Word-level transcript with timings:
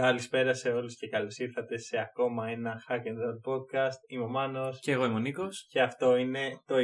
Καλησπέρα 0.00 0.54
σε 0.54 0.72
όλους 0.72 0.96
και 0.96 1.08
καλώς 1.08 1.38
ήρθατε 1.38 1.78
σε 1.78 1.98
ακόμα 1.98 2.48
ένα 2.48 2.82
Hack 2.88 3.02
and 3.02 3.16
Roll 3.16 3.52
podcast. 3.52 3.98
Είμαι 4.06 4.24
ο 4.24 4.28
Μάνος 4.28 4.80
Και 4.80 4.92
εγώ 4.92 5.04
είμαι 5.04 5.14
ο 5.14 5.18
Νίκος. 5.18 5.66
και 5.68 5.82
αυτό 5.82 6.16
είναι 6.16 6.60
το 6.64 6.76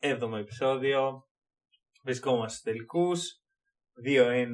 27ο 0.00 0.38
επεισόδιο. 0.38 1.22
Βρισκόμαστε 2.04 2.48
στους 2.48 2.60
τελικούς. 2.62 3.40
2-1 4.04 4.46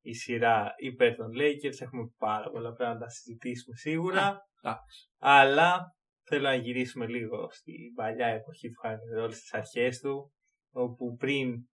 η 0.00 0.14
σειρά 0.14 0.72
υπέρ 0.76 1.14
των 1.14 1.26
Lakers. 1.40 1.80
Έχουμε 1.80 2.12
πάρα 2.18 2.50
πολλά 2.50 2.72
πράγματα 2.72 3.04
να 3.04 3.10
συζητήσουμε 3.10 3.76
σίγουρα. 3.76 4.26
α. 4.62 4.74
Αλλά 5.18 5.94
θέλω 6.22 6.42
να 6.42 6.54
γυρίσουμε 6.54 7.06
λίγο 7.06 7.48
στην 7.50 7.94
παλιά 7.94 8.26
εποχή 8.26 8.68
του 8.68 8.80
Hack 8.84 8.90
and 8.90 9.24
Roll, 9.24 9.32
στις 9.32 9.54
αρχές 9.54 9.98
του. 9.98 10.32
Όπου 10.70 11.16
πριν 11.16 11.68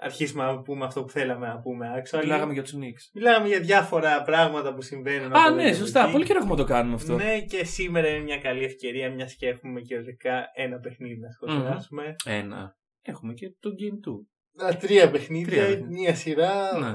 αρχίσουμε 0.00 0.44
να 0.44 0.60
πούμε 0.60 0.84
αυτό 0.84 1.02
που 1.04 1.10
θέλαμε 1.10 1.46
να 1.46 1.60
πούμε 1.60 1.86
actually. 2.02 2.20
Μιλάγαμε 2.22 2.52
για 2.52 2.62
τους 2.62 2.74
Knicks. 2.74 3.02
Μιλάγαμε 3.14 3.48
για 3.48 3.60
διάφορα 3.60 4.22
πράγματα 4.22 4.74
που 4.74 4.82
συμβαίνουν. 4.82 5.32
Α, 5.32 5.44
από 5.46 5.54
ναι, 5.54 5.64
εδώ 5.68 5.74
σωστά. 5.74 6.02
εκεί. 6.02 6.12
Πολύ 6.12 6.24
καιρό 6.24 6.38
έχουμε 6.38 6.54
να 6.54 6.60
το 6.60 6.64
κάνουμε 6.64 6.94
αυτό. 6.94 7.14
Ναι, 7.14 7.40
και 7.40 7.64
σήμερα 7.64 8.08
είναι 8.08 8.24
μια 8.24 8.38
καλή 8.38 8.64
ευκαιρία, 8.64 9.10
μιας 9.10 9.34
και 9.34 9.46
έχουμε 9.48 9.80
και 9.80 9.96
ορικά 9.96 10.44
ένα 10.54 10.78
παιχνίδι 10.78 11.20
να 11.20 11.28
σχολιάσουμε. 11.30 12.14
Ένα. 12.24 12.76
Έχουμε 13.02 13.32
και 13.32 13.54
το 13.60 13.70
Game 13.80 14.64
2. 14.64 14.66
Α, 14.68 14.76
τρία 14.76 15.10
παιχνίδια, 15.10 15.46
Τρία 15.50 15.66
παιχνίδια. 15.66 15.86
μια 15.88 16.14
σειρά. 16.14 16.78
Ναι. 16.78 16.92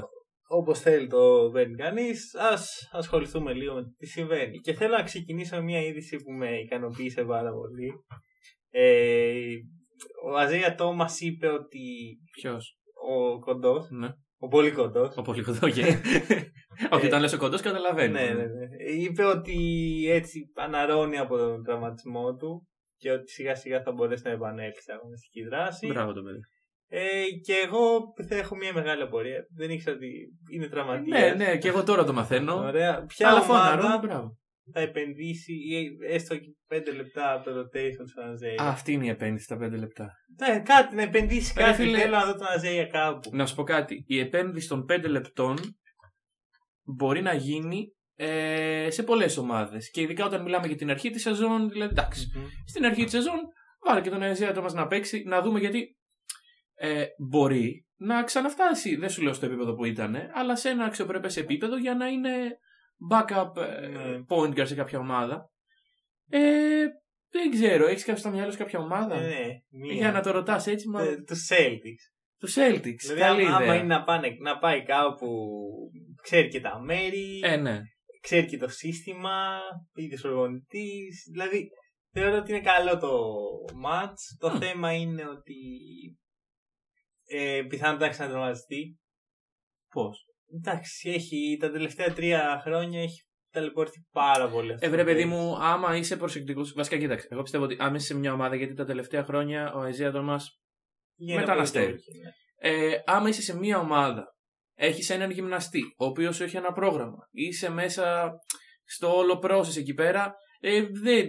Όπως 0.48 0.80
θέλει 0.80 1.06
το 1.06 1.50
παίρνει 1.52 1.74
κανείς. 1.74 2.34
Α 2.34 2.58
ασχοληθούμε 2.98 3.52
λίγο 3.52 3.74
με 3.74 3.82
το 3.82 3.94
τι 3.98 4.06
συμβαίνει. 4.06 4.58
Και 4.58 4.72
θέλω 4.74 4.96
να 4.96 5.02
ξεκινήσω 5.02 5.56
με 5.56 5.62
μια 5.62 5.80
είδηση 5.80 6.16
που 6.16 6.32
με 6.32 6.58
ικανοποίησε 6.58 7.24
πάρα 7.24 7.50
πολύ. 7.52 7.92
Ε, 8.70 9.32
ο 10.26 10.36
Αζέια 10.36 10.74
Τόμα 10.74 11.08
είπε 11.18 11.48
ότι 11.48 11.80
Ποιος; 12.32 12.78
Ο 13.08 13.38
κοντός, 13.38 13.88
Ναι. 13.90 14.08
ο 14.38 14.48
πολύ 14.48 14.70
κοντός, 14.72 15.16
Ο 15.16 15.22
πολύ 15.22 15.42
κοντός. 15.42 15.72
και- 15.72 15.98
Όχι, 16.90 17.06
όταν 17.06 17.20
λες 17.20 17.32
ο 17.32 17.38
κοντός, 17.38 17.60
καταλαβαίνω. 17.60 18.12
Ναι, 18.12 18.26
ναι, 18.26 18.32
ναι. 18.44 18.66
Είπε 19.02 19.24
ότι 19.24 19.56
έτσι 20.08 20.50
αναρώνει 20.54 21.18
από 21.18 21.36
τον 21.36 21.62
τραυματισμό 21.64 22.34
του 22.34 22.66
και 22.96 23.10
ότι 23.10 23.30
σιγά 23.30 23.54
σιγά 23.54 23.82
θα 23.82 23.92
μπορέσει 23.92 24.22
να 24.24 24.30
επανέλθει 24.30 24.82
σε 24.82 24.92
αγωνιστική 24.92 25.42
δράση. 25.44 25.86
Μπράβο 25.86 26.12
το 26.12 26.22
παιδί. 26.22 26.38
Ε, 26.88 27.22
και 27.44 27.52
εγώ 27.66 28.00
θα 28.28 28.36
έχω 28.36 28.56
μια 28.56 28.72
μεγάλη 28.72 29.02
απορία. 29.02 29.46
Δεν 29.56 29.70
ήξερα 29.70 29.96
ότι 29.96 30.06
είναι 30.52 30.64
Ναι, 30.64 30.70
τραυματίας. 30.70 31.36
ναι, 31.36 31.56
και 31.56 31.68
εγώ 31.68 31.82
τώρα 31.82 32.04
το 32.04 32.12
μαθαίνω. 32.12 32.54
Ωραία. 32.54 33.04
Ποια 33.04 33.28
Αλλά 33.28 33.40
ομάδα 33.40 33.78
φωναρώ, 33.78 33.98
μπράβο. 33.98 34.36
Θα 34.72 34.80
επενδύσει 34.80 35.52
ή 35.52 35.96
έστω 36.08 36.36
και 36.36 36.56
5 36.74 36.94
λεπτά 36.96 37.32
από 37.32 37.44
το 37.50 37.60
rotation 37.60 38.08
στον 38.10 38.30
Αζέια. 38.30 38.62
Α, 38.62 38.68
Αυτή 38.68 38.92
είναι 38.92 39.04
η 39.06 39.08
επένδυση 39.08 39.44
στα 39.44 39.56
5 39.56 39.70
λεπτά. 39.70 40.10
Ναι, 40.40 40.60
κάτι, 40.60 40.94
να 40.94 41.02
επενδύσει 41.02 41.52
Ρε 41.56 41.62
κάτι. 41.62 41.74
φίλε. 41.82 41.98
Θέλω 41.98 42.16
να 42.16 42.24
δω 42.24 42.34
τον 42.34 42.46
Αζέια 42.46 42.86
κάπου. 42.86 43.30
Να 43.32 43.46
σου 43.46 43.54
πω 43.54 43.62
κάτι. 43.62 44.04
Η 44.06 44.18
επένδυση 44.18 44.68
των 44.68 44.84
5 44.92 45.04
λεπτών 45.08 45.56
μπορεί 46.82 47.22
να 47.22 47.34
γίνει 47.34 47.92
ε, 48.14 48.90
σε 48.90 49.02
πολλές 49.02 49.36
ομάδες. 49.36 49.90
Και 49.90 50.00
ειδικά 50.00 50.24
όταν 50.24 50.42
μιλάμε 50.42 50.66
για 50.66 50.76
την 50.76 50.90
αρχή 50.90 51.10
της 51.10 51.22
σεζόν, 51.22 51.68
δηλαδή 51.68 51.92
εντάξει. 51.92 52.30
Μμμ. 52.34 52.44
στην 52.66 52.84
αρχή 52.84 53.02
της 53.02 53.12
σεζόν, 53.12 53.40
βάλε 53.86 54.00
και 54.00 54.10
τον 54.10 54.22
Εζέα 54.22 54.60
μας 54.60 54.74
να 54.74 54.86
παίξει, 54.86 55.22
να 55.26 55.42
δούμε 55.42 55.58
γιατί 55.60 55.96
ε, 56.74 57.04
μπορεί 57.28 57.86
να 57.96 58.22
ξαναφτάσει. 58.22 58.96
Δεν 58.96 59.10
σου 59.10 59.22
λέω 59.22 59.32
στο 59.32 59.46
επίπεδο 59.46 59.74
που 59.74 59.84
ήταν, 59.84 60.16
αλλά 60.34 60.56
σε 60.56 60.68
ένα 60.68 60.84
αξιοπρεπέ 60.84 61.28
επίπεδο 61.40 61.76
για 61.76 61.94
να 61.94 62.06
είναι 62.06 62.30
backup 63.10 63.56
ε, 63.56 63.86
Ναι. 63.86 64.24
point 64.28 64.54
guard 64.58 64.66
σε 64.66 64.74
κάποια 64.74 64.98
ομάδα. 64.98 65.50
Ε, 66.30 66.84
δεν 67.28 67.50
ξέρω, 67.50 67.86
έχεις 67.86 68.04
κάποιο 68.04 68.20
στο 68.20 68.30
μυαλό 68.30 68.50
σου 68.50 68.58
κάποια 68.58 68.78
ομάδα; 68.78 69.14
Ε, 69.14 69.20
ναι, 69.28 69.46
μία. 69.68 69.92
Για 69.94 70.12
να 70.12 70.20
το 70.22 70.30
ρωτάς 70.30 70.66
έτσι, 70.66 70.88
μα. 70.88 71.02
Ε, 71.02 71.16
Του 71.16 71.34
Celtics. 71.48 72.04
Του 72.38 72.48
Celtics. 72.48 72.96
Δηλαδή, 73.02 73.20
καλή 73.20 73.44
άμα, 73.46 73.54
άμα 73.56 73.64
ιδέα. 73.64 73.76
είναι 73.76 73.86
να, 73.86 74.02
πάνε, 74.04 74.36
να 74.40 74.58
πάει 74.58 74.82
κάπου, 74.82 75.28
ξέρει 76.22 76.48
και 76.48 76.60
τα 76.60 76.80
μέρη, 76.80 77.40
Ε, 77.42 77.56
ναι. 77.56 77.80
ξέρει 78.20 78.46
και 78.46 78.56
το 78.58 78.68
σύστημα, 78.68 79.58
ίδιος 79.94 80.20
προπονητής. 80.20 81.28
Δηλαδή, 81.32 81.68
θεωρώ 82.12 82.36
ότι 82.36 82.50
είναι 82.52 82.60
καλό 82.60 82.98
το 82.98 83.10
match. 83.84 84.20
Το 84.38 84.48
Μμ. 84.50 84.58
θέμα 84.58 84.92
είναι 84.92 85.28
ότι 85.28 85.54
ε, 87.28 87.62
πιθανότατα 87.68 88.04
να 88.04 88.10
ξανατραυματιστεί. 88.10 88.98
Πώς; 89.90 90.24
Εντάξει, 90.54 91.10
έχει, 91.10 91.56
τα 91.60 91.70
τελευταία 91.70 92.12
τρία 92.12 92.60
χρόνια 92.64 93.00
έχει 93.02 93.20
ταλαιπωρηθεί 93.50 94.06
πάρα 94.12 94.48
πολύ. 94.48 94.72
αυτό 94.72 94.86
Ε, 94.86 94.88
το 94.88 94.94
βρε, 94.94 95.04
παιδί 95.04 95.22
παίκτη. 95.22 95.34
μου, 95.34 95.56
άμα 95.60 95.96
είσαι 95.96 96.16
προσεκτικό. 96.16 96.62
Βασικά, 96.74 96.96
κοίταξε. 96.98 97.28
Εγώ 97.30 97.42
πιστεύω 97.42 97.64
ότι 97.64 97.76
άμα 97.78 97.96
είσαι 97.96 98.06
σε 98.06 98.14
μια 98.14 98.32
ομάδα, 98.32 98.56
γιατί 98.56 98.74
τα 98.74 98.84
τελευταία 98.84 99.24
χρόνια 99.24 99.72
ο 99.72 99.82
Εζέα 99.84 100.10
Τόμα 100.12 100.40
Γίνεται 101.16 101.40
μεταναστεύει. 101.40 101.86
πολύ 101.86 101.98
το- 101.98 102.68
ναι. 102.68 102.90
ε, 102.90 103.02
άμα 103.06 103.28
είσαι 103.28 103.42
σε 103.42 103.58
μία 103.58 103.78
ομάδα, 103.78 104.24
έχεις 104.74 105.10
έναν 105.10 105.30
γυμναστή, 105.30 105.82
ο 105.98 106.04
οποίος 106.04 106.40
έχει 106.40 106.56
ένα 106.56 106.72
πρόγραμμα, 106.72 107.28
είσαι 107.30 107.70
μέσα 107.70 108.32
στο 108.84 109.16
όλο 109.16 109.40
process 109.42 109.76
εκεί 109.76 109.94
πέρα, 109.94 110.34
ε, 110.60 110.82
δεν, 111.02 111.28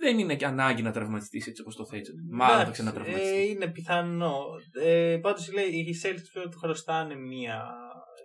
δεν 0.00 0.18
είναι 0.18 0.36
και 0.36 0.46
ανάγκη 0.46 0.82
να 0.82 0.90
τραυματιστείς 0.92 1.46
έτσι 1.46 1.62
όπως 1.62 1.76
το 1.76 1.86
θέτει. 1.86 2.10
Μάλλον 2.30 2.54
θα 2.56 2.60
Εντάξει, 2.62 2.72
ξανατραυματιστείς. 2.82 3.30
Ε, 3.38 3.42
είναι 3.42 3.66
πιθανό. 3.70 4.44
Ε, 4.82 5.18
Πάντως 5.22 5.52
λέει 5.52 5.64
οι 5.66 5.94
Celtics 6.04 6.28
πρέπει 6.32 6.46
να 6.46 6.50
του 6.50 6.58
χρωστάνε 6.58 7.14
μία 7.14 7.72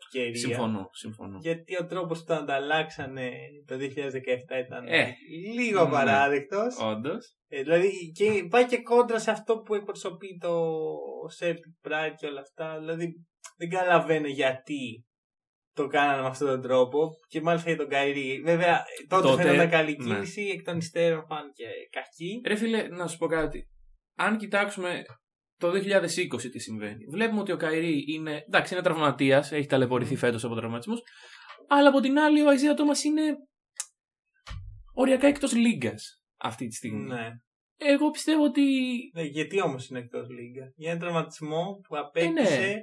ευκαιρία. 0.07 0.39
συμφωνώ, 0.39 0.89
συμφωνώ. 0.91 1.37
Γιατί 1.41 1.77
ο 1.81 1.85
τρόπος 1.85 2.19
που 2.19 2.25
τα 2.25 2.35
ανταλλάξανε 2.35 3.31
το 3.65 3.75
2017 3.75 3.79
ήταν 4.65 4.87
Ε, 4.87 5.13
λίγο 5.55 5.81
ναι. 5.81 5.87
απαράδεκτος. 5.87 6.77
Όντως. 6.81 7.35
Ε, 7.47 7.61
δηλαδή 7.61 8.11
και 8.15 8.47
πάει 8.49 8.65
και 8.65 8.81
κόντρα 8.81 9.19
σε 9.19 9.31
αυτό 9.31 9.57
που 9.57 9.75
εκπροσωπεί 9.75 10.37
το 10.41 10.73
Celtic 11.39 11.87
Pride 11.87 12.13
και 12.17 12.25
όλα 12.25 12.41
αυτά. 12.41 12.79
Δηλαδή 12.79 13.25
δεν 13.57 13.69
καταλαβαίνω 13.69 14.27
γιατί 14.27 15.05
το 15.73 15.87
κάνανε 15.87 16.21
με 16.21 16.27
αυτόν 16.27 16.47
τον 16.47 16.61
τρόπο. 16.61 17.09
Και 17.27 17.41
μάλιστα 17.41 17.69
για 17.69 17.77
τον 17.77 17.89
Καϊρή. 17.89 18.41
Βέβαια 18.45 18.83
τότε, 19.07 19.27
Τότε, 19.27 19.41
φαίνονταν 19.43 19.69
καλή 19.69 19.97
ναι. 19.99 20.13
κίνηση, 20.13 20.41
εκ 20.41 20.63
των 20.63 20.77
υστέρων 20.77 21.25
φάνηκε 21.25 21.65
κακή. 21.89 22.41
Ρε 22.47 22.55
φίλε, 22.55 22.87
να 22.87 23.07
σου 23.07 23.17
πω 23.17 23.27
κάτι. 23.27 23.67
Αν 24.15 24.37
κοιτάξουμε 24.37 25.03
το 25.57 25.71
2020 25.71 26.51
τι 26.51 26.59
συμβαίνει, 26.59 27.05
βλέπουμε 27.11 27.39
ότι 27.39 27.51
ο 27.51 27.57
Καϊρή 27.57 28.03
είναι, 28.07 28.43
εντάξει, 28.47 28.73
είναι 28.73 28.83
τραυματίας, 28.83 29.51
έχει 29.51 29.67
ταλαιπωρηθεί 29.67 30.15
φέτος 30.15 30.43
από 30.43 30.55
τραυματισμούς. 30.55 30.99
Αλλά 31.67 31.89
από 31.89 31.99
την 31.99 32.19
άλλη, 32.19 32.41
ο 32.41 32.49
Αϊζία 32.49 32.73
Τόμα 32.73 32.93
είναι 33.05 33.35
οριακά 34.93 35.27
εκτός 35.27 35.53
λίγκας 35.53 36.23
αυτή 36.37 36.67
τη 36.67 36.75
στιγμή. 36.75 37.07
Ναι. 37.07 37.29
Εγώ 37.77 38.09
πιστεύω 38.09 38.43
ότι 38.43 38.61
ναι. 39.13 39.23
Γιατί 39.23 39.61
όμως 39.61 39.89
είναι 39.89 39.99
εκτός 39.99 40.27
λίγα. 40.29 40.71
Για 40.75 40.91
ένα 40.91 40.99
τραυματισμό 40.99 41.79
που 41.87 41.97
απέκτησε 41.97 42.59
ναι. 42.59 42.75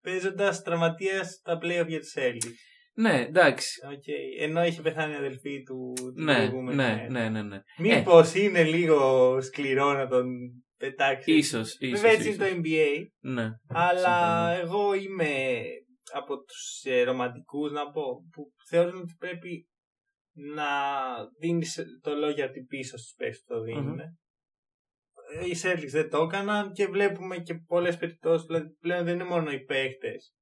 παίζοντας 0.00 0.62
τραυματία 0.62 1.24
στα 1.24 1.58
playoff 1.62 1.86
για 1.86 2.00
τους 2.00 2.14
Celtics. 2.16 2.54
Ναι, 2.94 3.20
εντάξει. 3.20 3.80
Okay. 3.84 4.42
Ενώ 4.42 4.64
είχε 4.64 4.82
πεθάνει 4.82 5.12
η 5.12 5.16
αδελφή 5.16 5.62
του 5.62 5.92
την 6.14 6.24
Ναι, 6.24 6.36
προηγούμενη 6.36 6.76
ναι, 6.76 6.94
μέρα. 6.94 7.10
ναι, 7.10 7.28
ναι, 7.28 7.42
ναι. 7.42 7.62
Μήπως 7.78 8.34
είναι 8.34 8.62
λίγο 8.62 9.40
σκληρό 9.40 9.92
να 9.92 10.08
τον 10.08 10.26
πετάξει. 10.78 11.32
Ίσως, 11.36 11.76
ίσως, 11.78 12.00
Βέβαια 12.00 12.16
έτσι 12.16 12.32
είναι 12.32 12.44
ίσως. 12.44 12.54
το 12.54 12.60
NBA. 12.64 13.06
Ναι. 13.20 13.48
Αλλά 13.68 14.54
συμφωνώ. 14.54 14.76
εγώ 14.78 14.94
είμαι 14.94 15.62
από 16.12 16.42
τους 16.42 16.82
ε, 16.84 17.02
ρομαντικούς 17.02 17.72
να 17.72 17.90
πω 17.90 18.02
που 18.32 18.42
θεωρούν 18.68 19.00
ότι 19.00 19.14
πρέπει 19.18 19.68
να 20.32 20.64
δίνεις 21.38 21.78
το 22.00 22.14
λόγιο 22.14 22.46
πίσω 22.68 22.96
στους 22.96 23.14
παίκτες 23.16 23.42
που 23.46 23.54
το 23.54 23.60
δινουν 23.62 23.98
Ε, 23.98 24.08
Οι 25.46 25.56
Celtics 25.62 25.88
δεν 25.90 26.10
το 26.10 26.22
έκαναν 26.22 26.72
και 26.72 26.86
βλέπουμε 26.86 27.38
και 27.38 27.54
πολλές 27.54 27.96
περιπτώσεις, 27.96 28.46
δηλαδή 28.46 28.68
πλέον 28.80 29.04
δεν 29.04 29.14
είναι 29.14 29.24
μόνο 29.24 29.50
οι 29.50 29.64
παίκτες 29.64 30.32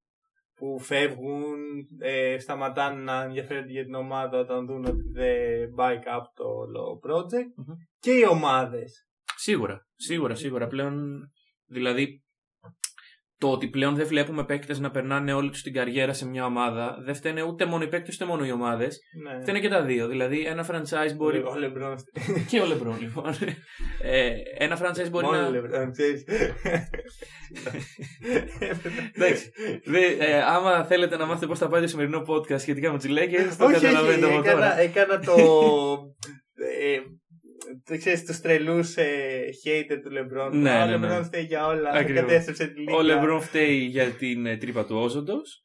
που 0.54 0.78
φεύγουν, 0.80 1.58
ε, 1.98 2.38
σταματάνε 2.38 3.03
να 3.03 3.22
ενδιαφέρονται 3.22 3.70
για 3.72 3.84
την 3.84 3.94
ομάδα 3.94 4.38
όταν 4.38 4.66
δουν 4.66 4.84
ότι 4.84 5.03
δεν 5.12 5.70
πάει 5.74 5.98
κάπου 5.98 6.30
το 6.34 6.44
όλο 6.44 7.00
project 7.08 7.53
Μμμ. 7.56 7.74
και 7.98 8.10
οι 8.12 8.24
ομάδες. 8.30 9.08
Σίγουρα, 9.46 9.86
σίγουρα, 9.94 10.34
σίγουρα. 10.34 10.66
Πλέον, 10.66 11.20
δηλαδή, 11.66 12.22
το 13.38 13.50
ότι 13.50 13.68
πλέον 13.68 13.94
δεν 13.94 14.06
βλέπουμε 14.06 14.44
παίκτες 14.44 14.78
να 14.78 14.90
περνάνε 14.90 15.32
όλη 15.32 15.50
τους 15.50 15.62
την 15.62 15.72
καριέρα 15.72 16.12
σε 16.12 16.26
μια 16.26 16.44
ομάδα, 16.44 16.96
δεν 17.04 17.14
φταίνε 17.14 17.42
ούτε 17.42 17.64
μόνο 17.64 17.84
οι 17.84 17.88
παίκτες 17.88 18.14
ούτε 18.14 18.24
μόνο 18.24 18.44
οι 18.44 18.52
ομάδες. 18.52 18.98
Ναι. 19.22 19.41
Φταίνε 19.41 19.60
και 19.60 19.68
τα 19.68 19.82
δύο. 19.82 20.09
Δηλαδή, 20.09 20.44
ένα 20.47 20.66
franchise 20.71 21.15
μπορεί. 21.16 21.38
Ο 21.38 21.54
Λεμπρόν. 21.59 21.97
και 22.50 22.60
ο 22.60 22.66
Λεμπρόν, 22.66 23.00
λοιπόν. 23.00 23.34
Ε, 24.03 24.32
ένα 24.59 24.78
franchise 24.82 25.10
μπορεί 25.10 25.26
Μόνο 25.26 25.41
να. 25.41 25.48
Λεμπρόν, 25.48 25.92
ξέρεις. 25.92 26.24
Εντάξει. 29.15 29.50
Δε- 29.84 30.16
ε, 30.18 30.42
άμα 30.42 30.84
θέλετε 30.84 31.16
να 31.16 31.26
μάθετε 31.26 31.47
πώς 31.47 31.59
θα 31.59 31.68
πάει 31.68 31.80
το 31.80 31.86
σημερινό 31.86 32.22
podcast 32.26 32.60
σχετικά 32.60 32.92
με 32.92 32.98
του 32.98 33.06
Lakers, 33.09 33.54
το 33.59 33.65
Όχι, 33.65 33.74
όχι, 33.74 33.84
καταλαβαίνετε 33.84 34.26
από 34.26 34.38
έκανα, 34.38 34.53
τώρα. 34.53 34.78
έκανα 34.80 35.18
το... 35.18 35.34
ε, 37.71 37.91
το 37.91 37.97
ξέρεις, 37.98 38.24
τους 38.24 38.41
τρελούς 38.41 38.97
ε, 38.97 39.45
hater 39.65 39.98
του 40.04 40.10
Λεμπρόν. 40.10 40.59
Ναι, 40.60 40.71
Ο 40.71 40.78
ναι, 40.78 40.84
ναι. 40.84 40.91
Λεμπρόν 40.91 41.24
φταίει 41.24 41.45
για 41.45 41.66
όλα. 41.66 41.91
Ακριβώς. 41.91 42.21
Κατέστρεψε 42.22 42.66
τη 42.66 42.80
λίγα. 42.80 42.95
Ο 42.97 43.03
Λεμπρόν 43.03 43.41
φταίει 43.41 43.77
για 43.78 44.10
την 44.10 44.47
ε, 44.47 44.57
τρύπα 44.57 44.84
του 44.86 44.97
όζοντος. 44.97 45.60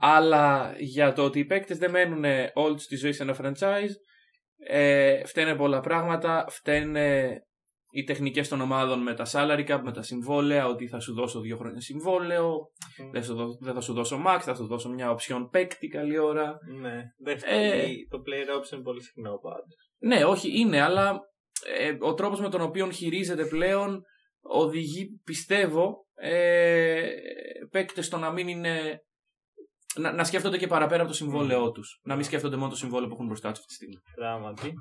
Αλλά 0.00 0.74
για 0.78 1.12
το 1.12 1.24
ότι 1.24 1.38
οι 1.38 1.44
παίκτες 1.44 1.78
δεν 1.78 1.90
μένουν 1.90 2.24
όλη 2.54 2.74
του 2.76 2.84
τη 2.88 2.96
ζωή 2.96 3.12
σε 3.12 3.22
ένα 3.22 3.36
franchise, 3.42 3.94
ε, 4.66 5.24
φταίνε 5.26 5.54
πολλά 5.56 5.80
πράγματα. 5.80 6.44
Φταίνε 6.48 7.38
οι 7.92 8.04
τεχνικές 8.04 8.48
των 8.48 8.60
ομάδων 8.60 9.02
με 9.02 9.14
τα 9.14 9.26
salary 9.32 9.66
cap, 9.70 9.80
με 9.84 9.92
τα 9.92 10.02
συμβόλαια, 10.02 10.66
ότι 10.66 10.86
θα 10.88 11.00
σου 11.00 11.14
δώσω 11.14 11.40
δύο 11.40 11.56
χρόνια 11.56 11.80
συμβόλαιο, 11.80 12.56
δεν, 13.12 13.22
σου 13.24 13.34
δω- 13.34 13.58
δεν 13.60 13.74
θα 13.74 13.80
σου 13.80 13.92
δώσω 13.92 14.22
max, 14.26 14.38
θα 14.40 14.54
σου 14.54 14.66
δώσω 14.66 14.88
μια 14.88 15.10
οψιόν 15.10 15.48
παίκτη 15.48 15.88
καλή 15.88 16.18
ώρα. 16.18 16.58
Ναι. 16.80 17.02
Δεν 17.18 17.36
Ε. 17.46 17.82
Το 18.08 18.22
player 18.26 18.58
option 18.60 18.72
είναι 18.72 18.82
πολύ 18.82 19.02
συχνό 19.02 19.38
πάντω. 19.38 19.74
Ναι, 19.98 20.24
όχι, 20.24 20.60
είναι, 20.60 20.80
αλλά 20.80 21.20
ε, 21.78 21.96
ο 22.00 22.14
τρόπος 22.14 22.40
με 22.40 22.48
τον 22.48 22.60
οποίο 22.60 22.90
χειρίζεται 22.90 23.44
πλέον 23.44 24.02
οδηγεί, 24.40 25.20
πιστεύω, 25.24 26.06
ε, 26.14 27.06
παίκτες 27.70 28.06
στο 28.06 28.16
να 28.16 28.32
μην 28.32 28.48
είναι... 28.48 29.02
Να, 29.96 30.12
να 30.12 30.24
σκέφτονται 30.24 30.58
και 30.58 30.66
παραπέρα 30.66 31.00
από 31.00 31.10
το 31.10 31.16
συμβόλαιό 31.16 31.70
τους. 31.70 32.00
Να 32.02 32.14
μην 32.14 32.24
σκέφτονται 32.24 32.56
μόνο 32.56 32.70
το 32.70 32.76
συμβόλαιο 32.76 33.08
που 33.08 33.14
έχουν 33.14 33.26
μπροστά 33.26 33.50
τους 33.50 33.58
αυτή 33.58 33.68
τη 33.68 33.74
στιγμή. 33.74 33.96
Πράγματι. 34.14 34.72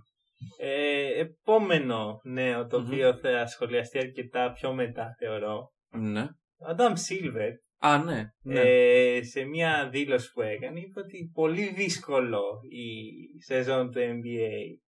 Ε, 0.57 1.19
επόμενο 1.19 2.19
νέο 2.23 2.67
το 2.67 2.79
Μμμ. 2.79 2.85
οποίο 2.85 3.17
θα 3.17 3.47
σχολιαστεί 3.47 3.97
αρκετά 3.97 4.51
πιο 4.51 4.73
μετά 4.73 5.15
θεωρώ. 5.19 5.71
Ναι. 5.89 6.21
Ο 6.57 6.75
Adam 6.75 6.91
Silver 6.91 7.51
Α, 7.81 8.03
ναι. 8.03 8.23
ναι. 8.41 8.59
ε, 8.59 9.23
σε 9.23 9.43
μια 9.43 9.89
δήλωση 9.91 10.31
που 10.31 10.41
έκανε 10.41 10.79
είπε 10.79 10.99
ότι 10.99 11.31
πολύ 11.33 11.73
δύσκολο 11.73 12.41
η 12.69 13.43
σεζόν 13.43 13.91
του 13.91 13.99
NBA 13.99 14.79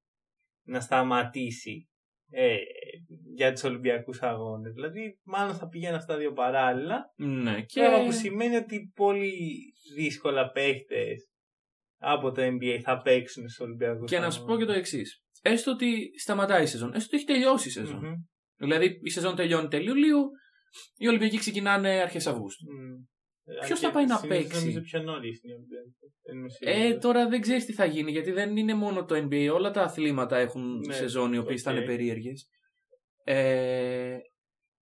να 0.71 0.79
σταματήσει 0.79 1.89
ε, 2.29 2.55
για 3.35 3.51
τους 3.51 3.63
Ολυμπιακούς 3.63 4.21
Αγώνες. 4.21 4.73
Δηλαδή 4.73 5.19
μάλλον 5.23 5.55
θα 5.55 5.67
πηγαίνουν 5.67 5.95
αυτά 5.95 6.17
δύο 6.17 6.31
παράλληλα. 6.31 7.13
ναι. 7.15 7.61
Και... 7.61 7.79
Πράγμα 7.79 8.05
που 8.05 8.11
σημαίνει 8.11 8.55
ότι 8.55 8.91
πολύ 8.95 9.31
δύσκολα 9.95 10.51
παίχτες 10.51 11.29
από 11.97 12.31
το 12.31 12.41
NBA 12.41 12.79
θα 12.83 13.01
παίξουν 13.01 13.49
στους 13.49 13.65
Ολυμπιακούς 13.65 14.09
Και 14.09 14.19
να 14.19 14.31
σου 14.31 14.45
πω 14.45 14.57
και 14.57 14.65
το 14.65 14.73
εξής. 14.73 15.23
Έστω 15.41 15.71
ότι 15.71 16.19
σταματάει 16.19 16.63
η 16.63 16.65
σεζόν, 16.65 16.93
έστω 16.93 17.05
ότι 17.05 17.15
έχει 17.15 17.25
τελειώσει 17.25 17.67
η 17.67 17.71
σεζόν. 17.71 18.05
Μμμ. 18.05 18.13
Δηλαδή 18.55 18.99
η 19.03 19.09
σεζόν 19.09 19.35
τελειώνει 19.35 19.67
τέλη 19.67 19.87
Ιουλίου, 19.87 20.29
οι 20.97 21.07
Ολυμπιακοί 21.07 21.37
ξεκινάνε 21.37 21.89
αρχές 21.89 22.27
Αυγούστου. 22.27 22.65
Μμ. 22.71 23.10
Ποιος 23.65 23.79
θα 23.79 23.87
Και 23.87 23.93
πάει 23.93 24.05
να 24.05 24.17
συνήθως 24.17 24.41
παίξει; 24.43 24.59
Νομίζω 24.65 24.81
πιο 24.81 25.01
νωρίς 25.01 25.41
είναι 25.43 25.53
οι 25.53 25.55
Ολυμπιακοί. 25.55 26.13
Δεν 26.23 26.37
είμαι 26.37 26.47
Ε, 26.59 26.73
σίγουρος. 26.81 27.01
τώρα 27.01 27.27
δεν 27.27 27.41
ξέρεις 27.41 27.65
τι 27.65 27.73
θα 27.73 27.85
γίνει, 27.85 28.11
γιατί 28.11 28.31
δεν 28.31 28.57
είναι 28.57 28.73
μόνο 28.73 29.05
το 29.05 29.15
NBA. 29.15 29.49
Όλα 29.53 29.71
τα 29.71 29.81
αθλήματα 29.81 30.37
έχουν 30.37 30.77
Ναι, 30.87 30.93
σεζόν 30.93 31.33
οι 31.33 31.37
οποίες 31.37 31.61
θα 31.61 31.71
οκ. 31.71 31.77
είναι 31.77 31.85
περίεργες. 31.85 32.49
Ε, 33.23 34.17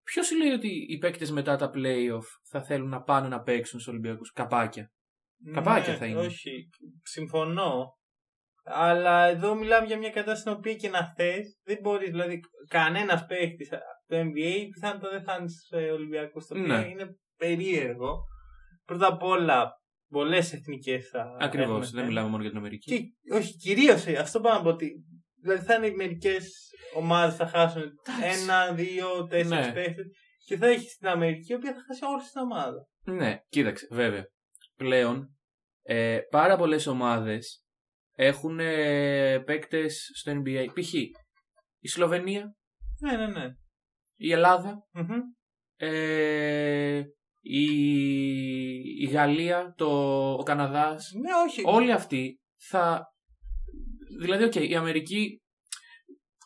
Ποιος 0.02 0.26
σου 0.26 0.36
λέει 0.36 0.50
ότι 0.50 0.68
οι 0.88 0.98
παίκτες 0.98 1.30
μετά 1.30 1.56
τα 1.56 1.70
playoff 1.74 2.24
θα 2.50 2.62
θέλουν 2.62 2.88
να 2.88 3.02
πάνε 3.02 3.28
να 3.28 3.40
παίξουν 3.42 3.80
στους 3.80 3.92
Ολυμπιακούς; 3.92 4.32
Καπάκια. 4.32 4.90
καπάκια 5.52 5.92
Ναι, 5.92 5.98
θα 5.98 6.06
είναι. 6.06 6.18
Όχι, 6.20 6.68
συμφωνώ. 7.02 7.98
Αλλά 8.64 9.24
εδώ 9.26 9.54
μιλάμε 9.54 9.86
για 9.86 9.98
μια 9.98 10.10
κατάσταση 10.10 10.40
στην 10.40 10.52
οποία 10.52 10.74
και 10.74 10.88
να 10.88 11.12
θες, 11.16 11.58
δεν 11.62 11.78
μπορείς. 11.82 12.10
Δηλαδή, 12.10 12.40
κανένας 12.68 13.26
παίκτης 13.26 13.68
το 14.06 14.16
NBA 14.16 14.66
πιθανότατα 14.74 15.10
δεν 15.10 15.22
θα 15.22 15.36
είναι 15.38 15.48
στους 15.48 15.68
Ολυμπιακούς. 15.92 16.46
Το 16.46 16.58
οποίο 16.58 16.76
Ναι. 16.76 16.88
είναι 16.88 17.16
περίεργο. 17.36 18.18
Πρώτα 18.90 19.06
απ' 19.06 19.22
όλα, 19.22 19.72
πολλές 20.08 20.52
εθνικές 20.52 21.08
θα. 21.08 21.36
Ακριβώς. 21.40 21.66
έχουμε 21.68 21.80
Δεν 21.84 21.90
θέμα. 21.94 22.06
μιλάμε 22.06 22.28
μόνο 22.28 22.40
για 22.42 22.50
την 22.50 22.58
Αμερική. 22.58 23.14
Και, 23.22 23.34
όχι, 23.34 23.56
κυρίως 23.56 24.06
αυτό 24.06 24.40
πάνω 24.40 24.58
από 24.60 24.68
ότι. 24.68 25.04
Δηλαδή 25.42 25.64
θα 25.64 25.74
είναι 25.74 25.90
μερικές 25.90 26.70
ομάδες 26.94 27.36
θα 27.36 27.46
χάσουν 27.46 27.82
Εντάξει. 27.82 28.42
ένα, 28.42 28.72
δύο, 28.72 29.26
τέσσερις 29.26 29.66
Ναι. 29.66 29.72
παίχτε. 29.72 30.02
Και 30.44 30.56
θα 30.56 30.66
έχει 30.66 30.88
στην 30.90 31.08
Αμερική 31.08 31.52
η 31.52 31.54
οποία 31.54 31.72
θα 31.74 31.80
χάσει 31.86 32.04
όλη 32.04 32.22
την 32.32 32.40
ομάδα. 32.40 32.88
Ναι, 33.04 33.40
κοίταξε, 33.48 33.88
βέβαια. 33.90 34.24
Πλέον, 34.76 35.36
ε, 35.82 36.18
πάρα 36.30 36.56
πολλές 36.56 36.86
ομάδες 36.86 37.64
έχουν 38.16 38.60
ε, 38.60 39.38
παίκτες 39.38 40.10
στο 40.14 40.32
NBA. 40.44 40.66
Π.χ. 40.74 40.92
η 41.78 41.88
Σλοβενία, 41.88 42.54
Ναι, 43.00 43.16
ναι, 43.16 43.26
ναι. 43.26 43.46
η 44.16 44.32
Ελλάδα, 44.32 44.86
Μμμ. 44.92 45.18
ε, 45.76 47.02
η, 47.40 47.64
η 49.00 49.04
Γαλλία, 49.10 49.74
το, 49.76 49.86
ο 50.32 50.42
Καναδάς. 50.42 51.12
Ναι, 51.20 51.30
όχι. 51.46 51.62
Όλοι 51.64 51.92
αυτοί 51.92 52.40
θα... 52.68 53.04
Δηλαδή, 54.20 54.44
οκ, 54.44 54.54
η 54.54 54.74
Αμερική... 54.74 55.42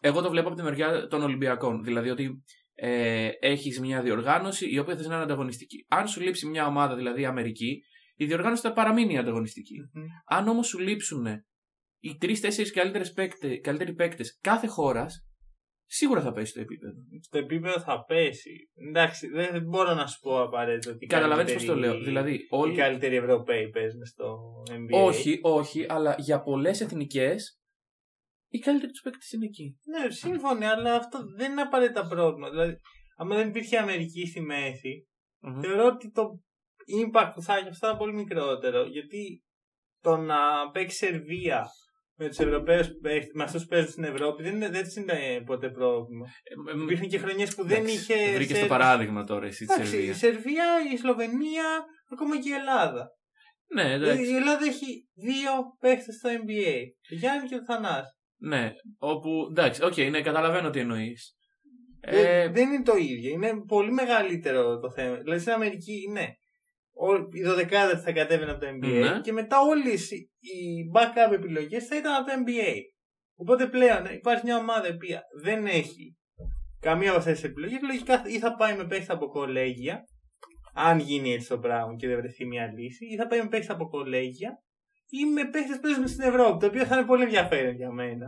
Εγώ 0.00 0.22
το 0.22 0.30
βλέπω 0.30 0.48
από 0.48 0.56
τη 0.56 0.62
μεριά 0.62 1.06
των 1.06 1.22
Ολυμπιακών. 1.22 1.82
Δηλαδή 1.82 2.10
ότι 2.10 2.42
ε, 2.74 3.28
έχεις 3.40 3.80
μια 3.80 4.02
διοργάνωση 4.02 4.70
η 4.70 4.78
οποία 4.78 4.96
θες 4.96 5.06
να 5.06 5.14
είναι 5.14 5.24
ανταγωνιστική. 5.24 5.86
Αν 5.88 6.08
σου 6.08 6.20
λείψει 6.20 6.46
μια 6.46 6.66
ομάδα, 6.66 6.96
δηλαδή 6.96 7.20
η 7.20 7.24
Αμερική, 7.24 7.80
η 8.16 8.24
διοργάνωση 8.26 8.62
θα 8.62 8.72
παραμείνει 8.72 9.18
ανταγωνιστική. 9.18 9.74
Μμμ. 9.92 10.04
Αν 10.26 10.48
όμως 10.48 10.66
σου 10.66 10.78
λείψουν 10.78 11.26
οι 12.00 12.16
τρει-τέσσερι 12.16 12.70
καλύτεροι 13.60 13.94
παίκτες 13.94 14.38
κάθε 14.40 14.66
χώρας, 14.66 15.26
σίγουρα 15.86 16.20
θα 16.20 16.32
πέσει 16.32 16.52
το 16.52 16.60
επίπεδο. 16.60 16.94
Το 17.30 17.38
επίπεδο 17.38 17.80
θα 17.80 18.04
πέσει. 18.04 18.70
Εντάξει, 18.88 19.28
δεν 19.28 19.48
δεν 19.52 19.62
μπορώ 19.62 19.94
να 19.94 20.06
σου 20.06 20.20
πω 20.20 20.42
απαραίτητα 20.42 20.90
ότι. 20.92 21.04
οι 21.04 21.06
Καταλαβαίνεις 21.08 21.52
πώς 21.52 21.64
το 21.64 21.72
καλύτεροι- 21.72 21.94
λέω. 21.96 22.04
Δηλαδή, 22.04 22.34
Οι 22.34 22.46
όλοι. 22.50 22.74
καλύτεροι 22.76 23.16
Ευρωπαίοι 23.16 23.68
παίζουν 23.70 24.04
στο 24.04 24.38
NBA. 24.70 25.04
Όχι, 25.06 25.38
όχι, 25.42 25.86
αλλά 25.88 26.14
για 26.18 26.42
πολλές 26.42 26.80
εθνικές, 26.80 27.58
οι 28.48 28.58
καλύτεροι 28.58 28.92
τους 28.92 29.00
παίκτες 29.00 29.30
είναι 29.32 29.44
εκεί. 29.44 29.78
Ναι, 29.84 30.10
σύμφωνοι, 30.10 30.64
αλλά 30.64 30.94
αυτό 30.94 31.18
δεν 31.36 31.50
είναι 31.52 31.60
απαραίτητα 31.60 32.06
πρόβλημα. 32.08 32.50
Δηλαδή, 32.50 32.76
άμα 33.16 33.36
δεν 33.36 33.48
υπήρχε 33.48 33.78
Αμερική 33.78 34.26
στη 34.26 34.40
μέση, 34.40 35.08
Μμμ. 35.40 35.60
θεωρώ 35.60 35.86
ότι 35.86 36.10
το 36.10 36.22
impact 37.00 37.30
που 37.34 37.42
θα 37.42 37.56
έχει 37.56 37.68
αυτό 37.68 37.86
θα 37.86 37.88
είναι 37.88 37.98
πολύ 37.98 38.12
μικρότερο. 38.14 38.84
Γιατί 38.86 39.42
το 40.00 40.16
να 40.16 40.70
παίξει 40.72 40.96
Σερβία 40.96 41.66
με 42.16 42.28
τους 42.28 42.38
Ευρωπαίους 42.38 42.86
με 43.34 43.42
αυτούς 43.42 43.62
που 43.62 43.68
παίζουν 43.68 43.90
στην 43.90 44.04
Ευρώπη 44.04 44.42
δεν, 44.42 44.54
είναι, 44.54 44.68
δεν 44.68 44.82
της 44.82 44.96
είναι 44.96 45.42
ποτέ 45.46 45.70
πρόβλημα. 45.70 46.26
Ε, 46.42 46.78
ε, 46.78 46.82
Υπήρχαν 46.82 47.08
και 47.08 47.18
χρονιές 47.18 47.54
που 47.54 47.64
δεν 47.66 47.76
εντάξει, 47.78 47.94
είχε. 47.94 48.14
Βρήκες 48.14 48.46
το 48.48 48.54
Σέρβους. 48.54 48.68
παράδειγμα 48.68 49.24
τώρα 49.24 49.46
εσύ 49.46 49.64
τη 49.64 49.72
Εντάξει, 49.74 49.96
η 49.96 49.98
Σερβία. 50.00 50.14
Σερβία, 50.14 50.64
η 50.92 50.96
Σλοβενία, 50.96 51.84
ακόμα 52.12 52.38
και 52.40 52.48
η 52.48 52.52
Ελλάδα. 52.52 53.08
Ναι, 53.74 53.82
Δηλαδή, 53.82 54.04
εντάξει. 54.04 54.32
η 54.32 54.34
Ελλάδα 54.36 54.64
έχει 54.66 55.08
δύο 55.14 55.50
παίχτες 55.80 56.14
στο 56.14 56.30
NBA. 56.30 56.74
Το 57.08 57.14
Γιάννη 57.14 57.48
και 57.48 57.56
το 57.56 57.64
Θανάση. 57.64 58.18
Ναι, 58.36 58.72
όπου. 58.98 59.30
Εντάξει, 59.50 59.84
οκ, 59.84 59.96
ναι, 59.96 60.20
καταλαβαίνω 60.20 60.70
τι 60.70 60.80
εννοείς. 60.80 61.36
Ε, 62.00 62.22
Δεν, 62.22 62.52
δεν 62.52 62.72
είναι 62.72 62.82
το 62.82 62.96
ίδιο. 62.96 63.30
Είναι 63.30 63.50
πολύ 63.66 63.92
μεγαλύτερο 63.92 64.78
το 64.78 64.90
θέμα. 64.90 65.16
Δηλαδή 65.16 65.40
στην 65.40 65.52
Αμερική 65.52 66.04
είναι 66.08 66.34
ό- 66.94 67.28
οι 67.32 67.42
12 67.42 67.98
θα 68.04 68.12
κατέβαιναν 68.12 68.54
από 68.54 68.64
το 68.64 68.70
NBA 68.70 69.10
Ναι. 69.12 69.20
και 69.20 69.32
μετά 69.32 69.60
όλες 69.60 70.10
οι 70.10 70.24
backup 70.94 71.32
επιλογές 71.32 71.86
θα 71.86 71.96
ήταν 71.96 72.14
από 72.14 72.26
το 72.26 72.32
NBA. 72.46 72.74
Οπότε 73.36 73.66
πλέον 73.68 74.04
υπάρχει 74.04 74.44
μια 74.44 74.56
ομάδα 74.56 74.88
η 74.88 74.92
οποία 74.92 75.22
δεν 75.42 75.66
έχει 75.66 76.16
καμία 76.80 77.08
από 77.10 77.18
αυτές 77.18 77.40
τις 77.40 77.50
επιλογές. 77.50 77.78
Λογικά 77.82 78.22
ή 78.26 78.38
θα 78.38 78.54
πάει 78.56 78.76
με 78.76 78.86
παίχτη 78.86 79.12
από 79.12 79.26
κολέγια, 79.28 80.00
αν 80.74 80.98
γίνει 80.98 81.32
έτσι 81.32 81.48
το 81.48 81.58
πράγμα 81.58 81.94
και 81.96 82.06
δεν 82.08 82.16
βρεθεί 82.16 82.46
μια 82.46 82.72
λύση, 82.72 83.04
ή 83.06 83.16
θα 83.16 83.26
πάει 83.26 83.42
με 83.42 83.48
παίχτη 83.48 83.72
από 83.72 83.88
κολέγια 83.88 84.50
ή 85.08 85.24
με 85.24 85.48
παίχτες 85.50 85.74
που 85.76 85.82
παίζουν 85.82 86.08
στην 86.08 86.22
Ευρώπη, 86.24 86.58
το 86.58 86.66
οποίο 86.66 86.84
θα 86.84 86.96
είναι 86.96 87.06
πολύ 87.06 87.22
ενδιαφέρον 87.22 87.74
για 87.74 87.90
μένα. 87.92 88.26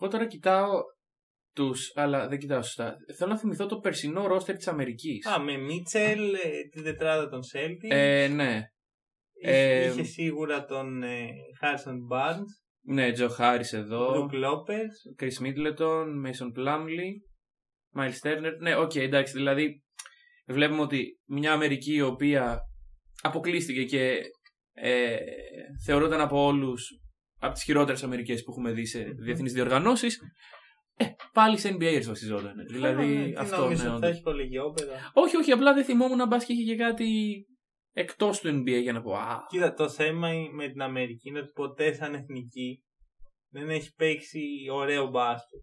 Εγώ 0.00 0.10
τώρα 0.10 0.26
κοιτάω 0.26 0.70
τους, 1.54 1.92
αλλά 1.94 2.28
δεν 2.28 2.38
κοιτάω 2.38 2.62
σωστά. 2.62 2.96
Θέλω 3.16 3.30
να 3.30 3.38
θυμηθώ 3.38 3.66
το 3.66 3.78
περσινό 3.78 4.26
ρόστερ 4.26 4.56
της 4.56 4.68
Αμερικής. 4.68 5.26
Α, 5.26 5.40
με 5.40 5.56
Μίτσελ, 5.56 6.34
ε, 6.34 6.68
την 6.70 6.82
τετράδα 6.82 7.28
των 7.28 7.40
Celtics. 7.52 7.90
Ε, 7.90 8.28
ναι. 8.28 8.62
Είχε, 9.42 9.52
Ε, 9.52 9.86
είχε 9.86 10.02
σίγουρα 10.02 10.64
τον 10.64 11.02
ε, 11.02 11.28
Harrison 11.62 12.16
Barnes, 12.16 12.48
Ναι, 12.86 13.12
Τζο 13.12 13.28
Χάρη 13.28 13.64
εδώ. 13.72 14.12
Brook 14.14 14.34
Lopez. 14.34 15.22
Khris 15.22 15.46
Middleton, 15.46 16.04
Mason 16.26 16.58
Plumlee, 16.58 17.12
Myles 17.96 18.28
Turner. 18.28 18.52
Ναι, 18.60 18.76
οκ, 18.76 18.94
εντάξει, 18.94 19.32
δηλαδή 19.32 19.82
βλέπουμε 20.46 20.80
ότι 20.80 21.20
μια 21.26 21.52
Αμερική 21.52 21.94
η 21.94 22.00
οποία 22.02 22.58
αποκλείστηκε 23.22 23.84
και 23.84 24.20
ε, 24.72 25.16
θεωρούνταν 25.86 26.20
από 26.20 26.44
όλους 26.44 26.88
από 27.38 27.52
τις 27.54 27.62
χειρότερες 27.62 28.02
Αμερικές 28.02 28.42
που 28.42 28.50
έχουμε 28.50 28.72
δει 28.72 28.86
σε 28.86 29.02
διεθνείς 29.24 29.52
διοργανώσεις 29.52 30.20
ε, 30.96 31.04
πάλι 31.32 31.58
σε 31.58 31.76
NBA 31.78 32.02
βασιζόταν. 32.06 32.66
Δηλαδή 32.68 33.06
ναι, 33.06 33.24
τι 33.24 33.34
αυτό 33.36 33.60
νόμιζες 33.60 33.84
ναι, 33.84 33.90
ότι 33.90 34.00
θα 34.00 34.06
όντως. 34.06 34.10
έχει 34.10 34.22
κολεγιόπεδα. 34.22 35.10
Όχι, 35.14 35.36
όχι, 35.36 35.52
απλά 35.52 35.74
δεν 35.74 35.84
θυμόμουν 35.84 36.16
να 36.16 36.26
μπας 36.26 36.44
και 36.44 36.52
είχε 36.52 36.64
και 36.64 36.76
κάτι 36.76 37.08
εκτός 37.92 38.40
του 38.40 38.48
NBA 38.48 38.80
για 38.82 38.92
να 38.92 39.02
πω 39.02 39.14
α, 39.16 39.46
Κοίτα, 39.48 39.74
το 39.74 39.88
θέμα 39.88 40.28
με 40.52 40.68
την 40.68 40.82
Αμερική 40.82 41.28
είναι 41.28 41.38
ότι 41.38 41.50
ποτέ 41.54 41.92
σαν 41.92 42.14
εθνική 42.14 42.82
δεν 43.48 43.70
έχει 43.70 43.94
παίξει 43.94 44.40
ωραίο 44.72 45.06
μπάσκετ. 45.06 45.60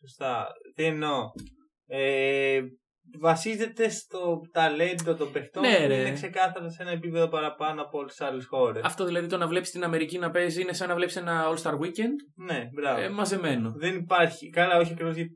Σωστά. 0.00 0.46
Τι 0.74 0.84
εννοώ; 0.84 1.30
Ε, 1.86 2.60
βασίζεται 3.20 3.88
στο 3.88 4.40
ταλέντο 4.52 5.14
των 5.14 5.32
παιχτών 5.32 5.62
Ναι, 5.62 5.76
που 5.80 5.86
ρε. 5.88 5.94
είναι 6.00 6.12
ξεκάθαρα 6.12 6.70
σε 6.70 6.82
ένα 6.82 6.90
επίπεδο 6.90 7.28
παραπάνω 7.28 7.82
από 7.82 7.98
όλες 7.98 8.10
τις 8.14 8.20
άλλες 8.26 8.46
χώρες. 8.46 8.82
αυτό 8.84 9.04
δηλαδή 9.04 9.26
το 9.26 9.36
να 9.36 9.46
βλέπεις 9.46 9.70
την 9.70 9.84
Αμερική 9.84 10.18
να 10.18 10.30
παίζει 10.30 10.62
είναι 10.62 10.72
σαν 10.72 10.88
να 10.88 10.94
βλέπεις 10.94 11.16
ένα 11.16 11.44
All-Star 11.48 11.72
Weekend 11.72 12.16
Ναι, 12.46 12.68
μπράβο. 12.74 13.00
ε, 13.00 13.08
μαζεμένο. 13.08 13.72
Δεν 13.76 13.94
υπάρχει. 13.96 14.48
Καλά, 14.50 14.76
όχι 14.78 14.92
ακριβώς 14.92 15.14
γιατί 15.14 15.30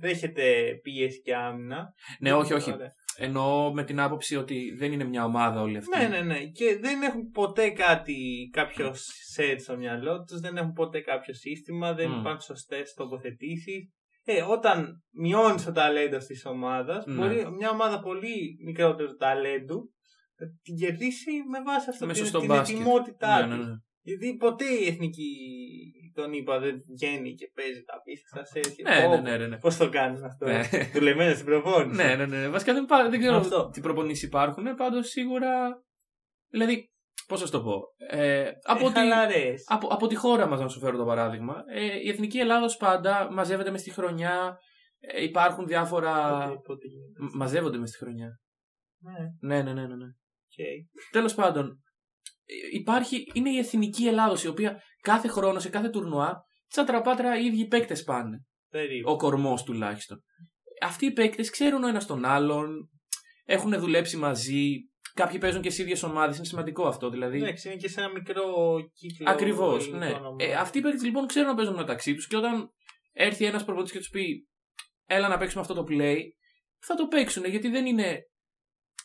δέχεται 0.00 0.64
πίεση 0.82 1.20
και 1.22 1.34
άμυνα. 1.34 1.86
Ναι, 2.20 2.32
όχι, 2.32 2.52
όχι. 2.54 2.72
Ωραία. 2.72 2.92
Εννοώ 3.16 3.72
με 3.72 3.84
την 3.84 4.00
άποψη 4.00 4.36
ότι 4.36 4.74
δεν 4.78 4.92
είναι 4.92 5.04
μια 5.04 5.24
ομάδα 5.24 5.60
όλη 5.60 5.76
αυτή. 5.76 5.98
Ναι, 5.98 6.08
ναι, 6.08 6.20
ναι. 6.20 6.38
Και 6.38 6.78
δεν 6.80 7.02
έχουν 7.02 7.30
ποτέ 7.30 7.70
κάτι, 7.70 8.48
κάποιο 8.52 8.92
σετ 9.32 9.60
στο 9.60 9.76
μυαλό 9.76 10.22
τους, 10.22 10.40
δεν 10.40 10.56
έχουν 10.56 10.72
ποτέ 10.72 11.00
κάποιο 11.00 11.34
σύστημα, 11.34 11.94
δεν 11.94 12.10
Μμ. 12.10 12.18
υπάρχουν 12.20 12.40
σωστές 12.40 12.92
τοποθετήσεις. 12.94 13.90
Ε, 14.24 14.42
όταν 14.42 15.04
μειώνεις 15.10 15.64
το 15.64 15.72
ταλέντο 15.72 16.18
της 16.18 16.44
ομάδας, 16.46 17.06
Ναι. 17.06 17.14
μπορεί 17.14 17.50
μια 17.50 17.70
ομάδα 17.70 18.00
πολύ 18.00 18.56
μικρότερου 18.64 19.16
ταλέντου 19.16 19.90
να 20.36 20.46
την 20.62 20.76
κερδίσει 20.76 21.30
με 21.50 21.62
βάση 21.62 21.90
αυτό 21.90 22.06
Μέσα 22.06 22.20
την, 22.20 22.28
στο 22.28 22.38
την 22.38 22.48
μπάσκετ. 22.48 22.76
ετοιμότητά 22.76 23.46
Ναι, 23.46 23.54
ναι, 23.54 23.58
της. 23.60 23.66
ναι. 23.68 23.74
Γιατί 24.02 24.36
ποτέ 24.36 24.64
η 24.64 24.86
εθνική, 24.86 25.28
τον 26.14 26.32
είπα, 26.32 26.58
δεν 26.58 26.82
βγαίνει 26.94 27.34
και 27.34 27.50
παίζει 27.54 27.82
τα 27.82 27.94
απίστευτα 27.96 28.44
σετ. 28.44 28.78
Ναι, 28.88 29.06
ναι, 29.16 29.20
ναι, 29.30 29.36
ναι, 29.36 29.46
ναι. 29.46 29.56
Πώς 29.58 29.76
το 29.76 29.88
κάνεις 29.88 30.22
αυτό, 30.22 30.46
Ναι. 30.46 30.62
δουλεμένο 30.94 31.34
στην 31.34 31.44
προπόνηση. 31.46 32.02
Ναι, 32.02 32.14
ναι, 32.14 32.26
ναι. 32.26 32.48
Βασικά 32.48 32.72
δεν, 32.74 32.84
πά- 32.84 33.10
δεν 33.10 33.20
ξέρω 33.20 33.36
Αυτό. 33.36 33.68
τι 33.72 33.80
προπονήσεις 33.80 34.22
υπάρχουν. 34.22 34.74
Πάντως 34.74 35.08
σίγουρα. 35.08 35.82
Δηλαδή, 36.50 36.90
πώς 37.30 37.40
θα 37.40 37.46
σου 37.46 37.52
το 37.52 37.62
πω; 37.62 37.80
Ε, 38.10 38.50
από, 38.62 38.84
Ε, 38.86 38.88
τη, 38.88 38.94
χαλαρές. 38.98 39.64
από, 39.66 39.86
από 39.86 40.06
τη 40.06 40.14
χώρα 40.14 40.46
μας, 40.46 40.60
να 40.60 40.68
σου 40.68 40.78
φέρω 40.78 40.96
το 40.96 41.04
παράδειγμα. 41.04 41.62
Ε, 41.74 41.84
η 42.04 42.08
εθνική 42.08 42.38
Ελλάδος 42.38 42.76
πάντα 42.76 43.32
μαζεύεται 43.32 43.70
μες 43.70 43.80
στη 43.80 43.90
χρονιά. 43.90 44.58
Ε, 44.98 45.22
υπάρχουν 45.22 45.66
διάφορα. 45.66 46.44
Πότε- 46.48 46.60
πότε 46.66 46.86
γίνεται. 46.86 47.22
Μ- 47.24 47.34
Μαζεύονται 47.34 47.78
μες 47.78 47.88
στη 47.88 47.98
χρονιά. 47.98 48.40
Ναι, 49.02 49.54
Ναι, 49.54 49.62
ναι, 49.62 49.72
ναι, 49.72 49.86
ναι. 49.86 49.94
ναι. 49.96 50.04
οκ. 50.04 50.66
Τέλος 51.10 51.34
πάντων, 51.34 51.82
ε, 52.44 52.76
υπάρχει, 52.76 53.24
είναι 53.34 53.50
η 53.50 53.58
εθνική 53.58 54.06
Ελλάδος 54.06 54.44
η 54.44 54.48
οποία 54.48 54.82
κάθε 55.00 55.28
χρόνο 55.28 55.58
σε 55.58 55.68
κάθε 55.68 55.88
τουρνουά 55.88 56.44
σαν 56.66 56.86
τραπάτρα 56.86 57.38
οι 57.40 57.44
ίδιοι 57.46 57.66
παίκτες 57.66 58.02
πάνε. 58.02 58.44
Περίπου. 58.70 59.10
Ο 59.10 59.16
κορμός 59.16 59.62
τουλάχιστον. 59.62 60.22
Αυτοί 60.82 61.06
οι 61.06 61.12
παίκτες 61.12 61.50
ξέρουν 61.50 61.84
ο 61.84 61.88
ένας 61.88 62.06
τον 62.06 62.24
άλλον, 62.24 62.90
έχουν 63.44 63.78
δουλέψει 63.78 64.16
μαζί, 64.16 64.76
κάποιοι 65.14 65.38
παίζουν 65.38 65.62
και 65.62 65.70
σε 65.70 65.82
ίδιες 65.82 66.02
ομάδες. 66.02 66.36
Είναι 66.36 66.46
σημαντικό 66.46 66.86
αυτό. 66.86 67.10
Δηλαδή, 67.10 67.38
Εντάξει, 67.38 67.68
είναι 67.68 67.76
και 67.76 67.88
σε 67.88 68.00
ένα 68.00 68.10
μικρό 68.10 68.44
κύκλο. 68.94 69.30
Ακριβώς, 69.30 69.86
ελληνικών 69.86 70.08
ναι. 70.08 70.14
ομάδων. 70.14 70.36
Ε, 70.40 70.54
αυτοί 70.54 70.78
οι 70.78 70.80
παίκτες 70.80 71.02
λοιπόν 71.02 71.26
ξέρουν 71.26 71.48
να 71.48 71.54
παίζουν 71.54 71.74
μεταξύ 71.74 72.14
τους 72.14 72.26
και 72.26 72.36
όταν 72.36 72.70
έρθει 73.12 73.44
ένας 73.44 73.64
προπονητής 73.64 73.92
και 73.92 73.98
τους 73.98 74.08
πει, 74.08 74.48
Έλα 75.12 75.28
να 75.28 75.38
παίξουμε 75.38 75.60
αυτό 75.60 75.74
το 75.74 75.84
play, 75.88 76.20
θα 76.78 76.94
το 76.94 77.06
παίξουν 77.06 77.44
γιατί 77.44 77.68
δεν 77.68 77.86
είναι, 77.86 78.18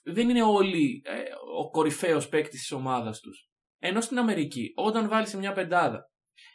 δεν 0.04 0.30
είναι 0.30 0.44
όλοι 0.44 1.02
ε, 1.06 1.24
ο 1.58 1.70
κορυφαίος 1.70 2.30
παίκτης 2.30 2.60
της 2.60 2.72
ομάδας 2.72 3.20
τους. 3.20 3.50
Ενώ 3.80 4.02
στην 4.02 4.18
Αμερική, 4.18 4.72
όταν 4.76 5.08
βάλεις 5.08 5.30
σε 5.30 5.38
μια 5.38 5.52
πεντάδα 5.52 6.10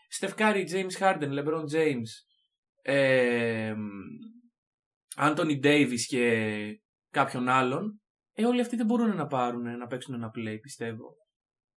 Steph 0.08 0.36
Curry, 0.36 0.68
James 0.72 1.02
Harden, 1.02 1.38
LeBron 1.38 1.64
James, 1.74 2.08
ε, 2.82 3.74
Anthony 5.16 5.64
Davis 5.64 6.00
και 6.06 6.54
κάποιον 7.10 7.48
άλλον, 7.48 8.00
ε, 8.34 8.44
όλοι 8.46 8.60
αυτοί 8.60 8.76
δεν 8.76 8.86
μπορούν 8.86 9.16
να 9.16 9.26
πάρουν 9.26 9.76
να 9.78 9.86
παίξουν 9.86 10.14
ένα 10.14 10.30
play, 10.36 10.56
πιστεύω. 10.62 11.16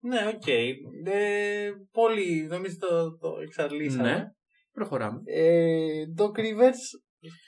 Ναι, 0.00 0.18
οκ. 0.34 0.46
Ε, 0.46 1.70
πολύ, 1.92 2.46
νομίζω 2.50 2.76
το, 2.78 3.16
το 3.18 3.28
εξαντλήσαμε. 3.42 4.12
Ναι, 4.12 4.24
προχωράμε. 4.72 5.20
Ε, 5.24 6.04
Doc 6.18 6.38
Rivers, 6.38 6.80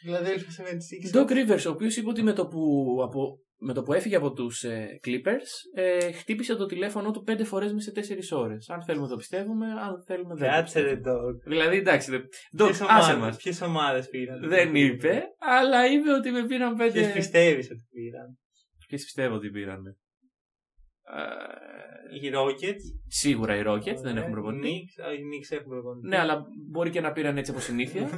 Philadelphia 0.07 1.17
76ers. 1.17 1.21
Doc 1.21 1.31
Rivers, 1.31 1.65
ο 1.67 1.71
οποίος 1.71 1.97
είπε 1.97 2.09
ότι 2.09 2.23
με 2.23 2.33
το 2.33 2.47
που, 2.47 2.61
από, 3.03 3.39
με 3.59 3.73
το 3.73 3.83
που 3.83 3.93
έφυγε 3.93 4.17
από 4.17 4.33
τους 4.33 4.63
ε, 4.65 4.87
Clippers, 5.07 5.81
ε, 5.81 6.13
χτύπησε 6.13 6.55
το 6.57 6.67
τηλέφωνο 6.67 7.11
του 7.11 7.23
πέντε 7.23 7.45
φορές 7.45 7.73
μέσα 7.73 7.85
σε 7.85 7.93
τέσσερις 7.93 8.33
ώρες. 8.33 8.69
Αν 8.71 8.83
θέλουμε 8.85 9.09
το 9.09 9.17
πιστεύουμε, 9.17 9.67
αν 9.67 10.03
θέλουμε 10.07 10.35
δεν. 10.35 10.49
το 10.49 10.55
Κάτσε 10.55 10.81
ρε 10.81 10.95
πιστεύουμε. 10.97 11.33
Doc. 11.33 11.41
Δηλαδή, 11.49 11.77
εντάξει, 11.77 12.11
δε- 12.11 12.19
Doc, 12.59 12.65
Ποιες 12.65 12.81
άσε 12.81 13.13
ομάδες- 13.13 13.17
μας. 13.17 13.37
Ποιες 13.37 13.61
ομάδες 13.61 14.09
πήραν. 14.09 14.49
Δεν 14.49 14.75
είπε, 14.75 15.23
αλλά 15.39 15.87
είπε 15.93 16.13
ότι 16.13 16.31
με 16.31 16.47
πήραν 16.47 16.77
πέντε. 16.77 16.93
Ποιες 16.93 17.13
πιστεύεις 17.13 17.71
ότι 17.71 17.87
πήραν; 17.91 18.39
Ποιες 18.87 19.05
πιστεύω 19.05 19.35
ότι 19.35 19.51
πήραν. 19.51 19.87
Ε, 19.87 19.97
Οι 22.27 22.31
Rockets. 22.35 22.83
σίγουρα 23.07 23.57
οι 23.57 23.63
Rockets 23.67 23.83
δεν 24.03 24.07
Ωραία. 24.07 24.19
έχουν 24.21 24.33
προπονητή. 24.33 24.69
Οι 24.69 24.87
Knicks, 24.99 25.05
α, 25.07 25.13
οι 25.13 25.17
Knicks 25.19 25.57
έχουν 25.57 25.69
προπονητή. 25.69 26.09
Ναι, 26.09 26.19
αλλά 26.19 26.45
μπορεί 26.71 26.91
και 26.91 27.01
να 27.01 27.13
πήραν 27.13 27.37
έτσι 27.37 27.51
από 27.51 27.61
συνήθεια. 27.61 28.09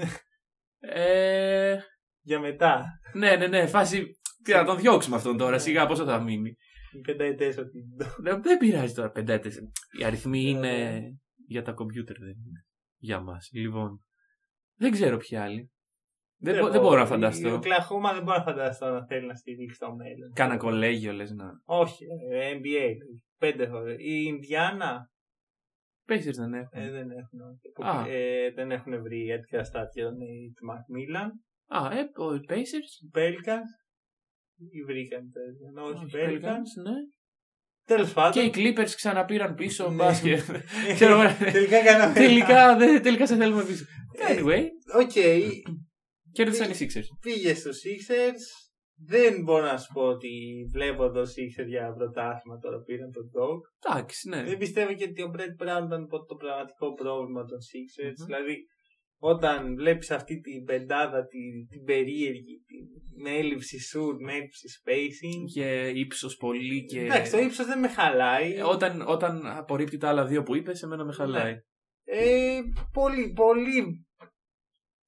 ε, 0.78 1.76
Για 2.20 2.40
μετά. 2.40 2.84
ναι, 3.14 3.37
ναι, 3.37 3.46
ναι, 3.46 3.66
φάση. 3.66 4.06
Τι 4.44 4.52
να 4.52 4.64
τον 4.64 4.78
διώξουμε 4.78 5.16
αυτόν 5.16 5.37
τώρα, 5.37 5.58
σιγά 5.58 5.87
πόσο 5.87 6.04
θα 6.04 6.20
μείνει. 6.22 6.56
Οι 6.92 7.00
πενταετές 7.00 7.56
ότι. 7.58 7.78
Δεν, 8.22 8.42
δεν 8.42 8.58
πειράζει 8.58 8.94
τώρα, 8.94 9.10
πεντέτες. 9.10 9.56
Οι 10.00 10.04
αριθμοί 10.04 10.42
Ναι, 10.42 10.48
είναι 10.48 10.90
ναι. 10.90 11.00
για 11.46 11.62
τα 11.62 11.72
κομπιούτερ, 11.72 12.18
δεν 12.18 12.28
είναι. 12.28 12.64
Για 12.96 13.20
μας. 13.20 13.48
Λοιπόν. 13.52 14.04
Δεν 14.76 14.90
ξέρω 14.90 15.16
ποιοι 15.16 15.38
άλλοι. 15.38 15.70
Δεν, 16.40 16.54
μπο- 16.54 16.61
δεν 16.61 16.71
ξέρω, 16.71 16.83
μπορώ 16.85 16.97
να 16.99 17.02
Η 17.02 17.07
φανταστώ. 17.07 17.54
Οκλαχώμα 17.54 18.12
δεν 18.12 18.23
μπορώ 18.23 18.37
να 18.38 18.42
φανταστώ 18.45 18.90
να 18.90 19.07
θέλει 19.07 19.26
να 19.26 19.35
στηρίξει 19.35 19.78
το 19.78 19.95
μέλλον. 19.95 20.33
Κάνα 20.35 20.57
κολέγιο 20.57 21.12
λες 21.12 21.30
να. 21.30 21.50
Όχι, 21.64 22.04
ε, 22.33 22.52
NBA. 22.54 22.90
Πέντε 23.38 23.66
φορές. 23.68 23.97
Η 23.99 24.25
Ινδιάνα 24.26 25.11
Pacers 26.09 26.35
δεν 26.37 26.52
έχουν. 26.54 26.80
ε, 26.83 26.90
δεν 26.90 27.09
έχουν. 27.11 27.40
Α. 27.88 28.04
Ε, 28.09 28.50
δεν 28.54 28.71
έχουν 28.71 29.02
βρει 29.02 29.28
έτοια 29.28 29.64
στάτια 29.64 30.04
τον 30.04 30.16
Νέιτ 30.16 30.57
Μακμίλαν. 30.62 31.30
Α, 31.66 31.99
ε, 31.99 32.00
ο 32.16 32.35
οι 32.35 32.40
Pacers. 32.49 32.90
Οι 33.04 33.11
Pelicans. 33.14 33.71
Ή 34.71 34.83
βρήκαν 34.87 35.23
τέτοια. 35.33 35.83
Όχι, 35.83 36.04
οι 36.04 36.11
Pelicans. 36.14 36.47
Pelicans, 36.47 36.83
ναι. 36.85 36.97
Τέλος 37.85 38.09
Και 38.09 38.14
πάντων. 38.14 38.45
οι 38.47 38.50
Clippers 38.54 38.90
ξαναπήραν 38.97 39.54
πίσω 39.54 39.88
Ναι. 39.88 39.95
μπάσκετ. 39.95 40.40
Ξέρω, 40.95 41.23
ε, 41.23 41.35
Τελικά 41.52 41.83
κάναμε. 41.88 42.14
τελικά, 42.14 42.76
δεν, 42.76 43.02
τελικά 43.02 43.26
σε 43.26 43.37
θέλουμε 43.37 43.64
πίσω. 43.64 43.85
Ε, 44.28 44.35
Anyway, 44.40 44.64
Οκ, 45.02 45.12
κέρδισαν 46.38 46.71
οι 46.71 46.76
Sixers. 46.80 47.09
πήγε 47.21 47.54
στους 47.54 47.78
Sixers. 47.85 48.42
Δεν 49.14 49.42
μπορώ 49.42 49.64
να 49.64 49.78
σου 49.78 49.92
πω 49.92 50.02
ότι 50.02 50.33
βλέπω 50.73 51.11
το 51.11 51.21
Sixers 51.21 51.68
για 51.75 51.92
πρωτάθλημα 51.99 52.59
τώρα 52.59 52.78
πήραν 52.87 53.11
τον 53.12 53.30
Dog. 53.37 53.61
Εντάξει, 53.78 54.28
ναι. 54.28 54.42
Δεν 54.42 54.59
πιστεύω 54.59 54.92
και 54.95 55.04
ότι 55.11 55.23
ο 55.23 55.30
Brett 55.35 55.54
Brown 55.62 55.85
ήταν 55.87 56.09
το 56.28 56.35
πραγματικό 56.42 56.95
πρόβλημα 56.95 57.45
των 57.45 57.59
Sixers. 57.71 58.16
Μμμ. 58.18 58.26
Δηλαδή, 58.26 58.57
όταν 59.21 59.75
βλέπεις 59.75 60.11
αυτή 60.11 60.40
την 60.40 60.64
πεντάδα, 60.64 61.26
την, 61.26 61.68
την 61.68 61.85
περίεργη, 61.85 62.54
την, 62.66 62.83
με 63.23 63.30
έλλειψη 63.30 63.76
shoot, 63.88 64.16
με 64.25 64.33
έλλειψη 64.33 64.66
spacing. 64.78 65.42
Και 65.54 65.88
ύψος 65.95 66.37
πολύ 66.37 66.85
και. 66.85 67.00
Εντάξει, 67.00 67.33
το 67.33 67.38
ύψος 67.38 67.66
δεν 67.66 67.78
με 67.78 67.88
χαλάει. 67.88 68.54
Ε, 68.54 68.62
Όταν, 68.62 69.04
όταν 69.07 69.47
απορρίπτει 69.47 69.97
τα 69.97 70.09
άλλα 70.09 70.25
δύο 70.26 70.42
που 70.42 70.54
είπες, 70.57 70.83
εμένα 70.83 71.04
με 71.04 71.12
χαλάει. 71.12 71.54
Ε, 72.04 72.61
πολύ, 72.92 73.33
πολύ, 73.33 74.07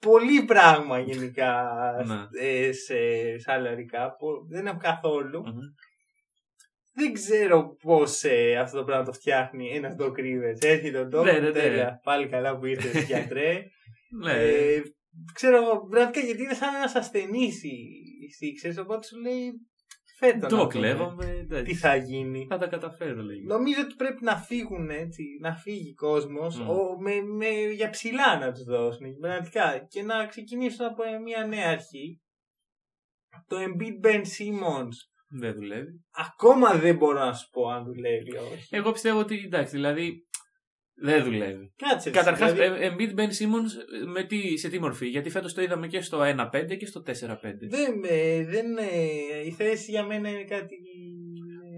πολύ 0.00 0.44
πράγμα 0.44 0.98
γενικά 1.00 1.70
Ναι. 2.06 2.46
ε, 2.48 2.72
σε 2.72 2.94
σαλαρικά 3.38 4.16
που 4.16 4.26
δεν 4.48 4.66
έχω 4.66 4.78
καθόλου. 4.78 5.40
Μμμ. 5.46 5.58
Δεν 6.92 7.12
ξέρω 7.12 7.76
πώς 7.82 8.24
ε, 8.24 8.56
αυτό 8.56 8.78
το 8.78 8.84
πράγμα 8.84 9.04
το 9.04 9.12
φτιάχνει 9.12 9.70
ένας 9.76 9.94
Doc 9.98 10.10
Rivers. 10.12 10.58
Έρχεται 10.64 10.98
ο 10.98 11.08
Doc, 11.12 11.24
Ναι, 11.24 11.32
ναι, 11.32 11.38
ναι. 11.40 11.50
τέλεια, 11.52 12.00
πάλι 12.02 12.28
καλά 12.28 12.58
που 12.58 12.66
ήρθες 12.66 13.04
γιατρέ. 13.10 13.62
Ναι. 14.22 14.32
ε, 14.32 14.82
ξέρω 15.34 15.56
εγώ, 15.56 15.86
πραγματικά 15.88 16.26
γιατί 16.26 16.42
είναι 16.42 16.54
σαν 16.54 16.74
ένα 16.74 16.90
ασθενή 16.94 17.44
οι 17.46 18.28
Sixers, 18.40 18.82
οπότε 18.82 19.06
σου 19.06 19.16
λέει 19.20 19.52
φέτο. 20.20 20.46
Το 20.46 20.66
κλέβαμε. 20.66 21.24
Τι 21.24 21.38
εντάξει. 21.38 21.74
θα 21.74 21.96
γίνει. 21.96 22.46
Θα 22.48 22.58
τα 22.58 22.66
καταφέρω, 22.66 23.22
λέγει. 23.22 23.44
Νομίζω 23.44 23.80
ότι 23.84 23.94
πρέπει 23.94 24.24
να 24.24 24.36
φύγουν 24.36 24.90
έτσι, 24.90 25.22
να 25.40 25.54
φύγει 25.54 25.94
κόσμος 25.94 26.58
Μμ. 26.58 26.66
με, 27.02 27.20
με, 27.20 27.48
για 27.48 27.90
ψηλά 27.90 28.38
να 28.38 28.52
τους 28.52 28.64
δώσουν. 28.64 29.18
Πραγματικά. 29.20 29.86
Και 29.88 30.02
να 30.02 30.26
ξεκινήσουν 30.26 30.86
από 30.86 31.02
μια 31.24 31.46
νέα 31.46 31.70
αρχή. 31.70 32.20
Το 33.46 33.56
Embiid 33.56 34.06
Ben 34.06 34.20
Simmons 34.20 34.96
Δεν 35.28 35.54
δουλεύει. 35.54 36.04
ακόμα 36.10 36.74
δεν 36.74 36.96
μπορώ 36.96 37.18
να 37.24 37.32
σου 37.32 37.48
πω 37.50 37.68
αν 37.68 37.84
δουλεύει 37.84 38.30
ή 38.30 38.36
όχι. 38.36 38.76
Εγώ 38.76 38.92
πιστεύω 38.92 39.18
ότι 39.18 39.42
εντάξει, 39.44 39.74
δηλαδή 39.76 40.28
δεν 41.00 41.24
δουλεύει. 41.24 41.72
Κάτσε. 41.76 42.10
Καταρχάς, 42.10 42.52
δηλαδή, 42.52 42.78
Embiid 42.90 43.18
Ben 43.18 43.28
Simmons 43.28 43.72
με 44.12 44.24
τι, 44.24 44.56
σε 44.56 44.68
τι 44.68 44.80
μορφή; 44.80 45.06
Γιατί 45.06 45.30
φέτος 45.30 45.54
το 45.54 45.62
είδαμε 45.62 45.86
και 45.86 46.00
στο 46.00 46.20
1-5 46.20 46.76
και 46.78 46.86
στο 46.86 47.02
4-5. 47.06 47.12
δεν, 47.68 48.04
ε, 48.08 48.44
δεν, 48.44 48.76
ε, 48.76 49.46
η 49.46 49.50
θέση 49.50 49.90
για 49.90 50.04
μένα 50.04 50.28
είναι 50.28 50.44
κάτι. 50.44 50.76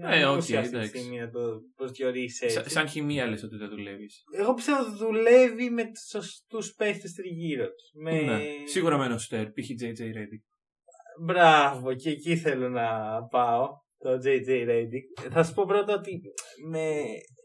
Ε, 0.05 0.25
οκ, 0.25 0.31
ανούσια 0.31 0.59
αυτή 0.59 0.71
τη 0.71 0.77
εντάξει. 0.77 0.97
στιγμή 0.97 1.19
να 1.19 1.29
το 1.29 1.61
προσδιορίσει. 1.75 2.49
Σα- 2.49 2.59
έτσι. 2.59 2.73
σαν 2.73 2.87
χημεία 2.87 3.27
λες 3.27 3.43
ότι 3.43 3.55
δεν 3.55 3.69
δουλεύει. 3.69 4.23
Εγώ 4.37 4.53
πιστεύω 4.53 4.81
ότι 4.81 4.97
δουλεύει 4.97 5.69
με 5.69 5.83
τους 5.83 6.07
σωστούς 6.09 6.73
παίχτες 6.73 7.13
τριγύρω 7.13 7.65
τους. 7.65 7.91
Με... 7.93 8.21
Ναι. 8.21 8.39
Σίγουρα 8.65 8.97
με 8.97 9.05
ένα 9.05 9.17
στέρ, 9.17 9.45
π.χ. 9.45 9.67
JJ 9.81 10.01
Reddick. 10.01 10.43
Μπράβο, 11.25 11.93
και 11.93 12.09
εκεί 12.09 12.37
θέλω 12.37 12.69
να 12.69 12.87
πάω. 13.23 13.67
Το 13.97 14.09
JJ 14.25 14.69
Reddick. 14.69 15.29
Θα 15.31 15.43
σου 15.43 15.53
πω 15.53 15.65
πρώτα 15.65 15.93
ότι 15.93 16.21
με... 16.69 16.89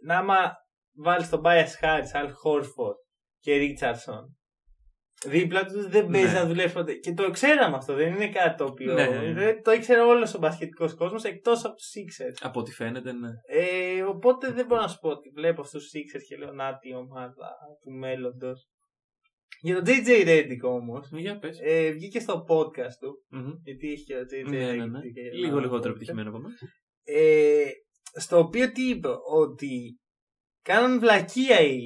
να 0.05 0.19
άμα 0.19 0.53
βάλει 0.99 1.27
τον 1.27 1.41
Bias 1.45 1.73
Harris, 1.83 2.13
Al 2.23 2.27
Horford 2.27 2.99
και 3.41 3.53
Richardson 3.61 4.23
δίπλα 5.27 5.65
τους 5.65 5.89
δεν 5.89 6.07
παίζει 6.07 6.33
Ναι. 6.33 6.39
να 6.41 6.47
δουλεύει 6.47 6.73
ποτέ. 6.73 6.95
Και 6.95 7.13
το 7.13 7.31
ξέραμε 7.31 7.77
αυτό, 7.77 7.95
δεν 7.95 8.15
είναι 8.15 8.29
κάτι 8.31 8.57
το 8.57 8.65
οποίο. 8.65 8.93
Ναι. 8.93 9.33
δεν- 9.33 9.63
Το 9.63 9.73
ήξερε 9.73 10.01
όλος 10.01 10.35
ο 10.35 10.39
μπασκετικός 10.39 10.95
κόσμος 10.95 11.25
εκτός 11.25 11.65
από 11.65 11.75
τους 11.75 11.87
Sixers. 11.95 12.37
Από 12.41 12.61
ό,τι 12.61 12.73
φαίνεται, 12.73 13.13
ναι. 13.13 13.29
Ε, 13.47 14.03
οπότε 14.03 14.53
δεν 14.53 14.67
μπορώ 14.67 14.81
να 14.81 14.89
σου 14.89 14.99
πω 14.99 15.09
ότι 15.09 15.29
βλέπω 15.35 15.61
αυτούς 15.61 15.83
τους 15.83 15.91
Sixers 15.95 16.23
και 16.29 16.37
λέω 16.37 16.53
να 16.53 16.79
τη 16.79 16.95
ομάδα 16.95 17.35
του 17.83 17.91
μέλλοντος. 17.91 18.69
Για 19.61 19.75
τον 19.75 19.85
JJ 19.87 20.27
Reddick 20.27 20.61
όμως, 20.63 21.09
Για 21.13 21.39
πες. 21.39 21.59
ε, 21.63 21.91
βγήκε 21.91 22.21
στο 22.21 22.45
podcast 22.49 22.95
του 23.01 23.25
Μμμ. 23.29 23.51
γιατί 23.63 23.93
έχει 23.93 24.05
και 24.05 24.15
ο 24.15 24.21
JJ 24.21 24.51
Ναι, 24.51 24.59
ναι, 24.59 24.71
Reddick 24.85 24.91
ναι. 24.91 25.01
και 25.01 25.21
Λίγο 25.33 25.53
ένα 25.57 25.61
λιγότερο 25.61 25.93
podcast. 25.93 25.97
επιτυχημένο 25.97 26.29
από 26.29 26.39
εμάς. 26.39 26.53
Ε, 27.05 27.65
στο 28.21 28.39
οποίο 28.39 28.73
τι 28.73 28.89
είπε, 28.89 29.09
ότι 29.31 29.99
κάναν 30.69 30.99
βλακεία 31.01 31.61
οι 31.61 31.81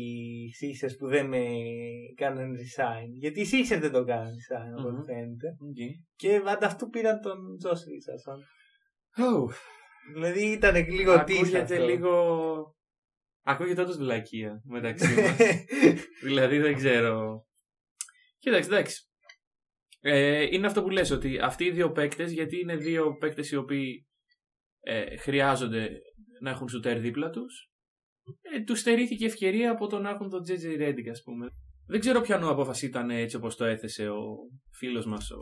Sixers 0.61 0.97
που 0.99 1.07
δεν 1.09 1.27
με 1.27 1.45
κάνουν 2.15 2.55
resign. 2.55 3.09
Γιατί 3.13 3.41
οι 3.41 3.47
Sixers 3.53 3.81
δεν 3.81 3.93
το 3.93 4.05
κάνουν 4.05 4.33
resign, 4.33 4.79
από 4.79 4.89
ό,τι 4.89 4.97
Μμμ. 4.97 5.05
φαίνεται. 5.05 5.49
Okay. 5.61 5.91
Και 6.17 6.41
ανταυτού 6.47 6.89
πήραν 6.89 7.21
τον 7.21 7.39
Josh 7.65 7.71
Richardson. 7.93 8.39
Oh, 9.25 9.55
Δηλαδή 10.15 10.51
ήταν 10.51 10.75
λίγο 10.89 11.25
τι 11.25 11.39
ακούγεται 11.39 11.79
λίγο... 11.79 12.13
Ακούγεται 13.45 13.83
όντως 13.83 13.97
βλακεία 13.97 14.63
μεταξύ 14.65 15.15
μας. 15.21 15.37
δηλαδή 16.23 16.59
δεν 16.59 16.75
ξέρω. 16.75 17.47
Κοίταξε, 18.39 18.69
εντάξει. 18.69 19.07
Ε, 20.01 20.43
είναι 20.43 20.67
αυτό 20.67 20.83
που 20.83 20.91
λες 20.91 21.11
ότι 21.11 21.39
αυτοί 21.39 21.65
οι 21.65 21.71
δύο 21.71 21.93
παίκτες, 21.93 22.33
γιατί 22.33 22.61
είναι 22.61 22.77
δύο 22.77 23.17
παίκτες 23.17 23.51
οι 23.51 23.57
οποίοι 23.57 24.07
ε, 24.81 25.17
χρειάζονται 25.17 25.89
να 26.41 26.51
έχουν 26.51 26.69
σουτέρ 26.69 26.99
δίπλα 26.99 27.31
τους, 27.31 27.72
ε, 28.41 28.61
τους 28.61 28.79
στερήθηκε 28.79 29.25
η 29.25 29.27
ευκαιρία 29.27 29.71
από 29.71 29.87
το 29.87 29.99
να 29.99 30.11
έχουν 30.11 30.31
τον 30.31 30.43
JJ 30.49 30.81
Redick 30.83 31.09
ας 31.11 31.23
πούμε. 31.23 31.47
Δεν 31.87 32.01
ξέρω 32.01 32.21
ποιανού 32.21 32.49
απόφαση 32.49 32.87
ήταν 32.87 33.11
έτσι 33.11 33.37
όπως 33.37 33.57
το 33.57 33.65
έθεσε 33.65 34.09
ο 34.09 34.37
φίλος 34.71 35.07
μας 35.07 35.31
ο 35.31 35.39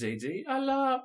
JJ, 0.00 0.24
αλλά 0.56 1.00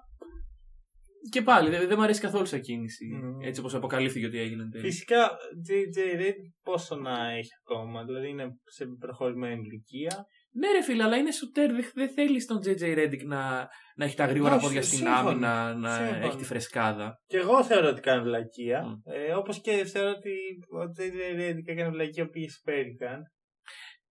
και 1.29 1.41
πάλι 1.41 1.69
δεν, 1.69 1.88
δεν 1.88 1.98
μου 1.98 2.03
αρέσει 2.03 2.22
καθόλου 2.22 2.46
σαν 2.46 2.62
κίνηση. 2.62 3.05
Μμμ. 3.05 3.41
Έτσι 3.41 3.60
όπως 3.60 3.74
αποκαλύφθηκε 3.74 4.25
ότι 4.25 4.39
έγινε. 4.39 4.62
εν 4.63 4.69
τέλει. 4.69 4.84
Φυσικά, 4.84 5.29
JJ 5.69 6.22
Red 6.22 6.36
πόσο 6.63 6.96
να 6.96 7.31
έχει 7.31 7.50
ακόμα. 7.63 8.05
Δηλαδή 8.05 8.29
είναι 8.29 8.48
σε 8.63 8.86
προχωρημένη 9.00 9.62
ηλικία. 9.65 10.25
Ναι, 10.59 10.71
ρε 10.71 10.83
φίλε, 10.83 11.03
αλλά 11.03 11.15
είναι 11.17 11.31
σουτέρ. 11.31 11.71
Δεν, 11.71 11.85
δεν 11.93 12.09
θέλεις 12.09 12.45
τον 12.45 12.57
JJ 12.65 12.97
Redick 12.97 13.23
να, 13.25 13.67
να 13.95 14.05
έχει 14.05 14.15
τα 14.15 14.25
γρήγορα 14.25 14.55
Όχι, 14.55 14.63
πόδια 14.65 14.81
στην 14.81 14.97
σύμφωνο. 14.97 15.17
άμυνα, 15.29 15.73
να 15.73 15.89
Σύμφωνο. 15.95 16.25
έχει 16.25 16.37
τη 16.37 16.43
φρεσκάδα. 16.45 17.21
Και 17.25 17.37
εγώ 17.37 17.63
θεωρώ 17.63 17.87
ότι 17.89 18.01
κάνει 18.01 18.21
βλακεία. 18.23 18.83
Μμ. 18.85 18.93
Ε, 19.13 19.33
Όπως 19.33 19.61
και 19.61 19.71
θεωρώ 19.85 20.09
ότι 20.09 20.31
ο 20.77 20.81
JJ 20.97 21.39
Red 21.39 21.55
έκανε 21.65 21.89
βλακεία 21.89 22.23
που 22.25 22.29
πήγε 22.31 22.49
στου 22.49 22.61
Pelican. 22.71 23.19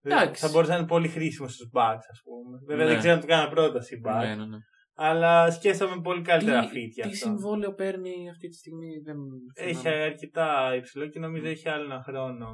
Εντάξει. 0.02 0.46
Θα 0.46 0.50
μπορούσε 0.52 0.70
να 0.72 0.78
είναι 0.78 0.86
πολύ 0.86 1.08
χρήσιμο 1.08 1.48
στους 1.48 1.70
Bucks, 1.74 2.04
ας 2.10 2.20
πούμε. 2.24 2.58
Βέβαια 2.66 2.84
Ναι. 2.84 2.90
δεν 2.90 2.98
ξέρω 2.98 3.14
αν 3.14 3.20
του 3.20 3.26
κάνα 3.26 3.48
πρόταση 3.48 3.94
οι 3.94 4.00
Bucks. 4.06 4.20
Ναι, 4.20 4.34
ναι, 4.34 4.46
ναι. 4.46 4.56
Αλλά 4.98 5.50
σκέφτομαι 5.50 6.00
πολύ 6.02 6.22
καλύτερα 6.22 6.60
Τι, 6.60 6.66
φίτια. 6.66 7.04
τι 7.04 7.10
αυτό. 7.12 7.26
συμβόλαιο 7.26 7.72
παίρνει 7.74 8.28
αυτή 8.30 8.48
τη 8.48 8.56
στιγμή, 8.56 8.88
δεν 9.04 9.16
Έχει 9.54 9.74
θυμάμαι. 9.74 10.02
αρκετά 10.02 10.74
υψηλό 10.76 11.06
και 11.08 11.18
νομίζω 11.18 11.46
έχει 11.46 11.68
άλλο 11.68 11.84
ένα 11.84 12.02
χρόνο. 12.06 12.48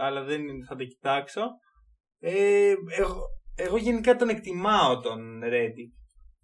Αλλά 0.00 0.22
δεν 0.22 0.40
είναι- 0.40 0.64
θα 0.68 0.76
το 0.76 0.84
κοιτάξω. 0.84 1.42
Ε, 2.24 2.74
εγώ, 2.98 3.22
εγώ 3.54 3.76
γενικά 3.76 4.16
τον 4.16 4.28
εκτιμάω 4.28 5.00
τον 5.00 5.40
Ρέντι 5.44 5.92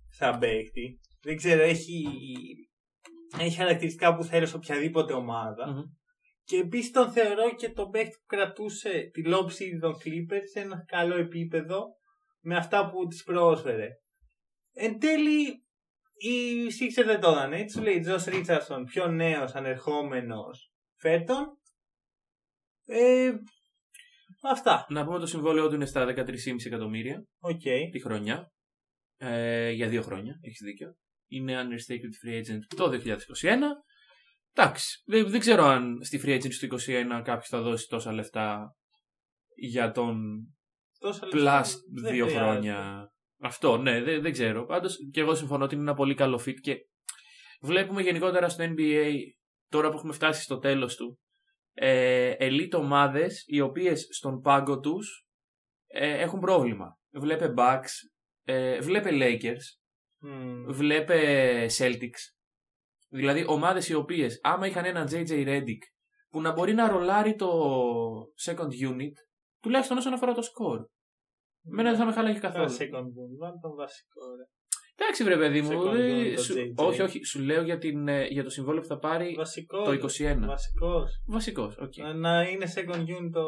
σαν 0.08 0.38
παίχτη. 0.38 1.00
Δεν 1.22 1.36
ξέρω, 1.36 1.62
έχει, 1.62 2.04
έχει 3.38 3.56
χαρακτηριστικά 3.56 4.16
που 4.16 4.24
θέλω 4.24 4.46
σε 4.46 4.56
οποιαδήποτε 4.56 5.12
ομάδα. 5.12 5.70
Μμμ. 5.70 5.82
Και 6.44 6.56
επίσης 6.56 6.90
τον 6.90 7.12
θεωρώ 7.12 7.54
και 7.54 7.70
τον 7.70 7.90
παίχτη 7.90 8.10
που 8.10 8.26
κρατούσε 8.26 9.10
τη 9.12 9.24
λόψη 9.24 9.78
των 9.80 9.94
Clippers 9.94 10.46
σε 10.52 10.60
ένα 10.60 10.84
καλό 10.86 11.16
επίπεδο 11.16 11.84
με 12.40 12.56
αυτά 12.56 12.90
που 12.90 13.06
τη 13.06 13.22
πρόσφερε. 13.24 13.88
Εν 14.72 14.98
τέλει, 14.98 15.46
οι 16.18 16.66
Sixers 16.66 17.04
δεν 17.04 17.20
το 17.20 17.30
έδανε. 17.30 17.58
Έτσι 17.58 17.76
σου 17.76 17.82
λέει 17.82 18.00
Τζος 18.00 18.24
Ρίτσαρσον, 18.24 18.84
πιο 18.84 19.06
νέος 19.06 19.54
ανερχόμενος 19.54 20.72
φέτον. 20.96 21.58
Ε, 22.84 23.32
αυτά. 24.42 24.86
Να 24.88 25.04
πούμε 25.04 25.18
το 25.18 25.26
συμβόλαιό 25.26 25.68
του 25.68 25.74
είναι 25.74 25.86
στα 25.86 26.06
13,5 26.06 26.24
εκατομμύρια 26.66 27.24
Οκ. 27.38 27.62
τη 27.92 28.00
χρονιά. 28.02 28.52
Ε, 29.16 29.70
για 29.70 29.88
δύο 29.88 30.02
χρόνια, 30.02 30.38
έχεις 30.40 30.60
δίκιο. 30.64 30.94
Είναι 31.30 31.62
unrestricted 31.62 32.28
free 32.28 32.38
agent 32.38 32.60
το 32.76 33.00
2021. 33.04 33.16
Εντάξει, 34.52 35.02
δεν, 35.06 35.30
δεν 35.30 35.40
ξέρω 35.40 35.64
αν 35.64 36.04
στη 36.04 36.20
free 36.24 36.34
agent 36.36 36.54
του 36.60 36.78
2021 36.86 37.20
κάποιος 37.24 37.48
θα 37.48 37.60
δώσει 37.62 37.88
τόσα 37.88 38.12
λεφτά 38.12 38.74
για 39.54 39.90
τον 39.90 40.16
Τόσα 40.98 41.26
plus 41.26 41.32
λεφτά 41.32 41.64
δεν 42.00 42.12
δύο 42.12 42.26
χρειάζεται. 42.26 42.50
χρόνια. 42.50 43.08
Αυτό, 43.40 43.76
ναι, 43.76 44.02
δεν, 44.02 44.22
δεν 44.22 44.32
ξέρω. 44.32 44.64
Πάντως 44.64 44.96
και 45.12 45.20
εγώ 45.20 45.34
συμφωνώ 45.34 45.64
ότι 45.64 45.74
είναι 45.74 45.82
ένα 45.82 45.94
πολύ 45.94 46.14
καλό 46.14 46.40
fit 46.46 46.54
και 46.60 46.76
βλέπουμε 47.60 48.02
γενικότερα 48.02 48.48
στο 48.48 48.64
NBA 48.64 49.12
τώρα 49.70 49.90
που 49.90 49.96
έχουμε 49.96 50.12
φτάσει 50.12 50.42
στο 50.42 50.58
τέλος 50.58 50.96
του 50.96 51.18
ε, 51.80 52.34
elite 52.38 52.72
ομάδες 52.78 53.44
οι 53.46 53.60
οποίες 53.60 54.06
στον 54.10 54.40
πάγκο 54.40 54.80
τους 54.80 55.26
ε, 55.86 56.18
έχουν 56.20 56.40
πρόβλημα. 56.40 56.98
Βλέπε 57.10 57.54
Bucks, 57.56 57.90
ε, 58.44 58.80
βλέπε 58.80 59.10
Lakers, 59.12 59.62
Μμμ. 60.18 60.64
βλέπε 60.72 61.66
Celtics. 61.78 62.20
Δηλαδή 63.08 63.44
ομάδες 63.48 63.88
οι 63.88 63.94
οποίες 63.94 64.40
άμα 64.42 64.66
είχαν 64.66 64.84
έναν 64.84 65.06
JJ 65.10 65.28
Redick 65.46 65.82
που 66.28 66.40
να 66.40 66.52
μπορεί 66.52 66.72
να 66.72 66.88
ρολάρει 66.88 67.34
το 67.34 67.50
second 68.46 68.70
unit 68.90 69.12
τουλάχιστον 69.60 69.96
όσον 69.96 70.12
αφορά 70.12 70.32
το 70.32 70.42
score. 70.42 70.84
Εμένα 71.70 71.88
δεν 71.90 71.98
θα 71.98 72.04
με 72.04 72.12
χάλαγε 72.12 72.38
Τώρα 72.40 72.54
καθόλου. 72.54 72.76
second 72.78 73.04
boom, 73.06 73.30
βάλε 73.38 73.58
τον 73.60 73.74
βασικό. 73.74 74.20
ρε. 74.36 74.44
Εντάξει, 75.00 75.24
βρε 75.24 75.36
παιδί 75.36 75.60
μου. 75.62 75.70
Second 75.70 75.92
δεν- 75.92 76.26
unit 76.26 76.34
το 76.36 76.42
σου- 76.42 76.54
JJ. 76.56 76.72
όχι, 76.86 77.02
όχι. 77.02 77.24
Σου 77.24 77.40
λέω 77.40 77.62
για, 77.62 77.78
την, 77.78 78.08
ε, 78.08 78.26
για 78.26 78.42
το 78.44 78.50
συμβόλαιο 78.50 78.80
που 78.82 78.86
θα 78.88 78.98
πάρει 78.98 79.34
Βασικός. 79.36 79.84
το 79.84 79.92
21. 79.92 80.46
Βασικός. 80.46 81.22
Βασικός. 81.26 81.76
οκ. 81.78 81.92
Να 82.16 82.42
είναι 82.42 82.66
second 82.74 83.00
unit 83.00 83.30
το 83.32 83.44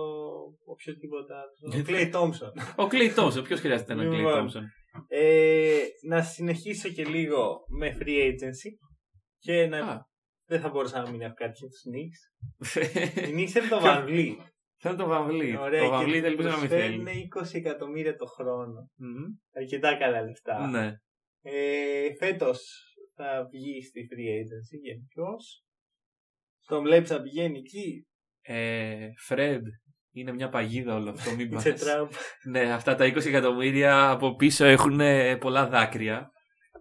οποιοδήποτε 0.64 1.34
άλλο. 1.34 1.72
Ο 1.72 1.76
Γιατί- 1.76 1.92
Clay 1.92 2.14
Thompson. 2.16 2.84
Ο 2.84 2.88
Clay 2.90 3.14
Thompson. 3.18 3.44
Ποιος 3.44 3.60
χρειάζεται 3.60 3.92
ένα 3.92 4.02
Clay 4.08 4.16
Λοιπόν. 4.16 4.48
Thompson. 4.48 4.62
Ε, 5.08 5.78
να 6.08 6.22
συνεχίσω 6.22 6.88
και 6.88 7.04
λίγο 7.04 7.60
με 7.78 7.96
free 8.00 8.26
agency. 8.28 8.70
Και 9.38 9.66
να... 9.66 9.78
Α. 9.78 10.08
Δεν 10.46 10.60
θα 10.60 10.68
μπορούσα 10.68 11.02
να 11.02 11.10
μην 11.10 11.20
έχω 11.20 11.34
κάτι 11.34 11.52
για 11.58 11.68
τους 11.68 11.82
Knicks. 11.90 12.20
Οι 13.28 13.32
Knicks 13.32 13.54
είναι 13.56 13.68
το 13.68 13.80
Van 13.82 14.04
Vliet. 14.08 14.36
Θα 14.82 14.88
είναι 14.90 14.98
το 14.98 15.06
Βαμβλί. 15.06 15.56
Ωραία, 15.58 15.80
Το 15.80 15.86
και 15.86 15.90
Βαμβλί 15.92 16.16
ελπίζω 16.16 16.48
να 16.48 16.56
μην 16.58 16.68
προσφέρουν 16.68 17.06
θέλει. 17.06 17.28
20 17.36 17.54
εκατομμύρια 17.54 18.16
το 18.16 18.26
χρόνο. 18.26 18.90
Μμμ. 18.96 19.24
Αρκετά 19.56 19.96
καλά 19.96 20.22
λεφτά. 20.22 20.66
Ναι. 20.66 20.92
Ε, 21.42 22.14
φέτος 22.18 22.84
θα 23.14 23.48
βγει 23.52 23.82
στη 23.82 24.08
free 24.10 24.28
agency. 24.40 24.80
Γενικώ. 24.82 25.36
Τον 26.66 26.82
βλέπει 26.82 27.10
να 27.10 27.22
πηγαίνει 27.22 27.58
εκεί. 27.58 28.06
Ε, 28.42 29.08
Fred, 29.28 29.60
είναι 30.12 30.32
μια 30.32 30.48
παγίδα 30.48 30.94
όλο 30.94 31.10
αυτό. 31.10 31.34
Μην 31.34 31.48
πας. 31.50 31.62
Σε 31.62 31.72
τραμπ. 31.72 32.10
Ναι, 32.48 32.72
αυτά 32.72 32.94
τα 32.94 33.06
20 33.06 33.26
εκατομμύρια 33.26 34.10
από 34.10 34.34
πίσω 34.34 34.64
έχουν 34.64 35.00
ε, 35.00 35.36
πολλά 35.36 35.68
δάκρυα 35.68 36.30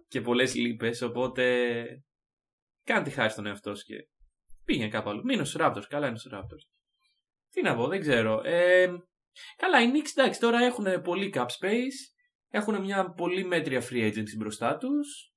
και 0.08 0.20
πολλές 0.20 0.54
λύπες. 0.54 1.02
Οπότε 1.02 1.84
κάνει 2.84 3.04
τη 3.04 3.10
χάρη 3.10 3.30
στον 3.30 3.46
εαυτό 3.46 3.74
σου 3.74 3.84
και 3.84 3.94
πήγαινε 4.64 4.88
κάπου 4.88 5.10
αλλού. 5.10 5.24
Μείνω 5.24 5.44
στους 5.44 5.60
Raptors. 5.64 5.84
Καλά 5.88 6.06
είναι 6.08 6.18
στους 6.18 6.32
Raptors. 6.34 6.68
Τι 7.50 7.62
να 7.62 7.76
πω, 7.76 7.86
δεν 7.88 8.00
ξέρω. 8.00 8.40
Ε, 8.44 8.86
καλά, 9.56 9.82
οι 9.82 9.90
Knicks 9.92 10.10
εντάξει, 10.16 10.40
τώρα 10.40 10.64
έχουν 10.64 11.02
πολύ 11.02 11.32
cap 11.34 11.46
space. 11.46 11.98
Έχουν 12.50 12.80
μια 12.80 13.10
πολύ 13.16 13.44
μέτρια 13.44 13.80
free 13.90 14.06
agency 14.12 14.36
μπροστά 14.38 14.76
τους. 14.76 15.32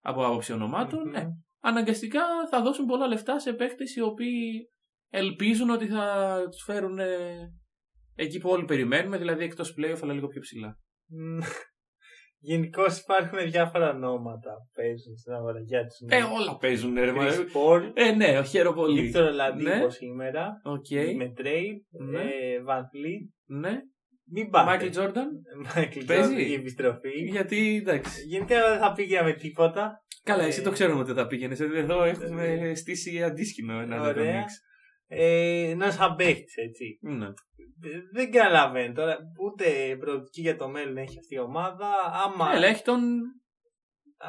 Από 0.00 0.26
άποψη 0.26 0.52
ονομάτων. 0.52 1.02
Μμμ. 1.02 1.10
Ναι, 1.10 1.24
αναγκαστικά 1.60 2.20
θα 2.50 2.62
δώσουν 2.62 2.86
πολλά 2.86 3.06
λεφτά 3.06 3.38
σε 3.38 3.52
παίχτες 3.52 3.94
οι 3.96 4.00
οποίοι 4.00 4.70
ελπίζουν 5.10 5.70
ότι 5.70 5.86
θα 5.86 6.38
τους 6.50 6.62
φέρουν 6.64 6.98
ε, 6.98 7.52
εκεί 8.14 8.38
που 8.38 8.50
όλοι 8.50 8.64
περιμένουμε, 8.64 9.18
δηλαδή 9.18 9.44
εκτός 9.44 9.74
playoff 9.78 9.98
αλλά 10.02 10.12
λίγο 10.12 10.26
πιο 10.26 10.40
ψηλά. 10.40 10.78
Γενικώς 12.40 12.98
υπάρχουν 13.00 13.38
διάφορα 13.50 13.90
ονόματα 13.90 14.50
που 14.50 14.70
παίζουν 14.74 15.16
στην 15.16 15.32
αγορά 15.32 15.60
για 15.60 15.86
τους 15.86 15.96
Ε, 16.08 16.22
όλα 16.22 16.56
παίζουν, 16.56 16.94
ρε 16.94 17.12
μα. 17.12 17.26
Chris 17.28 17.38
Paul, 17.56 17.90
Ε, 17.94 18.10
ναι, 18.12 18.42
χαίρω 18.44 18.72
πολύ. 18.72 19.02
Victor 19.02 19.22
Oladipo 19.28 19.74
Ναι. 19.76 19.90
σήμερα. 19.90 20.60
Οκ. 20.64 20.86
Με 21.16 21.32
trade. 21.36 22.04
Ναι. 22.06 22.20
ε, 22.22 22.62
VanVleet. 22.68 23.28
Ναι. 23.46 23.80
Μην 24.32 24.50
πάτε. 24.50 24.64
Μάικλ 24.66 24.88
Τζόρνταν. 24.88 25.28
Μάικλ 25.74 26.04
Παίζει. 26.04 26.34
Jordan, 26.36 26.48
η 26.48 26.52
επιστροφή. 26.54 27.10
Γιατί 27.30 27.76
εντάξει. 27.76 28.22
Γενικά 28.26 28.68
δεν 28.70 28.78
θα 28.78 28.92
πήγαινα 28.92 29.24
με 29.24 29.32
τίποτα. 29.32 30.02
Καλά, 30.22 30.42
Ε, 30.42 30.46
εσύ 30.46 30.62
το 30.62 30.70
ξέρουμε 30.70 31.00
ότι 31.00 31.12
θα 31.12 31.26
πήγαινες. 31.26 31.60
Εδώ 31.60 32.02
έχουμε 32.04 32.72
στήσει 32.74 33.22
αντίσκηνο 33.22 33.80
ένα 33.80 34.00
Ωραία. 34.00 34.12
το 34.14 34.20
Knicks. 34.22 34.66
Ε, 35.10 35.74
να 35.76 35.90
σαν 35.90 36.14
παίχτης, 36.14 36.56
έτσι. 36.56 36.98
Ναι. 37.00 37.26
Ε, 37.26 37.30
Δεν 38.12 38.30
καταλαβαίνω 38.30 38.92
τώρα. 38.94 39.16
Ούτε 39.40 39.96
προοπτική 39.98 40.40
για 40.40 40.56
το 40.56 40.68
μέλλον 40.68 40.96
έχει 40.96 41.18
αυτή 41.18 41.34
η 41.34 41.38
ομάδα. 41.38 41.88
Άμα. 42.24 42.52
Έλα, 42.54 42.66
έχει 42.66 42.82
τον. 42.82 43.00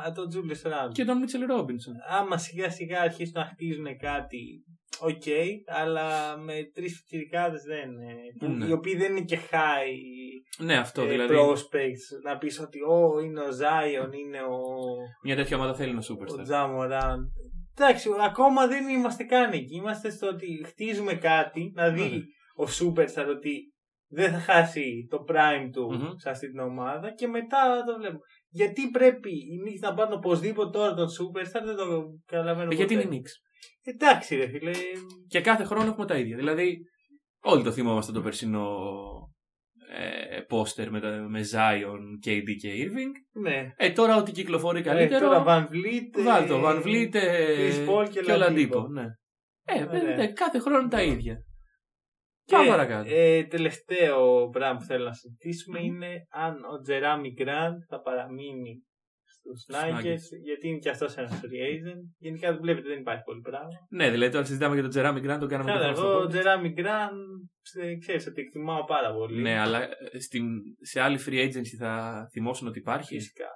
Α, 0.08 0.12
τον 0.12 0.30
Τζούλιο 0.30 0.56
Ράντ. 0.64 0.92
και 0.92 1.06
τον 1.06 1.18
Μίτσελ 1.18 1.46
Ρόμπινσον. 1.46 1.94
Άμα 2.10 2.38
σιγά 2.38 2.70
σιγά 2.70 3.02
αρχίσουν 3.02 3.34
να 3.36 3.46
χτίζουν 3.46 3.98
κάτι. 3.98 4.64
Οκ, 5.02 5.24
αλλά 5.66 6.38
με 6.38 6.54
τρεις 6.74 6.98
φοιτηρικάδε 6.98 7.58
δεν 7.68 7.90
είναι. 7.92 8.16
που- 8.40 8.48
Ναι. 8.48 8.66
Οι 8.66 8.72
οποίοι 8.72 8.96
δεν 8.98 9.12
είναι 9.16 9.26
και 9.26 9.40
high 9.52 10.66
Ναι, 10.66 10.78
αυτό 10.78 11.02
ε, 11.02 11.08
δηλαδή. 11.08 11.36
prospects. 11.36 12.24
Να 12.24 12.38
πεις 12.38 12.60
ότι 12.60 12.80
ο, 12.82 13.20
είναι 13.20 13.42
ο 13.42 13.52
Ζάιον, 13.52 14.12
είναι 14.12 14.38
ο, 14.42 14.60
Μια 15.24 15.36
τέτοια 15.36 15.58
ομάδα 15.58 15.74
θέλει 15.74 15.90
ένα 15.90 16.00
ο 16.10 16.14
superstar. 16.14 16.44
Τζάμοραν. 16.44 17.32
Εντάξει, 17.78 18.10
ακόμα 18.22 18.68
δεν 18.68 18.88
είμαστε 18.90 19.24
καν 19.24 19.52
εκεί. 19.52 19.76
Είμαστε 19.76 20.10
στο 20.10 20.28
ότι 20.28 20.64
χτίζουμε 20.66 21.14
κάτι, 21.14 21.72
να 21.76 21.90
δει 21.90 22.02
Ναι. 22.02 22.64
ο 22.66 22.68
Superstar 22.80 23.26
ότι 23.30 23.74
δεν 24.12 24.32
θα 24.32 24.40
χάσει 24.40 25.08
το 25.10 25.26
prime 25.28 25.70
του 25.74 25.94
Μμμ. 25.94 26.10
σε 26.16 26.30
αυτή 26.30 26.50
την 26.50 26.60
ομάδα 26.60 27.14
και 27.14 27.28
μετά 27.28 27.84
το 27.88 27.96
βλέπουμε. 27.98 28.20
Γιατί 28.50 28.90
πρέπει 28.90 29.30
οι 29.30 29.60
Knicks 29.66 29.80
να 29.82 29.94
πάρουν 29.94 30.14
οπωσδήποτε 30.14 30.70
τώρα 30.78 30.94
τον 30.94 31.08
Superstar, 31.08 31.62
δεν 31.66 31.76
το 31.76 31.86
καταλαβαίνω. 32.26 32.72
Ε, 32.72 32.76
Γιατί 32.76 32.96
ποτέ. 32.96 33.06
είναι 33.08 33.16
η 33.16 33.22
Knicks; 33.22 33.32
Εντάξει, 33.94 34.36
ρε 34.36 34.48
φίλε. 34.48 34.72
Και 35.28 35.42
κάθε 35.42 35.64
χρόνο 35.64 35.90
έχουμε 35.90 36.06
τα 36.06 36.18
ίδια. 36.18 36.36
Δηλαδή, 36.36 36.78
Όλοι 37.42 37.64
το 37.64 37.72
θυμόμαστε 37.72 38.12
το 38.12 38.22
περσινό 38.22 38.68
ε, 39.92 40.40
πόστερ 40.40 40.90
με, 40.92 41.00
τα- 41.00 41.26
με 41.30 41.42
Zion, 41.54 42.28
KD 42.28 42.44
και 42.62 42.70
Irving. 42.86 43.42
Ναι. 43.42 43.74
Ε, 43.78 43.92
τώρα 43.92 44.16
ό,τι 44.16 44.32
κυκλοφορεί 44.32 44.82
καλύτερο. 44.82 45.26
Ε, 45.26 45.30
τώρα 45.30 45.44
Van 45.48 45.72
Vliet. 45.74 46.24
Βάλ 46.24 46.48
το, 46.48 46.62
Van 46.66 46.84
Vliet 46.86 47.14
ε, 47.16 47.56
Chris 47.58 47.90
Paul 47.90 48.10
και 48.10 48.20
και 48.20 48.32
ο 48.32 48.36
Oladipo. 48.36 48.76
Ladipo, 48.76 48.88
Ναι. 48.90 49.06
Ε, 49.66 49.84
Ωραία. 49.84 50.16
ναι, 50.16 50.32
κάθε 50.32 50.60
χρόνο 50.60 50.88
τα 50.88 51.02
ίδια. 51.04 51.36
Και, 52.44 52.56
Πάμε 52.56 52.68
παρακάτω. 52.70 53.10
ε, 53.14 53.44
τελευταίο 53.44 54.50
πράγμα 54.50 54.78
που 54.80 54.86
θέλω 54.86 55.04
να 55.06 55.14
συζητήσουμε 55.14 55.80
Μμμ. 55.80 55.86
είναι 55.86 56.26
αν 56.30 56.54
ο 56.74 56.82
Τζεράμι 56.82 57.34
Γκραντ 57.34 57.74
θα 57.88 58.02
παραμείνει 58.02 58.84
στους 59.58 59.76
Στους 59.76 59.76
Nuggets, 59.90 60.36
Nuggets. 60.36 60.40
γιατί 60.44 60.68
είναι 60.68 60.78
και 60.78 60.90
αυτός 60.90 61.16
ένας 61.18 61.32
free 61.42 61.62
agent. 61.72 62.02
Γενικά 62.18 62.58
βλέπετε 62.58 62.88
δεν 62.88 63.00
υπάρχει 63.00 63.24
πολύ 63.24 63.42
πράγμα. 63.42 63.78
Ναι, 63.90 64.10
δηλαδή 64.10 64.32
τώρα 64.32 64.46
συζητάμε 64.46 64.74
για 64.74 64.82
τον 64.82 64.92
Jerami 64.92 65.20
Grant, 65.20 65.40
τον 65.40 65.50
κάναμε 65.50 65.72
Καλά, 65.72 65.86
και 65.94 66.00
εγώ 66.00 66.08
ο 66.08 66.16
αυτό. 66.16 66.28
Jerami 66.28 66.70
Grant 66.70 67.12
ξέρεις 68.00 68.28
ότι 68.28 68.42
εκτιμάω 68.42 68.84
πάρα 68.86 69.14
πολύ. 69.14 69.42
Ναι, 69.42 69.60
αλλά 69.60 69.82
ε, 69.84 70.20
στην, 70.20 70.46
σε 70.82 71.00
άλλη 71.02 71.20
free 71.28 71.46
agency 71.48 71.76
θα 71.80 72.28
θυμώσουν 72.32 72.68
ότι 72.68 72.80
υπάρχει. 72.80 73.16
Φυσικά. 73.16 73.48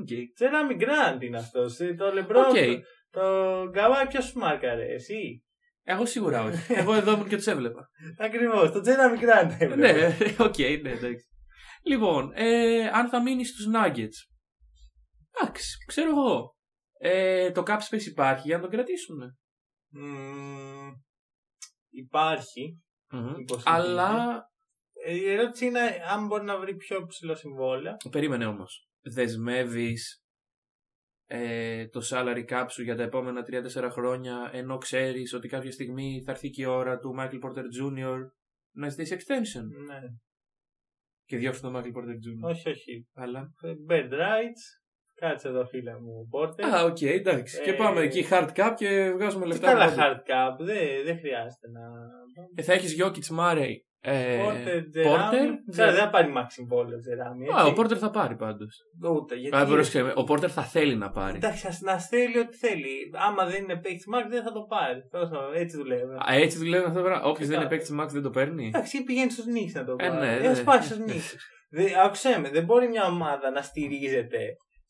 Οκ. 0.00 0.08
Jerami 0.34 0.74
Grant 0.74 1.22
είναι 1.22 1.36
αυτός. 1.38 1.78
Ε, 1.80 1.94
Το 1.94 2.12
Λεμπρόν, 2.12 2.44
Οκ. 2.44 2.54
το, 2.54 2.80
το 3.10 3.22
Γκαβάι 3.70 4.06
ποιος 4.06 4.24
σου 4.24 4.38
μάρκαρε, 4.38 4.94
εσύ; 4.94 5.44
Εγώ 5.82 6.06
σίγουρα 6.06 6.42
όχι. 6.44 6.72
Εγώ 6.80 6.94
εδώ 6.94 7.12
ήμουν 7.12 7.28
και 7.28 7.36
τους 7.36 7.46
έβλεπα. 7.46 7.88
Ακριβώς, 8.18 8.72
το 8.72 8.80
Jerami 8.80 9.18
Grant 9.18 9.50
ναι, 9.76 9.90
οκ, 10.46 10.58
ναι, 10.58 10.90
εντάξει. 10.90 11.26
Λοιπόν, 11.86 12.32
ε, 12.34 12.86
αν 12.92 13.08
θα 13.08 13.22
μείνεις 13.22 13.48
στους 13.48 13.66
Nuggets. 13.74 14.33
Εντάξει, 15.40 15.84
ξέρω 15.86 16.10
εγώ. 16.10 16.54
Ε, 16.98 17.50
το 17.52 17.62
cap 17.66 17.78
space 17.90 18.06
υπάρχει 18.06 18.46
για 18.46 18.56
να 18.56 18.62
τον 18.62 18.70
κρατήσουν. 18.70 19.18
Μμμ, 19.92 20.90
υπάρχει. 21.90 22.82
υποσχετική. 23.38 23.70
Αλλά 23.70 24.42
Ε, 25.06 25.14
Η 25.14 25.30
ερώτηση 25.30 25.66
είναι 25.66 25.80
αν 26.08 26.26
μπορεί 26.26 26.44
να 26.44 26.58
βρει 26.58 26.76
πιο 26.76 27.06
ψηλό 27.06 27.34
συμβόλαιο. 27.34 27.96
περίμενε 28.10 28.46
όμως. 28.46 28.88
Δεσμεύεις 29.00 30.22
ε, 31.26 31.88
το 31.88 32.00
salary 32.10 32.44
cap 32.48 32.66
σου 32.70 32.82
για 32.82 32.96
τα 32.96 33.02
επόμενα 33.02 33.44
3-4 33.48 33.88
χρόνια 33.90 34.50
ενώ 34.52 34.78
ξέρεις 34.78 35.32
ότι 35.32 35.48
κάποια 35.48 35.72
στιγμή 35.72 36.22
θα 36.24 36.30
έρθει 36.30 36.50
και 36.50 36.62
η 36.62 36.64
ώρα 36.66 36.98
του 36.98 37.14
Michael 37.18 37.40
Porter 37.40 37.64
Jr. 37.80 38.18
να 38.74 38.88
ζητήσει 38.88 39.16
extension; 39.18 39.64
Ναι. 39.86 40.00
Και 41.24 41.36
διώξεις 41.36 41.62
τον 41.62 41.72
Michael 41.76 41.92
Porter 41.96 42.14
Jr. 42.24 42.48
Όχι, 42.50 42.68
όχι. 42.68 43.08
Αλλά... 43.12 43.52
Ε, 43.62 43.72
Bird 43.88 44.12
rights. 44.12 44.83
Κάτσε 45.20 45.48
εδώ, 45.48 45.64
φίλε 45.66 45.92
μου, 45.92 46.26
Πόρτερ. 46.30 46.74
Α, 46.74 46.84
οκ, 46.84 47.02
εντάξει. 47.02 47.60
Και 47.62 47.70
Ε, 47.70 47.72
πάμε 47.72 48.00
εκεί 48.00 48.26
hard 48.30 48.48
cap 48.56 48.72
και 48.76 49.10
βγάζουμε 49.16 49.42
Τι 49.42 49.48
λεφτά. 49.50 49.66
καλά 49.66 49.84
από 49.84 49.92
εδώ. 49.92 50.02
hard 50.02 50.16
cap, 50.16 50.56
δεν, 50.64 50.76
δεν 51.04 51.18
χρειάζεται 51.18 51.68
να. 51.72 51.82
Ε, 52.54 52.62
θα 52.62 52.72
έχεις 52.72 52.96
Jokic 53.02 53.38
Murray. 53.38 53.72
Ε, 54.06 54.36
Πόρτερ, 54.42 54.78
Porter, 54.82 54.90
Τζεράμι. 54.90 55.48
Τζε- 55.48 55.70
Ξέρω, 55.70 55.90
δεν 55.90 56.00
θα 56.00 56.10
πάρει 56.10 56.32
max 56.36 56.44
συμβόλαιο 56.48 56.98
Τζεράμι. 56.98 57.46
Α, 57.56 57.64
ο 57.64 57.72
Πόρτερ 57.72 57.96
θα 58.00 58.10
πάρει 58.10 58.36
πάντως. 58.36 58.76
Ούτε, 59.14 59.34
γιατί... 59.34 59.56
Ο 60.14 60.24
Πόρτερ 60.24 60.50
θα 60.52 60.62
θέλει 60.62 60.96
να 60.96 61.10
πάρει. 61.10 61.36
Εντάξει, 61.36 61.66
ας 61.66 61.80
να 61.80 61.98
θέλει 61.98 62.38
ό,τι 62.38 62.56
θέλει. 62.56 63.10
Άμα 63.28 63.44
δεν 63.46 63.62
είναι 63.62 63.74
παίκτης 63.76 64.06
max, 64.14 64.24
δεν 64.28 64.42
θα 64.42 64.52
το 64.52 64.60
πάρει. 64.60 65.00
Τόσο, 65.10 65.50
έτσι 65.54 65.76
δουλεύει. 65.76 66.14
Α, 66.14 66.34
έτσι 66.34 66.58
δουλεύει 66.58 66.84
αυτό 66.84 66.98
το 66.98 67.04
πράγμα. 67.04 67.24
Όποιος 67.28 67.48
δεν 67.48 67.56
Καλά. 67.56 67.68
είναι 67.68 67.76
παίκτης 67.76 67.94
Max 68.00 68.08
δεν 68.12 68.22
το 68.22 68.30
παίρνει. 68.30 68.66
Εντάξει, 68.66 69.02
πηγαίνει 69.04 69.30
στους 69.30 69.46
Νίξ 69.46 69.72
να 69.72 69.84
το 69.84 69.92
Ε, 69.98 70.08
πάρει. 70.08 70.20
ναι, 70.26 70.36
Ε, 70.36 70.40
ναι. 70.40 70.48
ας 70.48 70.62
πάει 70.62 70.80
στους 70.80 70.98
Νίξ. 70.98 71.36
Άκουσε 72.04 72.38
με, 72.40 72.48
δεν 72.50 72.64
μπορεί 72.64 72.88
μια 72.88 73.04
ομάδα 73.06 73.50
να 73.50 73.62
στηρίζεται 73.62 74.38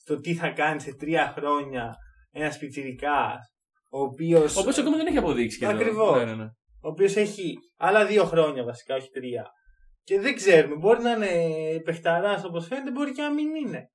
στο 0.05 0.21
τι 0.21 0.35
θα 0.35 0.49
κάνει 0.49 0.81
σε 0.81 0.95
τρία 0.95 1.33
χρόνια 1.37 1.97
ένας 2.31 2.59
πιτσιρικάς, 2.59 3.55
ο 3.91 4.01
οποίο. 4.01 4.39
Ο 4.41 4.61
οποίος 4.61 4.79
ακόμα 4.79 4.97
δεν 4.97 5.07
έχει 5.07 5.17
αποδείξει 5.17 5.59
και 5.59 5.65
εδώ. 5.65 5.75
Ακριβώς. 5.75 6.19
Ναι, 6.19 6.25
ναι, 6.25 6.35
ναι. 6.35 6.45
ο 6.81 6.89
οποίος 6.89 7.17
έχει 7.17 7.55
άλλα 7.77 8.07
δύο 8.07 8.25
χρόνια 8.25 8.65
βασικά, 8.65 8.95
όχι 8.95 9.09
τρία. 9.09 9.51
Και 10.03 10.21
δεν 10.21 10.35
ξέρουμε, 10.35 10.75
μπορεί 10.77 11.03
να 11.03 11.11
είναι 11.11 11.81
παιχταράς 11.85 12.45
όπως 12.45 12.67
φαίνεται, 12.67 12.91
μπορεί 12.91 13.13
και 13.13 13.23
να 13.23 13.33
μην 13.33 13.55
είναι. 13.55 13.89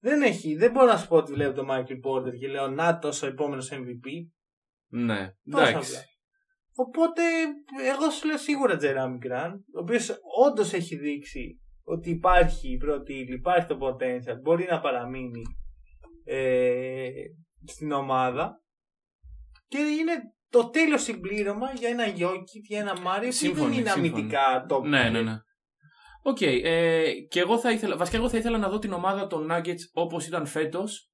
Δεν 0.00 0.22
έχει, 0.22 0.54
δεν 0.56 0.70
μπορώ 0.70 0.86
να 0.86 0.96
σου 0.96 1.08
πω 1.08 1.16
ότι 1.16 1.32
βλέπω 1.32 1.54
τον 1.54 1.66
Michael 1.70 2.10
Porter 2.10 2.38
και 2.40 2.48
λέω 2.48 2.68
να 2.68 2.98
τόσο 2.98 3.26
επόμενος 3.26 3.70
MVP. 3.72 4.08
Ναι, 4.88 5.28
Τόσο 5.50 5.66
εντάξει. 5.66 5.94
απλά. 5.94 6.04
Οπότε, 6.74 7.22
εγώ 7.84 8.10
σου 8.10 8.26
λέω 8.26 8.38
σίγουρα 8.38 8.76
Jerami 8.76 9.16
Grant, 9.16 9.54
ο 9.54 9.80
οποίος 9.80 10.10
όντως 10.46 10.72
έχει 10.72 10.96
δείξει 10.96 11.60
ότι 11.88 12.10
υπάρχει 12.10 12.72
η 12.72 12.76
πρώτη 12.76 13.12
ύλη, 13.12 13.34
υπάρχει 13.34 13.66
το 13.66 13.78
potential, 13.80 14.40
μπορεί 14.42 14.66
να 14.70 14.80
παραμείνει 14.80 15.42
ε, 16.24 17.08
στην 17.66 17.92
ομάδα 17.92 18.62
και 19.68 19.78
είναι 19.78 20.12
το 20.50 20.68
τέλειο 20.70 20.98
συμπλήρωμα 20.98 21.72
για 21.72 21.88
ένα 21.88 22.06
Γιώκη, 22.06 22.58
για 22.68 22.80
ένα 22.80 23.00
Μάριο 23.00 23.18
που 23.18 23.20
δεν 23.22 23.32
Σύμφωνοι, 23.32 23.76
είναι 23.76 23.90
σύμφωνοι. 23.90 24.08
αμυντικά 24.08 24.66
top. 24.68 24.82
Ναι, 24.82 25.10
ναι, 25.10 25.22
ναι. 25.22 25.36
Οκ. 26.22 26.40
ε, 26.40 27.12
και 27.28 27.40
εγώ 27.40 27.58
θα 27.58 27.70
ήθελα, 27.70 27.96
βασικά 27.96 28.16
εγώ 28.16 28.28
θα 28.28 28.38
ήθελα 28.38 28.58
να 28.58 28.68
δω 28.68 28.78
την 28.78 28.92
ομάδα 28.92 29.26
των 29.26 29.48
Nuggets 29.50 29.80
όπως 29.92 30.26
ήταν 30.26 30.46
φέτος 30.46 31.10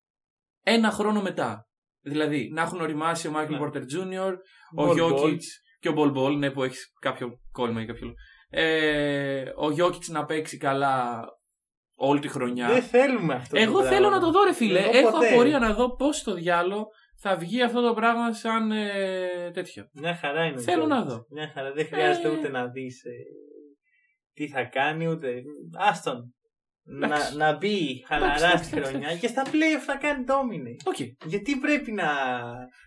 ένα 0.62 0.90
χρόνο 0.90 1.22
μετά. 1.22 1.66
Δηλαδή, 2.04 2.50
να 2.52 2.62
έχουν 2.62 2.80
οριμάσει 2.80 3.28
ο 3.28 3.32
Michael 3.36 3.48
Ναι. 3.48 3.58
Porter 3.60 3.76
Jr., 3.82 4.32
ο 4.76 4.84
Ball 4.84 4.96
Jokic 4.98 5.28
ball. 5.28 5.38
και 5.80 5.88
ο 5.88 5.94
Bol 5.96 6.16
Bol, 6.16 6.36
ναι, 6.38 6.50
που 6.50 6.62
έχεις 6.62 6.92
κάποιο 7.00 7.40
κόλλημα 7.50 7.82
ή 7.82 7.86
κάποιο 7.86 8.04
λόγο. 8.06 8.16
Ε, 8.54 9.42
ο 9.42 9.66
Jokic 9.78 10.04
να 10.08 10.24
παίξει 10.24 10.56
καλά 10.56 11.24
όλη 11.96 12.20
τη 12.20 12.28
χρονιά. 12.28 12.68
Δεν 12.68 12.82
θέλουμε 12.82 13.34
αυτό. 13.34 13.56
το 13.56 13.62
Εγώ 13.62 13.72
πράγμα. 13.78 13.90
θέλω 13.90 14.10
να 14.10 14.20
το 14.20 14.30
δω, 14.30 14.44
ρε 14.44 14.52
φίλε. 14.52 14.78
Εγώ 14.80 14.90
Έχω 14.98 15.10
ποτέ. 15.10 15.32
απορία 15.32 15.58
να 15.58 15.72
δω 15.74 15.96
πώς 15.96 16.16
στο 16.16 16.34
διάλογο 16.34 16.86
θα 17.20 17.36
βγει 17.36 17.62
αυτό 17.62 17.82
το 17.86 17.94
πράγμα 17.94 18.32
σαν 18.32 18.70
ε, 18.72 19.50
τέτοιο. 19.52 19.88
Μια 19.92 20.14
χαρά 20.14 20.44
είναι. 20.44 20.56
ο 20.56 20.60
Θέλω 20.60 20.84
Jokic. 20.84 20.88
να 20.88 21.02
δω. 21.04 21.26
Μια 21.30 21.50
χαρά. 21.54 21.72
Δεν 21.72 21.86
χρειάζεται 21.86 22.28
Ε. 22.28 22.30
ούτε 22.30 22.48
να 22.48 22.66
δεις 22.66 23.02
τι 24.34 24.48
θα 24.48 24.64
κάνει, 24.64 25.06
ούτε. 25.08 25.42
Άστον. 25.78 26.34
Να, 26.84 27.06
Εντάξει. 27.06 27.36
να 27.36 27.56
μπει 27.56 28.04
χαλαρά 28.08 28.34
Εντάξει, 28.34 28.64
στη 28.64 28.76
εντάξει, 28.76 28.90
χρονιά 28.92 29.16
και 29.16 29.26
στα 29.26 29.42
playoff 29.46 29.82
θα 29.86 29.96
κάνει 29.96 30.24
dominate. 30.28 30.82
ΟΚ. 30.84 31.26
Γιατί 31.28 31.56
πρέπει 31.56 31.92
να. 31.92 32.04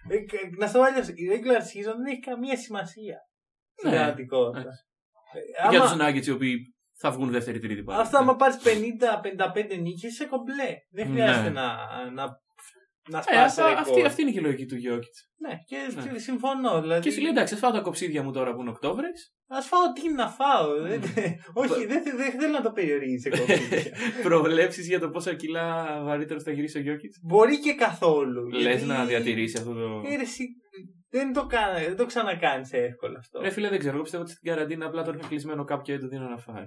ε, 0.10 0.18
κα- 0.18 0.50
Να 0.58 0.68
στο 0.68 0.80
βάλω. 0.80 0.98
Η 0.98 1.26
regular 1.34 1.62
season 1.62 1.96
δεν 1.96 2.06
έχει 2.12 2.20
καμία 2.20 2.58
σημασία. 2.58 3.18
Στην 3.76 3.90
Ναι. 3.90 3.96
πραγματικότητα. 3.96 4.70
Εντάξει. 5.36 5.52
Ε, 5.66 5.70
Για 5.70 5.82
άμα- 5.82 5.90
τους 5.90 5.98
Nuggets 6.02 6.28
οι 6.28 6.32
οποίοι 6.32 6.56
θα 6.98 7.12
βγουν 7.12 7.30
δεύτερη-τρίτη 7.32 7.84
πάλι. 7.84 8.00
Αυτό 8.02 8.18
άμα 8.18 8.36
πάρεις 8.36 8.58
50-55 8.64 9.78
νίκες 9.82 10.12
είσαι 10.12 10.26
κομπλέ. 10.26 10.70
Δεν 10.92 11.08
Ναι. 11.08 11.14
χρειάζεται 11.14 11.50
να, 11.50 11.66
να, 12.14 12.26
να 13.10 13.18
Ε, 13.18 13.22
σπάσει 13.22 13.44
αυτό- 13.46 13.64
ρεκόρ. 13.64 13.80
αυτή, 13.82 14.02
αυτή 14.06 14.22
είναι 14.22 14.32
και 14.32 14.40
η 14.40 14.42
λογική 14.42 14.66
του 14.66 14.76
Jokic. 14.76 15.16
Ναι, 15.38 15.54
και 15.66 15.78
Ναι. 16.12 16.18
συμφωνώ. 16.20 16.82
Δηλαδή, 16.82 17.02
Και 17.02 17.12
σου 17.12 17.22
λέει 17.22 17.30
εντάξει, 17.30 17.54
θα 17.54 17.60
φάω 17.60 17.72
τα 17.72 17.80
κοψίδια 17.80 18.24
μου 18.24 18.32
τώρα 18.32 18.54
που 18.54 18.62
είναι 18.62 18.70
Οκτώβρης. 18.70 19.34
Α 19.48 19.62
φάω 19.62 19.92
τι 19.94 20.10
να 20.14 20.28
φάω. 20.30 20.82
Δεν- 20.82 21.00
Ναι. 21.00 21.36
όχι, 21.54 21.86
δεν, 21.86 22.04
δεν 22.04 22.32
θέλω 22.40 22.52
να 22.52 22.62
το 22.62 22.72
περιορίζει 22.72 23.30
εγώ. 23.34 23.46
Προβλέψεις 24.28 24.88
για 24.88 25.00
το 25.00 25.10
πόσα 25.10 25.34
κιλά 25.34 25.86
βαρύτερος 26.04 26.44
θα 26.44 26.52
γυρίσει 26.52 26.78
ο 26.80 26.82
Jokic. 26.86 27.14
Μπορεί 27.24 27.60
και 27.60 27.74
καθόλου. 27.74 28.50
Λες 28.50 28.62
γιατί- 28.64 28.86
να 28.86 29.06
διατηρήσει 29.06 29.58
αυτό 29.58 29.74
το. 29.74 30.02
Ε, 31.10 31.18
ρε, 31.18 31.24
εσύ, 31.24 31.26
δεν 31.26 31.34
το, 31.34 31.46
κάνα, 31.46 31.80
δεν 31.80 31.96
το 31.96 32.06
ξανακάνει 32.06 32.68
εύκολα 32.72 33.18
αυτό. 33.20 33.40
Ρε 33.42 33.50
φίλε, 33.50 33.70
δεν 33.70 33.80
ξέρω. 33.80 33.94
Εγώ 33.94 34.04
πιστεύω 34.04 34.24
ότι 34.24 34.32
στην 34.32 34.50
καραντίνα 34.52 34.86
απλά 34.86 35.04
τον 35.04 35.18
είχα 35.18 35.28
κλεισμένο 35.28 35.64
κάποιο 35.64 35.84
και 35.84 35.92
δεν 35.92 36.02
του 36.02 36.08
δίνω 36.08 36.30
να 36.30 36.38
φάει. 36.38 36.66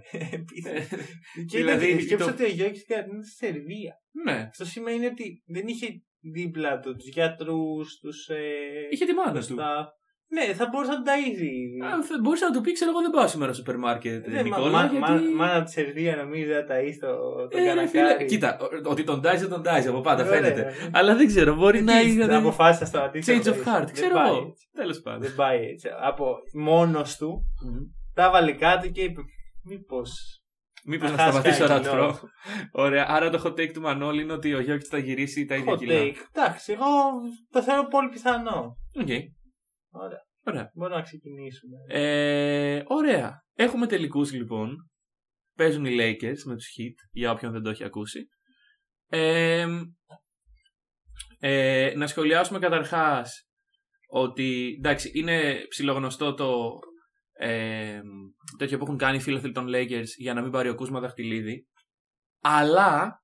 και 1.48 1.56
δηλαδή, 1.58 1.84
δηλαδή, 1.86 2.00
σκέψτε 2.02 2.16
το- 2.30 2.30
ότι 2.30 2.44
ο 2.44 2.46
Γιώργης 2.54 2.82
στην 2.82 3.12
είναι 3.12 3.22
στη 3.24 3.34
Σερβία. 3.46 3.94
ναι. 4.24 4.32
Αυτό 4.50 4.64
σημαίνει 4.64 5.06
ότι 5.06 5.42
δεν 5.46 5.66
είχε 5.66 5.86
δίπλα 6.20 6.78
του 6.78 6.96
τους 6.96 7.08
γιατρούς, 7.08 7.98
τους. 7.98 8.28
Ε, 8.28 8.42
Είχε 8.90 9.04
τη 9.04 9.12
μάνα 9.12 9.40
του. 9.46 9.54
τα- 9.54 9.92
Ναι, 10.30 10.54
θα 10.54 10.68
μπορούσε 10.70 10.90
να 10.90 10.96
τον 10.96 11.04
ταΐζει. 11.12 11.92
Αν 11.92 12.02
θε- 12.02 12.20
Μπορούσε 12.22 12.44
να 12.44 12.50
του 12.52 12.60
πει, 12.60 12.72
ξέρω 12.72 12.90
εγώ 12.90 13.00
δεν 13.00 13.10
πάω 13.10 13.26
σήμερα 13.28 13.52
στο 13.52 13.62
σούπερ 13.62 13.78
μάρκετ. 13.78 14.28
Δεν, 14.28 14.44
Νικόλα, 14.44 14.70
μα, 14.70 14.82
μα, 14.82 14.86
γιατί... 14.86 15.00
μα- 15.34 15.46
Μάνα 15.46 15.62
τη 15.64 15.70
Σερβία 15.70 16.16
νομίζω 16.16 16.52
να 16.52 16.60
ταΐσει 16.60 16.96
το, 17.00 17.08
τον 17.48 17.60
Ε, 17.60 17.72
ρε 17.74 17.86
φίλε, 17.86 18.02
κανακάρι. 18.02 18.24
Κοίτα, 18.24 18.58
ο- 18.60 18.90
ότι 18.90 19.04
τον 19.04 19.20
τάζει 19.22 19.38
δεν 19.40 19.48
τον 19.48 19.62
τάζει 19.62 19.88
από 19.88 20.00
πάντα 20.00 20.24
Ωραία. 20.26 20.34
φαίνεται. 20.40 20.72
Αλλά 20.92 21.14
δεν 21.16 21.26
ξέρω, 21.26 21.54
μπορεί 21.54 21.82
να 21.82 22.00
Τι, 22.00 22.10
είναι. 22.12 22.26
να 22.26 22.36
αποφάσει 22.38 22.80
να 22.80 22.86
σταματήσει. 22.86 23.32
Change 23.40 23.44
να 23.44 23.52
of 23.52 23.54
ταΐσει. 23.54 23.68
heart, 23.80 23.84
Δεν 23.84 23.92
ξέρω 23.92 24.14
πάει 24.14 24.28
εγώ. 24.28 24.46
έτσι. 24.48 24.68
Τέλος 24.74 25.00
πάντων. 25.00 25.20
Δεν 25.20 25.34
πάει 25.34 25.60
έτσι. 25.66 25.88
Από 26.02 26.34
μόνος 26.54 27.16
του 27.16 27.42
τα 28.14 28.30
βάλε 28.30 28.52
κάτω 28.52 28.88
και 28.88 29.02
είπε 29.02 29.20
Μήπως. 29.64 30.42
Μήπως 30.84 31.10
Να 31.10 31.16
να 31.16 31.22
χάσει 31.22 31.36
σταματήσω 31.38 31.66
κανένα 31.66 31.76
ρατσπρό. 31.94 32.06
κοινό. 32.06 32.30
Ωραία. 32.72 33.06
Άρα 33.08 33.30
το 33.30 33.42
hot 33.44 33.60
take 33.60 33.72
του 33.72 33.80
Μανώλη 33.80 34.22
είναι 34.22 34.32
ότι 34.32 34.54
ο 34.54 34.60
Γιώργης 34.60 34.88
θα 34.88 34.98
γυρίσει 34.98 35.44
τα 35.44 35.54
ίδια 35.54 35.72
Hot 35.72 35.78
κιλά. 35.78 35.94
take. 35.94 36.14
Εντάξει, 36.34 36.72
εγώ 36.72 36.86
το 37.50 37.62
θεωρώ 37.62 37.86
πολύ 37.88 38.08
πιθανό. 38.08 38.76
ΟΚ. 39.00 39.08
Ωραία. 39.90 40.26
Ωραία. 40.44 40.70
Μπορούμε 40.74 40.96
να 40.96 41.02
ξεκινήσουμε. 41.02 41.76
Ε, 41.88 42.82
ωραία. 42.86 43.44
Έχουμε 43.54 43.86
τελικούς 43.86 44.32
λοιπόν. 44.32 44.90
Παίζουν 45.56 45.84
οι 45.84 45.96
Lakers 46.00 46.42
με 46.44 46.54
τους 46.54 46.74
Heat, 46.78 47.08
για 47.10 47.30
όποιον 47.30 47.52
δεν 47.52 47.62
το 47.62 47.70
έχει 47.70 47.84
ακούσει. 47.84 48.28
Ε, 49.06 49.66
ε, 51.38 51.92
να 51.96 52.06
σχολιάσουμε 52.06 52.58
καταρχάς 52.58 53.48
ότι 54.08 54.74
εντάξει 54.78 55.10
είναι 55.14 55.66
ψιλογνωστό 55.68 56.34
το 56.34 56.78
ε, 57.32 58.00
τέτοιο 58.58 58.78
που 58.78 58.84
έχουν 58.84 58.96
κάνει 58.96 59.16
οι 59.16 59.20
φίλοι 59.20 59.52
των 59.52 59.66
Lakers 59.68 60.08
για 60.16 60.34
να 60.34 60.42
μην 60.42 60.50
πάρει 60.50 60.68
ο 60.68 60.74
Κούσμα 60.74 61.00
δαχτυλίδι 61.00 61.66
αλλά 62.40 63.22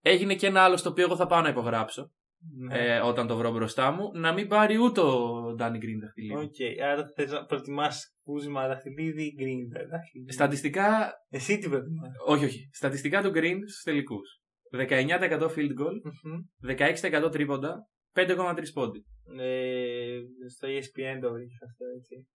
έγινε 0.00 0.34
και 0.34 0.46
ένα 0.46 0.62
άλλο 0.62 0.76
στο 0.76 0.90
οποίο 0.90 1.04
εγώ 1.04 1.16
θα 1.16 1.26
πάω 1.26 1.40
να 1.40 1.48
υπογράψω 1.48 2.12
Ναι. 2.56 2.78
ε, 2.94 2.98
όταν 3.00 3.26
το 3.26 3.36
βρω 3.36 3.52
μπροστά 3.52 3.90
μου, 3.90 4.10
να 4.14 4.32
μην 4.32 4.48
πάρει 4.48 4.76
ούτε 4.78 5.00
ο 5.00 5.40
Ντάνι 5.54 5.78
Γκριν 5.78 6.00
δαχτυλίδι. 6.00 6.34
ΟΚ, 6.34 6.82
άρα 6.84 7.06
θες 7.14 7.30
να 7.30 7.44
προτιμάς 7.44 8.16
κούσμα 8.22 8.66
δαχτυλίδι 8.68 9.22
ή 9.24 9.34
γκριν 9.36 9.68
δαχτυλίδι. 9.90 10.32
Στατιστικά, 10.32 11.12
Εσύ 11.28 11.58
τι 11.58 11.68
προτιμάς; 11.68 12.12
όχι, 12.26 12.44
όχι. 12.44 12.68
Στατιστικά 12.72 13.22
του 13.22 13.30
Γκριν 13.30 13.68
στους 13.68 13.82
τελικούς. 13.82 14.40
19% 14.70 15.48
field 15.56 15.74
goal, 15.80 15.96
Μμμ. 16.22 16.40
16% 17.26 17.30
τρίποντα, 17.32 17.88
5,3 18.14 18.72
πόντι. 18.72 19.04
Ε, 19.38 20.18
στο 20.48 20.68
ESPN 20.68 21.18
το 21.20 21.32
βρήκες 21.32 21.58
αυτό 21.66 21.84
έτσι. 21.98 22.28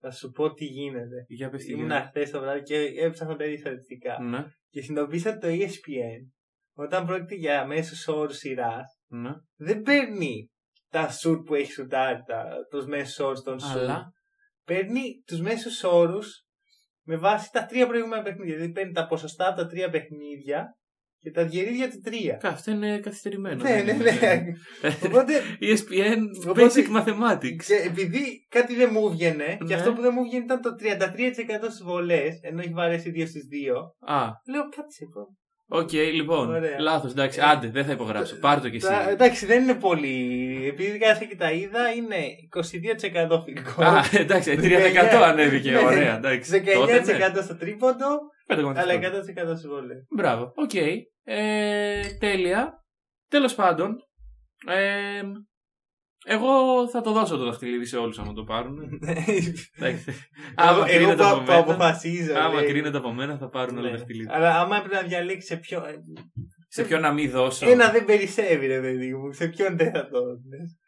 Θα 0.00 0.10
σου 0.10 0.30
πω 0.30 0.52
τι 0.52 0.64
γίνεται. 0.64 1.24
Για 1.28 1.50
πες 1.50 1.64
τι 1.64 1.72
Ήμουν 1.72 1.86
γίνεται. 1.86 2.06
χθες 2.06 2.30
το 2.30 2.40
βράδυ 2.40 2.62
και 2.62 2.76
έψαχνα 3.00 3.36
τα 3.36 3.44
ίδια 3.44 3.58
στατιστικά. 3.58 4.22
Ναι, 4.22 4.44
Και 4.70 4.82
συνειδητοποίησα 4.82 5.30
ότι 5.30 5.38
το 5.38 5.46
E 5.48 5.66
ESPN, 5.66 6.30
όταν 6.74 7.06
πρόκειται 7.06 7.34
για 7.34 7.66
μέσους 7.66 8.08
όρους 8.08 8.36
σειράς, 8.36 8.97
ναι. 9.08 9.30
δεν 9.56 9.82
παίρνει 9.82 10.50
τα 10.90 11.08
σουτ 11.10 11.46
που 11.46 11.54
έχει 11.54 11.72
σουτάρει, 11.72 12.22
τα, 12.26 12.44
τους 12.70 12.86
μέσους 12.86 13.18
όρους 13.18 13.40
των 13.42 13.58
σουτ. 13.60 13.76
Αλλά, 13.78 14.12
Παίρνει 14.64 15.02
τους 15.26 15.40
μέσους 15.40 15.84
όρους 15.84 16.42
με 17.06 17.16
βάση 17.16 17.50
τα 17.52 17.64
τρία 17.66 17.86
προηγούμενα 17.86 18.22
παιχνίδια. 18.22 18.54
Δηλαδή 18.54 18.72
παίρνει 18.72 18.92
τα 18.92 19.06
ποσοστά 19.06 19.48
από 19.48 19.56
τα 19.56 19.66
τρία 19.66 19.90
παιχνίδια 19.90 20.76
και 21.20 21.30
τα 21.30 21.44
διαιρεί 21.44 21.76
διά 21.76 21.90
του 21.90 22.00
τρία. 22.00 22.34
κα, 22.36 22.48
αυτό 22.48 22.70
είναι 22.70 22.98
καθυστερημένο. 23.00 23.62
Ναι, 23.62 23.82
δεν 23.82 23.84
ναι, 23.84 23.92
είναι- 23.92 24.12
ναι. 24.82 24.96
Οπότε, 25.06 25.32
ESPN 25.60 26.18
Οπότε- 26.48 26.72
Basic 26.74 26.96
Mathematics. 26.96 27.62
και 27.66 27.74
επειδή 27.86 28.46
κάτι 28.48 28.74
δεν 28.74 28.88
μου 28.92 29.06
έβγαινε, 29.06 29.56
και 29.56 29.64
Ναι. 29.64 29.74
αυτό 29.74 29.92
που 29.92 30.00
δεν 30.00 30.12
μου 30.14 30.20
έβγαινε 30.24 30.44
ήταν 30.44 30.60
το 30.60 30.70
33% 30.74 31.70
στις 31.70 31.82
βολές, 31.82 32.38
ενώ 32.42 32.60
έχει 32.60 32.72
βαρέσει 32.72 33.10
2 33.14 33.26
στις 33.26 33.46
2, 33.50 33.94
Α, 34.14 34.28
λέω 34.52 34.62
κάτσε 34.68 35.04
εδώ. 35.08 35.26
ΟΚ, 35.68 35.92
λοιπόν. 35.92 36.48
Ωραία. 36.54 36.80
Λάθος, 36.80 37.10
εντάξει. 37.10 37.40
Άντε, 37.40 37.68
δεν 37.68 37.84
θα 37.84 37.92
υπογράψω. 37.92 38.36
Πάρ 38.38 38.60
το 38.60 38.68
κι 38.68 38.76
εσύ. 38.76 38.86
Τα- 38.86 39.08
εντάξει, 39.10 39.46
δεν 39.46 39.62
είναι 39.62 39.74
πολύ. 39.74 40.66
Επειδή 40.68 40.98
κάτσε 40.98 41.24
και 41.24 41.36
τα 41.36 41.50
είδα, 41.52 41.92
είναι 41.92 42.16
22% 42.56 43.42
φιλικό. 43.44 43.82
Α, 43.84 44.04
εντάξει, 44.12 44.56
3% 44.62 45.22
ανέβηκε. 45.24 45.70
Ναι. 45.70 45.78
Ωραία, 45.78 46.16
εντάξει. 46.16 46.62
19% 46.66 46.72
Τότε, 46.74 47.28
ναι. 47.34 47.42
στο 47.42 47.56
τρίποντο, 47.56 48.06
5,3. 48.46 48.72
αλλά 48.76 48.94
100% 48.94 49.56
στις 49.56 49.66
βολές. 49.68 50.06
Μπράβο, 50.16 50.52
ΟΚ. 50.54 50.74
Ε, 51.24 52.00
τέλεια. 52.18 52.84
Τέλος 53.28 53.54
πάντων, 53.54 53.96
ε, 54.66 55.22
εγώ 56.28 56.88
θα 56.88 57.00
το 57.00 57.12
δώσω 57.12 57.36
το 57.36 57.44
δαχτυλίδι 57.44 57.84
σε 57.84 57.96
όλους 57.96 58.18
άμα 58.18 58.32
το 58.32 58.44
πάρουν. 58.44 58.78
Εντάξει. 59.76 60.14
Άμα 60.54 60.70
Εγώ 60.70 60.84
κρίνεται 60.86 61.24
από 61.24 61.34
που, 61.38 61.44
που 61.44 61.46
μένα, 61.50 61.58
αποφασίζω. 61.58 62.34
άμα 62.38 62.60
λέει. 62.60 62.68
κρίνεται 62.70 62.96
από 62.98 63.12
μένα 63.12 63.36
θα 63.38 63.48
πάρουν 63.48 63.76
όλο 63.76 63.84
Ναι. 63.84 63.90
το 63.90 63.96
δαχτυλίδι. 63.96 64.28
Αλλά 64.32 64.60
άμα 64.60 64.76
έπρεπε 64.76 64.94
να 64.94 65.02
διαλέξει 65.02 65.46
σε 65.46 65.56
ποιο. 65.56 65.82
Σε 66.68 66.84
ποιον 66.84 67.00
να 67.00 67.12
μην 67.12 67.30
δώσω. 67.30 67.68
Ένα 67.70 67.90
δεν 67.90 68.04
περισσεύει, 68.04 68.66
ρε 68.66 68.80
παιδί 68.80 69.14
μου. 69.14 69.32
Σε 69.32 69.48
ποιον 69.48 69.76
δεν 69.76 69.90
θα 69.92 70.08
το 70.08 70.18
έδινες. 70.18 70.78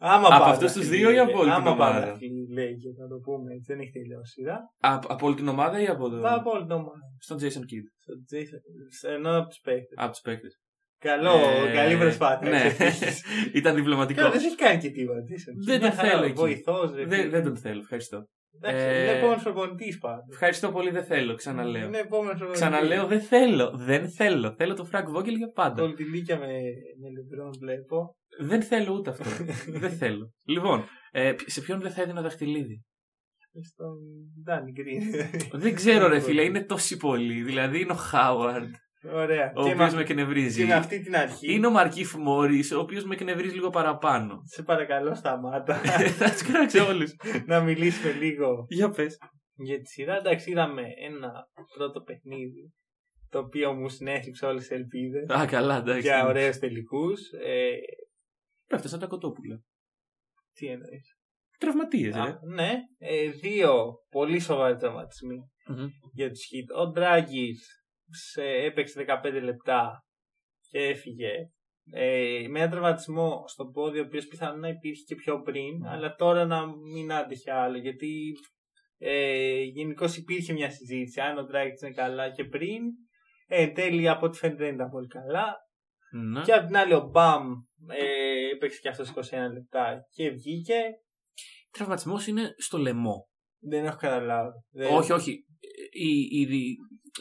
Άμα 0.00 0.26
Από 0.28 0.38
πάρει 0.38 0.50
αυτούς 0.52 0.72
τους 0.72 0.80
δαχτυλίδι, 0.82 0.96
δύο 0.96 1.10
ή 1.14 1.18
από 1.18 1.38
όλη 1.38 1.50
την 1.50 1.60
άμα 1.60 1.70
ομάδα; 1.70 1.92
πάρει 1.92 2.06
δαχτυλίδι, 2.10 2.52
λέει 2.52 2.76
και 2.76 2.88
να 3.02 3.08
το 3.08 3.16
πούμε 3.18 3.52
έτσι, 3.54 3.72
δεν 3.72 3.80
έχει 3.80 3.90
τελειώσει 3.90 4.40
η 4.40 4.42
σειρά. 4.42 4.56
Α- 4.80 5.00
από 5.08 5.26
όλη 5.26 5.34
την 5.34 5.48
ομάδα 5.48 5.80
ή 5.80 5.86
από 5.86 6.08
το... 6.10 6.20
Θα 6.20 6.34
από 6.34 6.50
όλη 6.50 6.62
την 6.62 6.70
ομάδα. 6.72 7.00
Στον 7.18 7.36
Jason 7.40 7.64
Kidd. 7.70 7.86
Στο 8.02 8.12
Jason- 8.30 8.64
σε- 8.98 9.12
Ενώ 9.12 9.38
από 9.38 9.48
τους 9.48 9.58
παίχτε. 9.64 9.94
Από 9.94 10.10
τους 10.10 10.20
παίκτες. 10.20 10.60
Καλό, 10.98 11.30
Ε, 11.68 11.72
καλή 11.74 11.96
προσπάθεια. 11.96 12.50
Ναι, 12.50 12.68
ξέρεις. 12.68 13.24
ήταν 13.58 13.74
διπλωματικό. 13.74 14.20
Καλά, 14.20 14.30
δεν 14.32 14.40
έχεις 14.44 14.54
κάνει 14.54 14.78
και 14.80 14.90
τίποτα. 14.90 15.18
Jason. 15.20 15.54
Δεν 15.66 15.78
Μια 15.80 15.88
τον 15.88 15.98
χαρά, 15.98 16.10
θέλω 16.10 16.24
εκεί. 16.24 16.32
βοηθός, 16.34 16.94
ρε 16.94 17.04
Δεν, 17.06 17.18
φίλε. 17.18 17.30
δεν 17.30 17.42
τον 17.44 17.56
θέλω, 17.56 17.78
ευχαριστώ. 17.80 18.26
Εντάξει, 18.60 18.84
Ε, 18.84 19.02
Είναι 19.02 19.10
επόμενος 19.18 19.42
προπονητής 19.42 19.98
πάντως. 19.98 20.26
Ευχαριστώ 20.30 20.70
πολύ, 20.70 20.90
δεν 20.90 21.04
θέλω, 21.04 21.34
ξαναλέω. 21.34 21.86
Είναι 21.86 21.98
επόμενος 21.98 22.36
προπονητής. 22.38 22.60
Ξαναλέω, 22.60 23.06
δεν 23.06 23.20
θέλω. 23.20 23.70
Δεν 23.74 24.10
θέλω. 24.10 24.54
Θέλω 24.56 24.74
τον 24.74 24.86
Φρανκ 24.86 25.08
Βόγγελ 25.08 25.34
για 25.36 25.50
πάντα. 25.54 25.82
Κολλητιλίκια 25.82 26.38
με, 26.38 26.46
με 27.00 27.08
λεμπρόν 27.16 27.50
βλέπω. 27.60 28.16
Δεν 28.40 28.62
θέλω 28.62 28.92
ούτε 28.92 29.10
αυτό. 29.10 29.24
δεν 29.82 29.90
θέλω. 29.90 30.32
Λοιπόν, 30.46 30.84
ε, 31.10 31.32
σε 31.46 31.60
ποιον 31.60 31.80
δεν 31.80 31.90
θα 31.90 32.02
έδινα 32.02 32.22
δαχτυλίδι; 32.22 32.84
Στον 33.62 33.96
Ντάνι 34.44 34.72
Γκριν. 34.72 35.02
δεν 35.60 35.74
ξέρω, 35.74 36.08
ρε 36.08 36.20
φίλε, 36.26 36.42
είναι 36.42 36.64
τόσοι 36.64 36.96
πολλοί. 36.96 37.42
Δηλαδή 37.42 37.80
είναι 37.80 37.92
ο 37.92 37.96
Χάουαρντ, 37.96 38.74
Ωραία. 39.04 39.52
ο 39.54 39.62
Και 39.64 39.72
οποίος 39.72 39.90
με, 39.90 39.96
με 39.96 40.00
εκνευρίζει. 40.00 40.60
και 40.60 40.66
με 40.66 40.74
αυτή 40.74 41.00
την 41.00 41.16
αρχή. 41.16 41.52
Είναι 41.52 41.66
ο 41.66 41.70
Μαρκίφ 41.70 42.14
Μόρις, 42.14 42.72
ο 42.72 42.80
οποίος 42.80 43.04
με 43.04 43.14
εκνευρίζει 43.14 43.54
λίγο 43.54 43.70
παραπάνω. 43.70 44.40
Σε 44.44 44.62
παρακαλώ 44.62 45.14
σταμάτα. 45.14 45.74
θα 46.18 46.30
του 46.30 46.52
κράξω 46.52 46.86
όλους. 46.86 47.14
να 47.46 47.60
μιλήσουμε 47.60 48.12
λίγο 48.12 48.64
Για 48.68 48.90
πες. 48.90 49.18
για 49.54 49.78
τη 49.78 49.86
σειρά. 49.88 50.16
Εντάξει, 50.16 50.50
είδαμε 50.50 50.82
ένα 51.06 51.32
πρώτο 51.76 52.00
παιχνίδι 52.00 52.72
το 53.30 53.38
οποίο 53.38 53.72
μου 53.72 53.88
συνέστηξε 53.88 54.46
όλες 54.46 54.60
τις 54.60 54.70
ελπίδες 54.70 55.28
Α, 55.28 55.46
καλά, 55.46 55.76
εντάξει. 55.76 56.00
για 56.00 56.26
ωραίους 56.26 56.58
τελικούς. 56.58 57.20
Ε, 57.44 57.70
Έφτασαν 58.70 58.98
τα 59.00 59.06
κοτόπουλα. 59.06 59.60
τι 60.52 60.66
εννοείς. 60.66 61.16
Τραυματίες, 61.58 62.14
ρε. 62.14 62.38
Ναι, 62.54 62.72
ε, 62.98 63.30
δύο 63.30 63.94
πολύ 64.10 64.40
σοβαροί 64.40 64.76
τραυματισμοί 64.76 65.36
Μμμ. 65.68 65.86
για 66.12 66.28
τους 66.28 66.44
Χιτ. 66.44 66.70
Ο 66.72 66.86
Ντράγκη 66.90 67.54
έπαιξε 68.64 69.04
15 69.24 69.42
λεπτά 69.42 70.04
και 70.70 70.78
έφυγε. 70.78 71.32
Ε, 71.92 72.46
με 72.48 72.60
ένα 72.60 72.70
τραυματισμό 72.70 73.44
στο 73.46 73.66
πόδι, 73.66 73.98
ο 73.98 74.02
οποίος 74.02 74.26
πιθανόν 74.26 74.60
να 74.60 74.68
υπήρχε 74.68 75.02
και 75.06 75.14
πιο 75.14 75.40
πριν, 75.42 75.86
αλλά 75.86 76.14
τώρα 76.14 76.44
να 76.46 76.66
μην 76.66 77.12
άντεχε 77.12 77.52
άλλο. 77.52 77.78
Γιατί 77.78 78.32
ε, 78.98 79.60
γενικώ 79.62 80.06
υπήρχε 80.16 80.52
μια 80.52 80.70
συζήτηση 80.70 81.20
αν 81.20 81.38
ο 81.38 81.44
Ντράγκη 81.44 81.74
είναι 81.82 81.94
καλά 81.94 82.30
και 82.30 82.44
πριν. 82.44 82.82
Ε, 83.46 83.62
εν 83.62 83.74
τέλει, 83.74 84.08
από 84.08 84.26
ό,τι 84.26 84.38
φαίνεται, 84.38 84.64
δεν 84.64 84.74
ήταν 84.74 84.90
πολύ 84.90 85.06
καλά. 85.06 85.56
Ναι. 86.12 86.42
Και 86.42 86.52
απ' 86.52 86.66
την 86.66 86.76
άλλη, 86.76 86.92
ο 86.94 87.08
Μπαμ 87.12 87.52
ε, 87.88 88.48
έπαιξε 88.54 88.78
και 88.80 88.88
αυτός 88.88 89.12
21 89.14 89.20
λεπτά 89.52 90.00
και 90.10 90.30
βγήκε. 90.30 90.80
Τραυματισμός 91.70 92.26
είναι 92.26 92.54
στο 92.56 92.78
λαιμό. 92.78 93.28
Δεν 93.60 93.84
έχω 93.84 93.96
καταλάβει. 93.96 94.52
Δεν- 94.70 94.94
Όχι, 94.94 95.12
όχι. 95.12 95.44
Η, 95.92 96.40
η, 96.40 96.76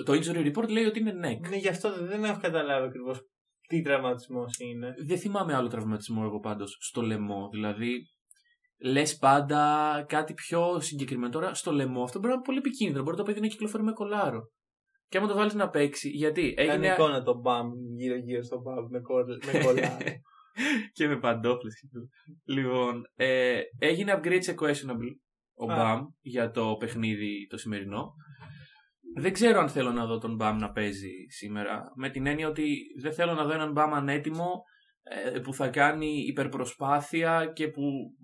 το 0.05 0.13
injury 0.13 0.51
report 0.53 0.69
λέει 0.69 0.85
ότι 0.85 0.99
είναι 0.99 1.13
neck. 1.13 1.49
Ναι, 1.49 1.55
γι' 1.55 1.67
αυτό 1.67 2.05
δεν 2.05 2.23
έχω 2.23 2.39
καταλάβει 2.41 2.87
ακριβώς 2.87 3.21
τι 3.67 3.81
τραυματισμός 3.81 4.57
είναι. 4.59 4.93
Δεν 5.07 5.17
θυμάμαι 5.17 5.53
άλλο 5.53 5.67
τραυματισμό 5.67 6.21
εγώ 6.25 6.39
πάντως 6.39 6.77
στο 6.79 7.01
λαιμό. 7.01 7.49
Δηλαδή, 7.51 8.01
λες 8.81 9.17
πάντα 9.17 10.05
κάτι 10.07 10.33
πιο 10.33 10.79
συγκεκριμένο. 10.79 11.31
Τώρα 11.31 11.53
στο 11.53 11.71
λαιμό 11.71 12.03
αυτό 12.03 12.17
μπορεί 12.19 12.29
να 12.29 12.33
είναι 12.35 12.45
πολύ 12.45 12.57
επικίνδυνο. 12.57 13.03
Μπορεί 13.03 13.17
το 13.17 13.23
παιδί 13.23 13.39
να 13.39 13.47
κυκλοφορεί 13.47 13.83
με 13.83 13.91
κολάρο. 13.91 14.41
Και 15.09 15.17
άμα 15.17 15.27
το 15.27 15.35
βάλεις 15.35 15.53
να 15.53 15.69
παίξει, 15.69 16.09
γιατί 16.09 16.53
Κάνει 16.53 16.69
έγινε. 16.69 16.87
εικόνα 16.93 17.23
το 17.23 17.39
μπαμ 17.39 17.69
γύρω-γύρω 17.97 18.43
στο 18.43 18.61
μπαμ 18.61 18.85
με, 18.89 18.99
κολ, 18.99 19.23
με 19.45 19.59
κολλάρο. 19.65 19.97
και 20.93 21.07
με 21.07 21.19
παντόφλες. 21.19 21.73
Λοιπόν, 22.45 23.03
ε, 23.15 23.59
έγινε 23.79 24.13
upgrade 24.17 24.39
σε 24.43 24.55
questionable 24.59 25.11
ο 25.55 25.71
Α. 25.71 25.75
Μπαμ 25.75 26.05
για 26.21 26.51
το 26.51 26.75
παιχνίδι 26.79 27.47
το 27.49 27.57
σημερινό. 27.57 28.13
Δεν 29.17 29.33
ξέρω 29.33 29.59
αν 29.59 29.69
θέλω 29.69 29.91
να 29.91 30.05
δω 30.05 30.17
τον 30.17 30.35
Μπαμ 30.35 30.57
να 30.57 30.71
παίζει 30.71 31.11
σήμερα. 31.29 31.91
Με 31.95 32.09
την 32.09 32.27
έννοια 32.27 32.47
ότι 32.47 32.77
δεν 33.01 33.13
θέλω 33.13 33.33
να 33.33 33.43
δω 33.43 33.53
έναν 33.53 33.71
Μπαμ 33.71 33.93
ανέτοιμο 33.93 34.61
ε, 35.33 35.39
που 35.39 35.53
θα 35.53 35.67
κάνει 35.67 36.07
υπερπροσπάθεια 36.27 37.51
και 37.55 37.67
που 37.67 37.81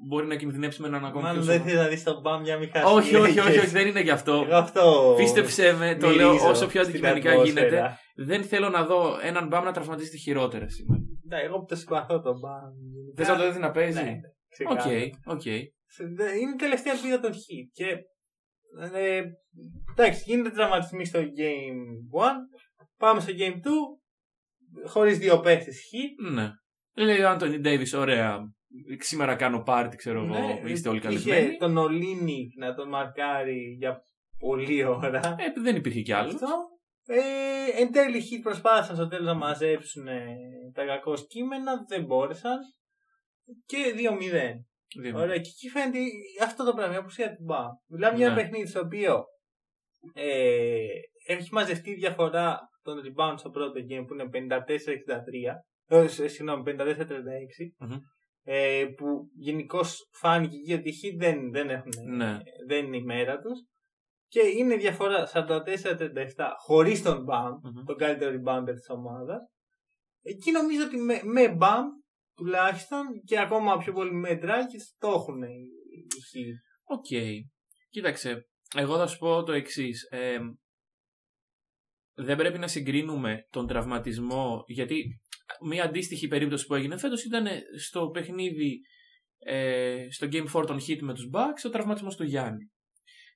μπορεί 0.08 0.28
να 0.28 0.36
κινδυνεύσει 0.36 0.82
με 0.82 0.88
έναν 0.88 1.06
ακόμα 1.06 1.28
Μάλλον 1.28 1.42
πιο 1.44 1.46
δεν 1.52 1.56
σοβαρό- 1.60 1.76
θέλει 1.78 1.84
να 1.84 1.90
δεις 1.96 2.04
τον 2.04 2.22
Μπαμ 2.22 2.44
για 2.44 2.58
μη 2.58 2.68
χάσει. 2.68 2.96
όχι, 2.96 3.16
όχι, 3.16 3.40
όχι, 3.40 3.58
όχι, 3.58 3.68
δεν 3.78 3.88
είναι 3.88 4.02
γι' 4.02 4.10
αυτό. 4.10 4.34
Εγώ 4.48 4.56
αυτό. 4.56 5.14
Πίστεψε 5.18 5.74
με, 5.74 5.96
το 5.96 6.08
μυρίζω 6.08 6.26
λέω 6.26 6.50
όσο 6.50 6.68
πιο 6.68 6.84
στην 6.84 6.96
αντικειμενικά 6.96 7.32
ατμόσφαιρα. 7.32 7.68
γίνεται. 7.68 7.98
Δεν 8.16 8.44
θέλω 8.44 8.70
να 8.70 8.86
δω 8.86 9.18
έναν 9.24 9.48
Μπαμ 9.48 9.64
να 9.64 9.72
τραυματίζεται 9.72 10.18
χειρότερα 10.18 10.70
σήμερα. 10.70 11.02
Ναι, 11.28 11.38
εγώ 11.40 11.58
που 11.60 11.66
το 11.66 11.76
συμπαθώ 11.76 12.22
τον 12.22 12.40
Μπαμ. 12.40 12.72
Θες 13.16 13.28
να 13.28 13.38
το 13.38 13.48
δεις 13.48 13.58
να 13.60 13.72
παίζει; 13.72 14.04
Ναι, 14.04 14.10
ΟΚ, 14.10 14.76
ξεκάθαρα. 14.78 14.96
ΟΚ. 15.26 15.46
Είναι 15.46 16.52
η 16.54 16.56
τελευταία 16.58 16.94
ελπίδα 16.94 17.20
των 17.20 17.32
Heat. 17.32 17.68
Και. 17.74 17.86
Ε, 18.94 19.22
εντάξει, 19.92 20.24
γίνεται 20.26 20.50
τραυματισμοί 20.50 21.06
στο 21.06 21.20
Game 21.20 22.20
1. 22.22 22.26
Πάμε 22.98 23.20
στο 23.20 23.34
Game 23.38 23.56
2. 23.56 23.60
Χωρίς 24.90 25.18
δύο 25.18 25.40
παίχτε 25.40 25.72
Heat. 25.72 26.32
Ναι. 26.32 26.52
Λέει 26.96 27.20
ο 27.20 27.30
Άντωνι 27.30 27.60
Ντέιβις, 27.60 27.94
ωραία. 27.94 28.40
Σήμερα 29.00 29.36
κάνω 29.36 29.64
πάρτι, 29.64 29.96
ξέρω 29.96 30.24
εγώ. 30.24 30.38
Ναι, 30.40 30.70
είστε 30.70 30.90
όλοι 30.90 30.98
είχε 30.98 31.08
καλεσμένοι. 31.08 31.58
τον 31.58 31.78
Ολίνι 31.78 32.48
να 32.58 32.76
τον 32.76 32.90
μαρκάρει 32.90 33.76
για 33.80 34.04
πολλή 34.40 34.84
ώρα. 34.84 35.36
Ε, 35.40 35.62
δεν 35.62 35.76
υπήρχε 35.76 36.02
κι 36.02 36.14
άλλος. 36.14 36.34
Αυτό. 36.34 36.72
Ε, 37.06 37.82
εν 37.82 37.92
τέλει, 37.92 38.18
οι 38.18 38.22
Heat 38.32 38.40
προσπάθησαν 38.44 38.96
στο 38.96 39.08
τέλος 39.08 39.26
να 39.26 39.34
μαζέψουν 39.34 40.08
ε, 40.08 40.36
τα 40.74 40.86
κακό 40.86 41.14
κείμενα, 41.28 41.86
δεν 41.88 42.06
μπόρεσαν. 42.06 42.60
Και 43.66 43.78
2-0. 43.98 44.64
Ωραία, 45.16 45.36
και 45.36 45.50
εκεί 45.50 45.70
φαίνεται 45.70 46.00
αυτό 46.44 46.64
το 46.66 46.74
πράγμα, 46.74 46.94
η 46.94 46.98
απουσία 46.98 47.36
του 47.36 47.44
Μπαμ. 47.44 47.68
Μιλάμε 47.88 48.18
για 48.18 48.26
ένα 48.26 48.36
Ναι. 48.36 48.42
παιχνίδι 48.42 48.68
στο 48.68 48.80
οποίο 48.80 49.24
ε, 50.14 50.86
έχει 51.28 51.54
μαζευτεί 51.54 51.90
η 51.92 51.96
διαφορά 51.96 52.60
των 52.82 52.96
rebound 53.06 53.34
στο 53.38 53.50
πρώτο 53.50 53.80
game 53.90 54.06
που 54.08 54.14
είναι 54.14 54.30
54-63. 54.30 55.64
Ε, 55.88 56.08
σ- 56.08 56.30
συγγνώμη, 56.30 56.64
54-36. 56.66 57.74
Μμμ. 57.80 57.98
Ε, 58.46 58.86
που 58.98 59.30
γενικώς 59.36 60.10
φάνηκε 60.14 60.56
εκεί 60.56 60.74
ότι 60.74 60.90
οι 60.90 60.94
Heat 61.04 61.18
δεν, 61.20 61.52
δεν, 61.52 61.70
έχουν, 61.70 61.92
Ναι. 62.16 62.38
δεν 62.68 62.86
είναι 62.86 62.98
η 62.98 63.04
μέρα 63.04 63.40
τους. 63.40 63.60
Και 64.28 64.40
είναι 64.58 64.74
η 64.74 64.78
διαφορά 64.78 65.28
44-37 65.28 66.54
χωρίς 66.58 67.02
τον 67.02 67.24
Μπαμ, 67.24 67.52
Μμμ. 67.64 67.84
τον 67.86 67.96
καλύτερο 67.98 68.32
rebounder 68.32 68.74
της 68.74 68.90
ομάδας. 68.90 69.42
Εκεί 70.22 70.52
νομίζω 70.52 70.84
ότι 70.86 70.98
με, 70.98 71.20
με 71.24 71.50
Μπαμ 71.50 71.86
τουλάχιστον 72.36 73.22
και 73.26 73.40
ακόμα 73.40 73.78
πιο 73.78 73.94
πολύ 73.94 74.14
με 74.14 74.40
Dragic 74.42 74.84
το 74.98 75.08
έχουν 75.08 75.42
οι 75.44 75.68
Heat. 76.34 76.58
ΟΚ. 76.84 77.06
Κοίταξε, 77.90 78.48
εγώ 78.76 78.98
θα 78.98 79.08
σου 79.08 79.18
πω 79.18 79.44
το 79.44 79.52
εξής. 79.52 80.08
δεν 82.14 82.38
πρέπει 82.38 82.58
να 82.58 82.68
συγκρίνουμε 82.68 83.48
τον 83.50 83.68
τραυματισμό, 83.68 84.64
γιατί 84.68 85.22
μια 85.62 85.84
αντίστοιχη 85.84 86.28
περίπτωση 86.28 86.66
που 86.66 86.76
έγινε 86.76 86.98
φέτος 86.98 87.24
ήταν 87.24 87.48
στο 87.80 88.10
παιχνίδι, 88.10 88.80
ε, 89.38 90.08
στο 90.10 90.28
Game 90.32 90.48
4 90.54 90.66
των 90.66 90.80
Heat 90.88 91.00
με 91.02 91.14
τους 91.14 91.30
Bucks, 91.34 91.66
ο 91.66 91.70
τραυματισμός 91.70 92.16
του 92.16 92.24
Γιάννη. 92.24 92.72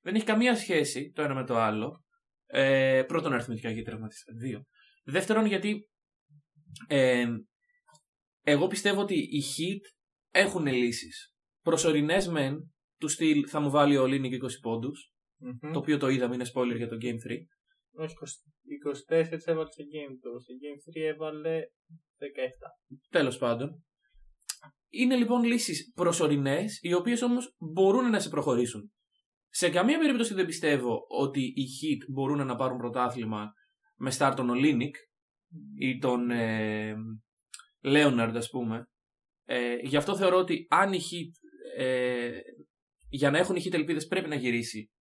Δεν 0.01 0.15
έχει 0.15 0.25
καμία 0.25 0.55
σχέση 0.55 1.11
το 1.15 1.21
ένα 1.21 1.33
με 1.33 1.45
το 1.45 1.57
άλλο. 1.57 2.05
Ε, 2.45 3.03
πρώτον 3.07 3.33
αριθμητικά 3.33 3.69
γιατί 3.69 3.89
τραυματίστηκαν. 3.89 4.37
Δύο. 4.37 4.63
Δεύτερον 5.03 5.45
γιατί 5.45 5.89
ε, 6.87 7.25
εγώ 8.49 8.67
πιστεύω 8.67 9.01
ότι 9.01 9.15
οι 9.15 9.43
Heat 9.43 9.81
έχουν 10.31 10.65
λύσεις. 10.65 11.35
Προσωρινές 11.61 12.27
μεν, 12.27 12.73
του 12.99 13.07
στυλ 13.07 13.45
θα 13.47 13.59
μου 13.59 13.69
βάλει 13.69 13.97
ο 13.97 14.05
Λίνικ 14.05 14.43
20 14.43 14.47
ποντου 14.61 14.91
το 15.73 15.79
οποίο 15.79 15.97
το 15.97 16.09
είδαμε 16.09 16.35
είναι 16.35 16.45
spoiler 16.53 16.75
για 16.75 16.87
το 16.87 16.97
Game 17.01 17.05
3. 17.05 17.15
Όχι, 17.91 18.13
24 19.09 19.37
έβαλε 19.45 19.71
στο 19.71 19.83
Game 19.93 20.13
2, 20.13 20.41
στο 20.41 20.53
Game 20.63 20.99
3 20.99 21.03
έβαλε 21.13 21.59
17. 21.59 21.63
Τέλος 23.09 23.37
πάντων. 23.37 23.85
Είναι 24.89 25.15
λοιπόν 25.15 25.43
λύσεις 25.43 25.91
προσωρινές, 25.95 26.79
οι 26.81 26.93
οποίες 26.93 27.21
όμως 27.21 27.55
μπορούν 27.57 28.09
να 28.09 28.19
σε 28.19 28.29
προχωρήσουν. 28.29 28.91
Σε 29.49 29.69
καμία 29.69 29.99
περίπτωση 29.99 30.33
δεν 30.33 30.45
πιστεύω 30.45 31.05
ότι 31.07 31.41
οι 31.41 31.65
Heat 31.81 32.05
μπορούν 32.13 32.45
να 32.45 32.55
πάρουν 32.55 32.77
πρωτάθλημα 32.77 33.51
με 33.95 34.11
start 34.17 34.33
τον 34.35 34.49
Ολίνικ 34.49 34.95
ή 35.77 35.97
τον 35.97 36.29
ε, 36.31 36.95
Λέοναρντ 37.83 38.37
ας 38.37 38.49
πούμε. 38.49 38.87
Ε, 39.45 39.75
γι' 39.75 39.97
αυτό 39.97 40.15
θεωρώ 40.15 40.37
ότι 40.37 40.65
αν 40.69 40.93
οι 40.93 40.99
Heat, 40.99 41.31
ε, 41.77 42.39
για 43.09 43.31
να 43.31 43.37
έχουν 43.37 43.55
οι 43.55 43.61
Heat 43.65 43.73
ελπίδες 43.73 44.07
πρέπει 44.07 44.29
να 44.29 44.35
γυρίσει 44.35 44.91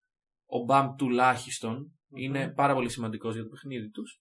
ο 0.46 0.64
Μπαμ 0.64 0.94
τουλάχιστον. 0.94 1.90
Είναι 2.16 2.52
πάρα 2.52 2.74
πολύ 2.74 2.88
σημαντικός 2.88 3.34
για 3.34 3.42
το 3.42 3.48
παιχνίδι 3.48 3.90
τους. 3.90 4.20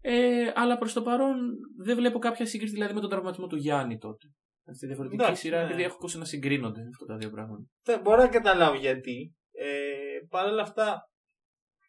Ε, 0.00 0.52
αλλά 0.54 0.78
προς 0.78 0.92
το 0.92 1.02
παρόν 1.02 1.36
δεν 1.84 1.96
βλέπω 1.96 2.18
κάποια 2.18 2.46
σύγκριση 2.46 2.72
δηλαδή 2.72 2.94
με 2.94 3.00
τον 3.00 3.10
τραυματισμό 3.10 3.46
του 3.46 3.56
Γιάννη 3.56 3.98
τότε. 3.98 4.26
Στη 4.74 4.86
διαφορετική 4.86 5.22
Εντάξει, 5.22 5.40
σειρά, 5.40 5.58
ναι. 5.58 5.64
επειδή 5.64 5.82
έχω 5.82 5.94
ακούσει 5.94 6.18
να 6.18 6.24
συγκρίνονται 6.24 6.80
αυτά 6.80 7.06
τα 7.06 7.16
δύο 7.16 7.30
πράγματα. 7.30 7.64
Μπορώ 8.02 8.22
να 8.22 8.28
καταλάβω 8.28 8.76
γιατί. 8.76 9.34
Ε, 9.52 10.18
Παρ' 10.28 10.46
όλα 10.46 10.62
αυτά, 10.62 11.00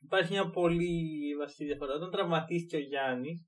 υπάρχει 0.01 0.31
μια 0.31 0.49
πολύ 0.49 0.99
βασική 1.39 1.65
διαφορά. 1.65 1.93
Όταν 1.93 2.11
τραυματίστηκε 2.11 2.75
ο 2.75 2.79
Γιάννης, 2.79 3.45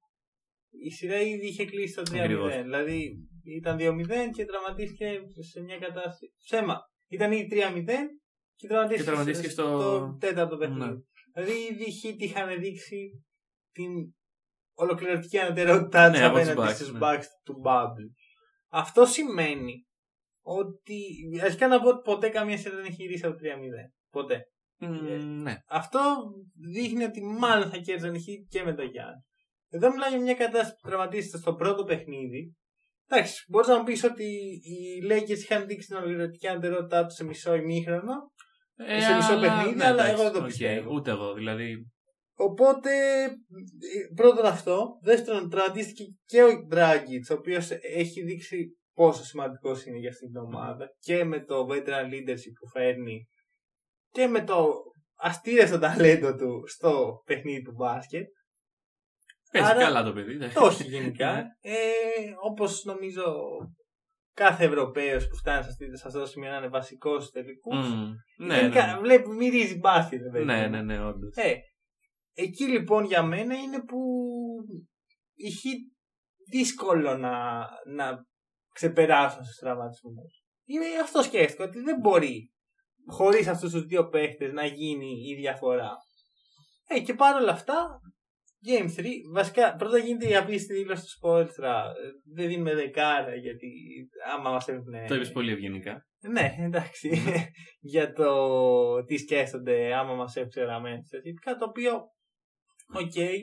η 0.81 0.91
σειρά 0.91 1.21
ήδη 1.21 1.47
είχε 1.47 1.65
κλείσει 1.65 1.95
το 1.95 2.03
3-0. 2.07 2.61
Δηλαδή 2.63 3.27
ήταν 3.43 3.77
2-0 3.79 3.79
και 4.35 4.45
τραυματίστηκε 4.45 5.19
σε 5.51 5.61
μια 5.61 5.77
κατάσταση. 5.77 6.33
Ψέμα. 6.45 6.77
Ήταν 7.07 7.31
ήδη 7.31 7.47
3-0 7.51 7.85
και 8.55 8.67
τραυματίστηκε, 8.67 8.95
και 8.95 9.03
τραυματίστηκε 9.03 9.49
στο... 9.49 9.63
στο 9.63 10.17
τέταρτο 10.19 10.57
παιχνίδι. 10.57 10.79
Ναι. 10.79 10.95
Δηλαδή 11.33 11.59
ήδη 11.71 11.83
οι 11.83 12.15
είχαν 12.19 12.59
δείξει 12.59 13.23
την 13.71 13.91
ολοκληρωτική 14.73 15.37
ανωτερότητά 15.39 16.09
ναι, 16.09 16.25
απέναντι 16.25 16.73
στους 16.73 16.91
ναι. 16.91 16.99
backs 17.01 17.25
του 17.43 17.61
Bubble. 17.65 18.09
Αυτό 18.69 19.05
σημαίνει 19.05 19.87
ότι. 20.41 20.99
Αρχικά 21.43 21.67
να 21.67 21.81
πω 21.81 21.89
ότι 21.89 22.01
ποτέ 22.03 22.29
καμία 22.29 22.57
σειρά 22.57 22.75
δεν 22.75 22.85
έχει 22.85 23.01
γυρίσει 23.03 23.25
από 23.25 23.35
3-0. 23.35 23.39
Ποτέ. 24.09 24.41
Mm, 24.79 25.19
ναι. 25.41 25.55
Αυτό 25.67 25.99
δείχνει 26.73 27.03
ότι 27.03 27.21
μάλλον 27.23 27.69
θα 27.69 27.77
κέρδιζαν 27.77 28.13
οι 28.13 28.47
και 28.49 28.63
με 28.63 28.73
τον 28.73 28.85
Γιάννη. 28.85 29.21
Εδώ 29.75 29.91
μιλάμε 29.91 30.15
για 30.15 30.21
μια 30.21 30.35
κατάσταση 30.35 30.73
που 30.73 30.87
τραυματίζεται 30.87 31.37
στο 31.37 31.53
πρώτο 31.53 31.83
παιχνίδι. 31.83 32.55
Εντάξει, 33.09 33.45
μπορείς 33.47 33.67
να 33.67 33.77
μου 33.77 33.83
πεις 33.83 34.03
ότι 34.03 34.23
οι 34.63 34.77
Lakers 35.09 35.37
είχαν 35.37 35.65
δείξει 35.67 35.87
την 35.87 35.95
ολοκληρωτική 35.95 36.47
αντερότητά 36.47 37.05
τους 37.05 37.15
σε 37.15 37.23
μισό 37.23 37.55
ημίχρονο. 37.55 38.31
Ε, 38.75 39.01
σε 39.01 39.15
μισό 39.15 39.33
αλλά... 39.33 39.41
παιχνίδι, 39.41 39.75
ναι, 39.75 39.85
αλλά 39.85 40.05
εγώ 40.05 40.23
δεν 40.23 40.31
το 40.31 40.43
πιστεύω. 40.43 40.89
Okay, 40.89 40.93
ούτε 40.93 41.11
εγώ, 41.11 41.33
δηλαδή. 41.33 41.91
Οπότε, 42.35 42.91
πρώτον 44.15 44.45
αυτό. 44.45 44.99
Δεύτερον, 45.01 45.49
τραυματίστηκε 45.49 46.03
και 46.25 46.43
ο 46.43 46.49
Dragic, 46.71 47.31
ο 47.31 47.33
οποίος 47.33 47.71
έχει 47.71 48.21
δείξει 48.21 48.77
πόσο 48.93 49.23
σημαντικός 49.23 49.85
είναι 49.85 49.97
για 49.97 50.09
αυτήν 50.09 50.27
την 50.27 50.37
ομάδα 50.37 50.87
και 50.99 51.23
με 51.23 51.43
το 51.43 51.67
veteran 51.69 52.05
leadership 52.13 52.53
που 52.59 52.69
φέρνει 52.73 53.27
και 54.09 54.27
με 54.27 54.43
το 54.43 54.73
αστήρευτο 55.15 55.79
ταλέντο 55.79 56.35
του 56.35 56.63
στο 56.67 57.21
παιχνίδι 57.25 57.61
του 57.61 57.73
μπάσκετ. 57.77 58.27
Παίζει 59.53 59.69
Άρα, 59.69 59.79
καλά 59.79 60.03
το 60.03 60.13
παιδί. 60.13 60.35
Ναι. 60.35 60.51
Όχι 60.55 60.83
γενικά. 60.83 61.33
Ναι. 61.35 61.71
ε, 61.71 62.33
Όπως 62.41 62.83
νομίζω 62.83 63.23
κάθε 64.33 64.65
Ευρωπαίος 64.65 65.27
που 65.27 65.35
φτάνει 65.35 65.63
σε 65.97 66.07
αυτό 66.07 66.19
το 66.19 66.25
σημείο 66.25 66.49
να 66.49 66.57
είναι 66.57 66.67
βασικός 66.67 67.23
στου 67.23 67.31
τελικούς. 67.31 67.87
Mm, 67.87 68.09
ναι, 68.37 68.61
ναι, 68.61 68.67
ναι. 68.67 68.97
Βλέπει, 69.01 69.29
μυρίζει 69.29 69.77
μπάσκετ. 69.77 70.21
Ναι, 70.43 70.67
ναι, 70.67 70.81
ναι, 70.81 71.05
όντως. 71.05 71.35
Ε, 71.35 71.55
εκεί 72.33 72.67
λοιπόν 72.67 73.05
για 73.05 73.23
μένα 73.23 73.55
είναι 73.55 73.83
που 73.83 73.99
είχε 75.33 75.69
δύσκολο 76.49 77.17
να, 77.17 77.65
να 77.95 78.25
ξεπεράσουν 78.73 79.43
στους 79.43 79.55
τραυματισμούς. 79.55 80.43
Αυτό 81.01 81.21
σκέφτηκα 81.21 81.63
ότι 81.63 81.79
δεν 81.79 81.99
μπορεί 81.99 82.51
χωρίς 83.05 83.47
αυτούς 83.47 83.71
τους 83.71 83.85
δύο 83.85 84.07
παίχτες 84.07 84.51
να 84.51 84.65
γίνει 84.65 85.11
η 85.29 85.35
διαφορά. 85.35 85.91
Ε, 86.87 86.99
και 86.99 87.13
παρόλα 87.13 87.51
αυτά, 87.51 87.99
Game 88.67 88.99
3, 88.99 89.05
βασικά 89.33 89.75
πρώτα 89.75 89.97
γίνεται 89.97 90.27
η 90.27 90.35
απίστευτη 90.35 90.83
δήλωση 90.83 91.03
του 91.03 91.09
Σπόλτρα. 91.09 91.91
Δεν 92.33 92.47
δίνουμε 92.47 92.75
δεκάρα 92.75 93.35
γιατί 93.35 93.69
άμα 94.33 94.49
μας 94.49 94.67
έβλεπε. 94.67 95.05
Το 95.07 95.15
είπες 95.15 95.31
πολύ 95.31 95.51
ευγενικά. 95.51 96.05
Ναι, 96.19 96.55
εντάξει. 96.59 97.21
για 97.93 98.13
το 98.13 99.03
τι 99.03 99.17
σκέφτονται 99.17 99.93
άμα 99.95 100.13
μας 100.13 100.35
έπαιξε 100.35 100.63
ραμμένο. 100.63 101.01
Κάτι 101.41 101.59
το 101.59 101.65
οποίο, 101.65 101.93
ΟΚ. 102.93 103.11
Okay, 103.15 103.37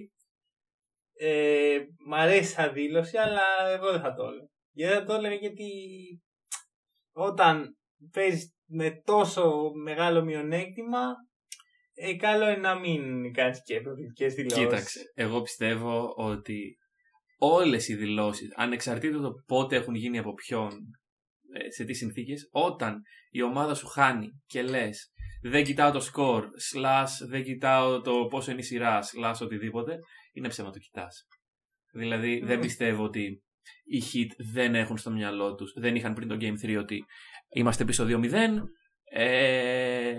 ε, 1.22 1.78
μ' 2.06 2.14
αρέσει 2.14 2.52
σαν 2.52 2.72
δήλωση, 2.72 3.16
αλλά 3.16 3.42
εγώ 3.68 3.90
δεν 3.90 4.00
θα 4.00 4.14
το 4.14 4.22
έλεγα. 4.26 4.48
Γιατί 4.72 4.94
δεν 4.94 5.06
το 5.06 5.14
έλεγα 5.14 5.34
γιατί 5.34 5.70
όταν 7.12 7.76
παίζεις 8.12 8.54
με 8.66 8.90
τόσο 9.04 9.70
μεγάλο 9.82 10.24
μειονέκτημα, 10.24 11.04
ε, 12.02 12.14
καλό 12.14 12.48
είναι 12.48 12.56
να 12.56 12.78
μην 12.78 13.32
κάνει 13.32 13.56
και 13.64 13.80
προκλητικέ 13.80 14.26
δηλώσεις. 14.26 14.58
Κοίταξε, 14.58 15.00
εγώ 15.14 15.42
πιστεύω 15.42 16.12
ότι 16.16 16.76
όλες 17.38 17.88
οι 17.88 17.94
δηλώσεις, 17.94 18.52
ανεξαρτήτως 18.56 19.22
το 19.22 19.32
πότε 19.46 19.76
έχουν 19.76 19.94
γίνει 19.94 20.18
από 20.18 20.34
ποιον, 20.34 20.70
ε, 21.52 21.70
σε 21.70 21.84
τι 21.84 21.94
συνθήκες, 21.94 22.48
όταν 22.50 23.00
η 23.30 23.42
ομάδα 23.42 23.74
σου 23.74 23.86
χάνει 23.86 24.28
και 24.46 24.62
λες, 24.62 25.12
δεν 25.42 25.64
κοιτάω 25.64 25.92
το 25.92 26.00
σκορ, 26.00 26.44
slash 26.72 27.28
δεν 27.28 27.42
κοιτάω 27.42 28.00
το 28.00 28.26
πόσο 28.30 28.50
είναι 28.50 28.60
η 28.60 28.64
σειρά, 28.64 28.98
slash 29.02 29.38
οτιδήποτε, 29.40 29.98
είναι 30.32 30.48
ψέμα 30.48 30.70
το 30.70 30.78
κοιτάς. 30.78 31.26
Δηλαδή 31.92 32.40
δεν 32.44 32.58
πιστεύω 32.60 33.04
ότι 33.04 33.42
οι 33.84 34.02
hit 34.12 34.44
δεν 34.52 34.74
έχουν 34.74 34.96
στο 34.96 35.10
μυαλό 35.10 35.54
τους, 35.54 35.72
δεν 35.76 35.96
είχαν 35.96 36.14
πριν 36.14 36.28
το 36.28 36.36
Game 36.40 36.66
3 36.66 36.76
ότι 36.78 37.04
είμαστε 37.48 37.84
πίσω 37.84 38.06
2-0. 38.08 38.32
Ε, 39.12 40.14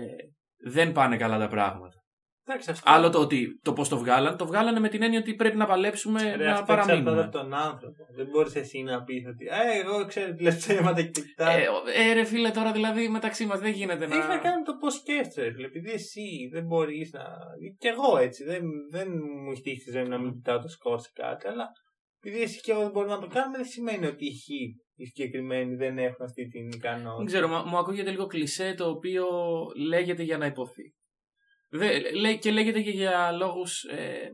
δεν 0.64 0.92
πάνε 0.92 1.16
καλά 1.16 1.38
τα 1.38 1.48
πράγματα. 1.48 2.02
Εντάξει, 2.46 2.72
Άλλο 2.84 3.10
το 3.10 3.18
ότι 3.18 3.60
το 3.62 3.72
πώς 3.72 3.88
το 3.88 3.98
βγάλαν, 3.98 4.36
το 4.36 4.46
βγάλανε 4.46 4.80
με 4.80 4.88
την 4.88 5.02
έννοια 5.02 5.18
ότι 5.18 5.34
πρέπει 5.34 5.56
να 5.56 5.66
παλέψουμε 5.66 6.34
ρε, 6.36 6.44
να 6.44 6.62
παραμείνουμε. 6.62 7.20
από 7.22 7.30
τον 7.30 7.54
άνθρωπο. 7.54 8.06
Δεν 8.16 8.26
μπορείς 8.26 8.54
εσύ 8.54 8.82
να 8.82 9.02
πεις 9.02 9.26
ότι 9.26 9.46
ε, 9.46 9.78
εγώ 9.80 10.06
ξέρω 10.06 10.34
τι 10.34 10.42
λες 10.42 10.56
ψέματα 10.56 11.02
και 11.02 11.20
κοιτάω. 11.20 11.56
Ε, 11.56 12.10
ε, 12.10 12.12
ρε 12.12 12.24
φίλε, 12.24 12.50
τώρα 12.50 12.72
δηλαδή 12.72 13.08
μεταξύ 13.08 13.46
μας 13.46 13.60
δεν 13.60 13.70
γίνεται 13.70 14.06
να. 14.06 14.14
Έχεις 14.14 14.28
να 14.28 14.38
κάνεις 14.38 14.64
το 14.64 14.76
πώς 14.80 14.94
σκέφτεσαι, 14.94 15.54
Επειδή 15.64 15.90
εσύ 15.90 16.48
δεν 16.52 16.64
μπορείς 16.64 17.12
να. 17.12 17.24
Κι 17.78 17.86
εγώ 17.86 18.18
έτσι. 18.18 18.44
Δεν, 18.44 18.62
δεν 18.90 19.08
μου 19.44 19.50
έχει 19.50 19.62
τύχει 19.62 19.84
τη 19.84 19.90
ζωή 19.90 20.08
να 20.08 20.18
μην 20.18 20.32
κοιτάω 20.32 20.58
το 20.58 20.68
σκορ 20.68 21.00
σε 21.00 21.10
κάτι, 21.14 21.48
αλλά 21.48 21.66
επειδή 22.24 22.42
εσύ 22.42 22.60
και 22.60 22.70
εγώ 22.70 22.80
δεν 22.80 22.90
μπορούμε 22.90 23.14
να 23.14 23.20
το 23.20 23.26
κάνουμε, 23.26 23.56
δεν 23.56 23.66
σημαίνει 23.66 24.06
ότι 24.06 24.26
οι 24.26 24.30
οι 24.94 25.06
συγκεκριμένοι 25.06 25.74
δεν 25.74 25.98
έχουν 25.98 26.24
αυτή 26.24 26.48
την 26.48 26.68
ικανότητα. 26.68 27.16
Δεν 27.16 27.26
ξέρω, 27.26 27.48
μου 27.48 27.76
ακούγεται 27.76 28.10
λίγο 28.10 28.26
κλισέ 28.26 28.74
το 28.74 28.88
οποίο 28.88 29.26
λέγεται 29.76 30.22
για 30.22 30.38
να 30.38 30.46
ειπωθεί. 30.46 30.94
Δε, 31.68 32.00
και 32.34 32.50
λέγεται 32.50 32.80
και 32.80 32.90
για 32.90 33.32
λόγους 33.32 33.82
ε, 33.82 34.30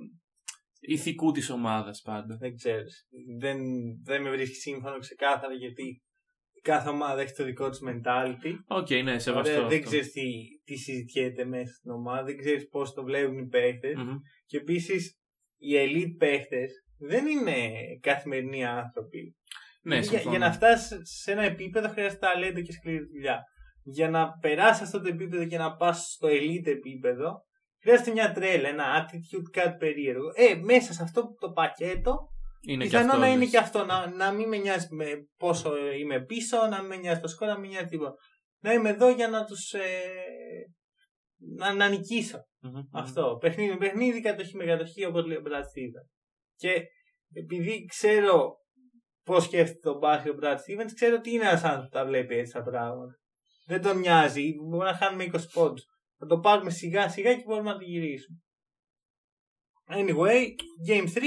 ηθικού 0.81 1.33
της 1.33 1.51
ομάδας 1.51 2.01
πάντα. 2.05 2.37
Δεν 2.37 2.55
ξέρω. 2.55 2.83
Δεν, 3.39 3.59
δεν 4.05 4.23
με 4.23 4.31
βρίσκει 4.31 4.55
σύμφωνο 4.55 4.99
ξεκάθαρα 4.99 5.55
γιατί 5.55 6.03
κάθε 6.63 6.89
ομάδα 6.89 7.21
έχει 7.21 7.33
το 7.33 7.45
δικό 7.45 7.69
της 7.69 7.81
mentality. 7.87 8.55
ΟΚ, 8.67 8.87
okay, 8.87 9.03
ναι, 9.05 9.19
σεβαστό. 9.19 9.69
δεν 9.69 9.83
ξέρεις 9.83 10.13
τι, 10.13 10.23
τι 10.65 10.77
συζητιέται 10.77 11.45
μέσα 11.45 11.73
στην 11.73 11.91
ομάδα, 11.91 12.25
δεν 12.25 12.37
ξέρεις 12.37 12.69
πώς 12.69 12.93
το 12.93 13.03
βλέπουν 13.03 13.39
οι 13.39 13.49
παιχτε 13.49 13.93
Και 14.45 14.57
επίσης 14.57 15.19
οι 15.57 15.75
elite 15.77 16.17
παίχτες 16.19 16.73
δεν 16.99 17.27
είναι 17.27 17.71
καθημερινοί 18.01 18.65
άνθρωποι. 18.65 19.37
Ναι, 19.83 19.99
για, 19.99 20.21
για, 20.21 20.39
να 20.39 20.53
φτάσεις 20.53 20.99
σε 21.03 21.33
ένα 21.33 21.43
επίπεδο 21.43 21.89
χρειάζεται 21.89 22.27
ταλέντο 22.27 22.61
και 22.61 22.73
σκληρή 22.73 23.05
δουλειά. 23.13 23.43
Για 23.83 24.11
να 24.11 24.39
περάσεις 24.41 24.83
αυτό 24.83 25.01
το 25.01 25.09
επίπεδο 25.09 25.47
και 25.47 25.59
να 25.59 25.77
πας 25.77 26.13
στο 26.13 26.29
elite 26.29 26.67
επίπεδο, 26.67 27.45
χρειάζεται 27.83 28.11
μια 28.11 28.33
τρέλα, 28.33 28.69
ένα 28.69 28.85
attitude, 28.85 29.51
κάτι 29.53 29.77
περίεργο. 29.77 30.31
Ε, 30.35 30.55
μέσα 30.55 30.93
σε 30.93 31.03
αυτό 31.03 31.35
το 31.39 31.51
πακέτο 31.51 32.29
Είναι 32.69 32.85
και 32.85 32.91
Πιθανό 32.91 33.07
αυτό. 33.07 33.21
να 33.21 33.29
είναι 33.29 33.39
λες. 33.39 33.51
και 33.51 33.59
αυτό. 33.59 33.85
Να, 33.85 34.11
να 34.11 34.33
μην 34.33 34.49
με 34.49 34.57
νοιάζει 34.57 34.87
με 34.91 35.07
πόσο 35.37 35.87
είμαι 35.93 36.25
πίσω, 36.25 36.67
να 36.67 36.79
μην 36.79 36.89
με 36.89 36.97
νοιάζει 36.97 37.21
το 37.21 37.29
σκορ, 37.29 37.49
να 37.49 37.59
μην 37.59 37.63
με 37.63 37.69
νοιάζει 37.69 37.89
τίποτα. 37.89 38.15
Να 38.61 38.73
είμαι 38.73 38.89
εδώ 38.89 39.11
για 39.11 39.29
να 39.29 39.45
τους. 39.45 39.73
Ε, 39.73 39.81
να, 41.57 41.73
να 41.75 41.89
νικήσω. 41.89 42.39
Μμμ. 42.61 42.81
Αυτό. 42.93 43.37
Παιχνίδι 43.41 43.71
με 43.71 43.77
παιχνίδι, 43.77 44.21
κατοχή 44.21 44.57
με 44.57 44.65
κατοχή, 44.65 45.05
όπως 45.05 45.27
λέει 45.27 45.37
ο 45.37 45.43
Brad 45.45 45.61
Stevens. 45.61 46.18
Και 46.59 46.83
επειδή 47.33 47.85
ξέρω 47.85 48.57
πώς 49.25 49.45
σκέφτεται 49.45 49.81
τον 49.81 49.99
μπάσκετ 49.99 50.33
ο 50.33 50.39
Brad 50.43 50.57
Stevens, 50.57 50.91
ξέρω 50.95 51.21
τι 51.21 51.31
είναι 51.33 51.45
ένας 51.49 51.63
άνθρωπος 51.63 51.89
που 51.91 51.97
τα 51.97 52.05
βλέπει 52.07 52.37
έτσι 52.37 52.53
τα 52.53 52.63
πράγματα. 52.63 53.13
Δεν 53.67 53.83
τον 53.83 53.99
νοιάζει. 53.99 54.55
Μπορεί 54.69 54.85
να 54.85 54.95
χάνουμε 54.97 55.25
20 55.25 55.39
πόντους. 55.53 55.85
Θα 56.19 56.27
το 56.27 56.39
πάρουμε 56.41 56.71
σιγά 56.71 57.09
σιγά 57.09 57.35
και 57.35 57.43
μπορούμε 57.47 57.71
να 57.71 57.79
το 57.79 57.85
γυρίσουμε. 57.85 58.39
Anyway, 59.91 60.45
Game 60.89 61.09
3 61.15 61.23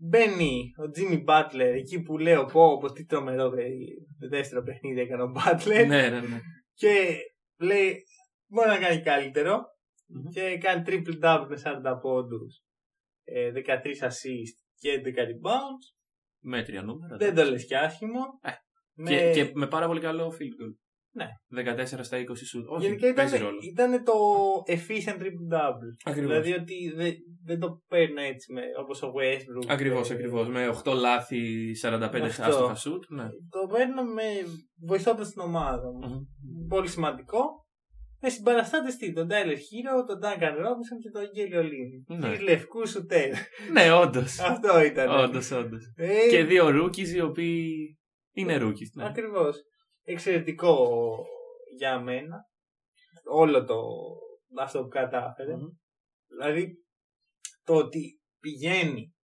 μπαίνει 0.00 0.70
ο 0.78 0.90
Jimmy 0.96 1.24
Butler 1.24 1.72
εκεί 1.76 2.02
που 2.02 2.18
λέω 2.18 2.44
πω 2.44 2.78
πως 2.78 2.92
τι 2.92 3.04
τρομερό 3.04 3.50
παιδί. 3.50 4.06
Το 4.18 4.28
δεύτερο 4.28 4.62
παιχνίδι 4.62 5.00
έκανε 5.00 5.22
ο 5.22 5.32
Butler 5.36 5.86
Ναι, 5.86 6.08
ναι, 6.08 6.20
ναι. 6.20 6.40
και 6.74 7.18
λέει 7.60 7.96
μπορεί 8.46 8.68
να 8.68 8.78
κάνει 8.78 9.00
καλύτερο 9.00 9.60
Μμμ. 10.06 10.30
και 10.30 10.58
κάνει 10.58 10.82
triple 10.86 11.24
double 11.24 11.46
με 11.48 11.62
40 11.64 11.98
πόντους, 12.00 12.56
ε, 12.56 12.67
13 13.54 14.08
assist 14.08 14.54
και 14.78 15.00
11 15.04 15.18
rebounds. 15.18 15.86
Μέτρια 16.40 16.82
νούμερα. 16.82 17.16
Δεν 17.16 17.34
το 17.34 17.44
λες 17.44 17.66
και 17.66 17.76
άσχημο. 17.76 18.20
Ε, 18.42 18.50
Με- 18.94 19.10
Και, 19.10 19.30
και 19.34 19.50
με 19.54 19.66
πάρα 19.66 19.86
πολύ 19.86 20.00
καλό 20.00 20.26
field 20.28 20.62
goal. 20.62 20.74
Ναι. 21.10 21.26
14 21.74 21.84
στα 22.04 22.16
20 22.18 22.20
shoot. 22.20 22.64
Όχι, 22.68 22.86
Γενικά 22.86 23.08
ήταν, 23.08 23.14
παίζει 23.14 23.38
ρόλο. 23.44 23.58
ήταν 23.72 24.04
το 24.04 24.12
efficient 24.66 25.20
triple 25.22 25.56
double. 25.56 25.90
Ακριβώς. 26.04 26.30
Δηλαδή 26.30 26.52
ότι 26.52 26.92
δεν, 26.96 27.14
δεν 27.44 27.58
το 27.58 27.82
παίρνω 27.88 28.20
έτσι 28.20 28.52
με, 28.52 28.62
όπως 28.78 29.02
ο 29.02 29.12
Westbrook. 29.16 29.66
Ακριβώς, 29.68 30.10
ε, 30.10 30.14
ακριβώς. 30.14 30.48
Με 30.48 30.68
8 30.84 30.94
λάθη, 30.94 31.72
45 31.82 32.20
Αυτό. 32.22 32.42
άστοχα 32.44 32.74
shoot. 32.74 33.00
Ναι. 33.08 33.24
Το 33.50 33.66
παίρνω 33.72 34.02
με 34.04 34.22
βοηθώντας 34.86 35.30
την 35.32 35.40
ομάδα 35.40 35.92
μου. 35.92 36.08
Μμμ. 36.08 36.66
Πολύ 36.68 36.88
σημαντικό. 36.88 37.66
Με 38.20 38.28
συμπαραστάτες 38.28 38.96
τι, 38.96 39.12
τον 39.12 39.28
Tyler 39.30 39.54
Hero, 39.56 40.06
τον 40.06 40.18
Duncan 40.22 40.52
Robinson 40.52 40.98
και 41.02 41.10
τον 41.10 41.22
Angelo 41.22 41.62
Lin. 41.64 42.16
Ναι. 42.16 42.26
Τρεις 42.28 42.40
λευκούς 42.40 42.90
σουτέρ. 42.90 43.30
Ναι, 43.72 43.92
όντως. 43.92 44.38
Αυτό 44.38 44.80
ήταν. 44.84 45.08
Όντως, 45.24 45.50
όντως. 45.50 45.92
Ε, 45.96 46.28
Και 46.30 46.44
δύο 46.44 46.66
rookies 46.68 47.08
οι 47.08 47.20
οποίοι 47.20 47.98
είναι 48.32 48.58
rookies. 48.60 48.90
Ναι. 48.94 49.06
Ακριβώς. 49.06 49.56
Εξαιρετικό 50.02 50.98
για 51.76 52.00
μένα. 52.00 52.36
Όλο 53.30 53.64
το 53.64 53.74
αυτό 54.60 54.82
που 54.82 54.88
κατάφερε. 54.88 55.56
Μμμ. 55.56 55.66
Δηλαδή 56.26 56.74
το 57.64 57.74
ότι 57.74 58.20
πηγαίνει 58.40 59.14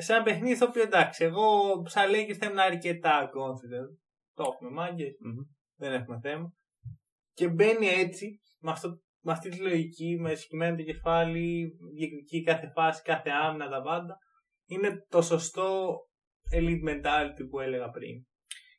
σε 0.00 0.14
ένα 0.14 0.22
παιχνίδι 0.22 0.54
στο 0.54 0.66
οποίο 0.66 0.82
εντάξει, 0.82 1.24
εγώ 1.24 1.46
σαν 1.86 2.10
λέει 2.10 2.26
και 2.26 2.34
θα 2.34 2.46
ήμουν 2.46 2.58
αρκετά 2.58 3.30
confident. 3.34 3.96
Το 4.34 4.42
έχουμε 4.52 4.70
μάγκες, 4.70 5.16
Μμμ. 5.20 5.42
δεν 5.76 5.92
έχουμε 5.92 6.18
θέμα. 6.22 6.52
Και 7.32 7.48
μπαίνει 7.48 7.86
έτσι, 7.86 8.40
με, 8.60 8.70
αυτό, 8.70 9.00
με 9.20 9.32
αυτή 9.32 9.48
τη 9.48 9.56
λογική, 9.56 10.16
με 10.20 10.34
συγκεκριμένο 10.34 10.76
το 10.76 10.82
κεφάλι, 10.82 11.72
διεκδικεί 11.94 12.42
κάθε 12.42 12.70
φάση, 12.74 13.02
κάθε 13.02 13.30
άμυνα, 13.30 13.68
τα 13.68 13.82
πάντα. 13.82 14.16
Είναι 14.66 15.06
το 15.08 15.22
σωστό 15.22 15.96
elite 16.54 16.88
mentality 16.88 17.48
που 17.50 17.60
έλεγα 17.60 17.90
πριν. 17.90 18.26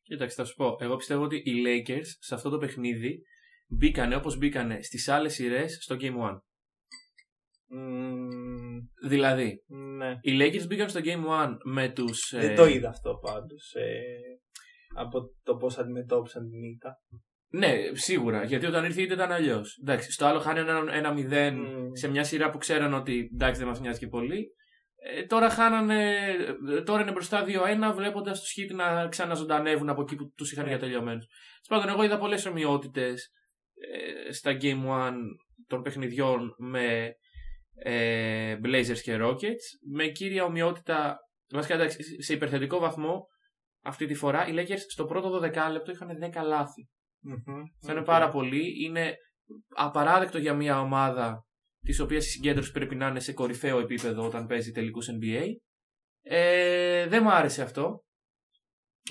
Κοίταξε, 0.02 0.36
θα 0.36 0.46
σου 0.46 0.56
πω. 0.56 0.76
Εγώ 0.80 0.96
πιστεύω 0.96 1.24
ότι 1.24 1.36
οι 1.36 1.64
Lakers 1.66 2.06
σε 2.20 2.36
αυτό 2.36 2.50
το 2.50 2.58
παιχνίδι 2.58 3.22
μπήκανε 3.68 4.16
όπως 4.16 4.38
μπήκανε 4.38 4.82
στις 4.82 5.08
άλλες 5.08 5.34
σειρές 5.34 5.78
στο 5.82 5.96
Game 6.00 6.16
1. 6.16 6.38
Μμμ, 7.68 8.64
Δηλαδή, 9.08 9.64
ναι. 9.68 10.18
οι 10.22 10.38
Lakers 10.40 10.68
μπήκαν 10.68 10.90
στο 10.90 11.00
Game 11.04 11.46
1 11.46 11.58
με 11.64 11.90
τους... 11.90 12.34
Δεν 12.36 12.52
ε, 12.52 12.56
το 12.56 12.66
είδα 12.66 12.90
αυτό 12.90 13.20
πάντως. 13.22 13.74
Ε, 13.74 14.06
από 14.96 15.20
το 15.44 15.56
πώς 15.56 15.78
αντιμετώπισαν 15.78 16.50
την 16.50 16.64
ήττα. 16.64 17.02
Ναι, 17.56 17.74
σίγουρα. 17.94 18.44
Γιατί 18.44 18.66
όταν 18.66 18.86
ήρθε 18.86 19.00
η 19.02 19.04
ήττα 19.04 19.14
ήταν 19.14 19.32
αλλιώς. 19.32 19.78
Στο 20.10 20.26
άλλο 20.26 20.40
χάνει 20.40 20.60
ένα, 20.60 20.84
ένα 20.92 21.14
0 21.14 21.52
Μμ. 21.52 21.90
σε 21.94 22.08
μια 22.08 22.24
σειρά 22.24 22.50
που 22.50 22.58
ξέραν 22.58 22.94
ότι 22.94 23.30
εντάξει 23.34 23.60
δεν 23.60 23.68
μας 23.70 23.80
νοιάζει 23.80 24.00
και 24.00 24.08
πολύ. 24.08 24.48
Ε, 25.16 25.24
τώρα 25.26 25.50
χάνανε. 25.50 26.16
ε, 26.70 26.82
Τώρα 26.82 27.02
είναι 27.02 27.12
μπροστά 27.12 27.44
2-1, 27.44 27.94
βλέποντας 27.96 28.40
τους 28.40 28.54
Heat 28.58 28.76
να 28.76 29.08
ξαναζωντανεύουν 29.08 29.90
από 29.90 30.02
εκεί 30.02 30.16
που 30.16 30.32
τους 30.36 30.52
είχαν 30.52 30.64
Ναι. 30.64 30.70
για 30.70 30.80
τελειωμένους. 30.80 31.26
Πάντων, 31.68 31.90
εγώ 31.90 32.04
είδα 32.04 32.18
πολλές 32.18 32.46
ομοιότητες 32.46 33.32
στα 34.32 34.58
Game 34.62 34.86
1 34.88 35.14
των 35.68 35.82
παιχνιδιών 35.82 36.56
με 36.58 37.16
ε, 37.84 38.58
Blazers 38.64 39.00
και 39.04 39.18
Rockets. 39.22 39.66
Με 39.94 40.08
κύρια 40.08 40.44
ομοιότητα. 40.44 41.18
Βασικά, 41.52 41.74
εντάξει, 41.74 42.24
σε 42.24 42.34
υπερθετικό 42.34 42.80
βαθμό 42.80 43.28
αυτή 43.84 44.06
τη 44.06 44.14
φορά 44.14 44.48
οι 44.48 44.54
Lakers 44.56 44.80
στο 44.90 45.06
πρώτο 45.06 45.40
12 45.44 45.72
λεπτό 45.72 45.92
είχαν 45.92 46.10
10 46.34 46.44
λάθη. 46.46 46.90
Μμμ. 47.24 47.62
Αυτό 47.80 47.92
είναι 47.92 48.00
ΟΚ. 48.00 48.06
πάρα 48.06 48.30
πολύ. 48.30 48.86
Είναι 48.86 49.16
απαράδεκτο 49.76 50.38
για 50.38 50.54
μια 50.54 50.80
ομάδα 50.80 51.46
της 51.80 52.00
οποίας 52.00 52.26
η 52.26 52.30
συγκέντρωση 52.30 52.72
πρέπει 52.72 52.96
να 52.96 53.08
είναι 53.08 53.20
σε 53.20 53.34
κορυφαίο 53.34 53.80
επίπεδο 53.80 54.26
όταν 54.26 54.48
παίζει 54.48 54.72
τελικούς 54.72 55.08
NBA. 55.10 55.44
Ε, 56.22 57.08
δεν 57.08 57.24
μου 57.24 57.32
άρεσε 57.32 57.62
αυτό. 57.62 58.04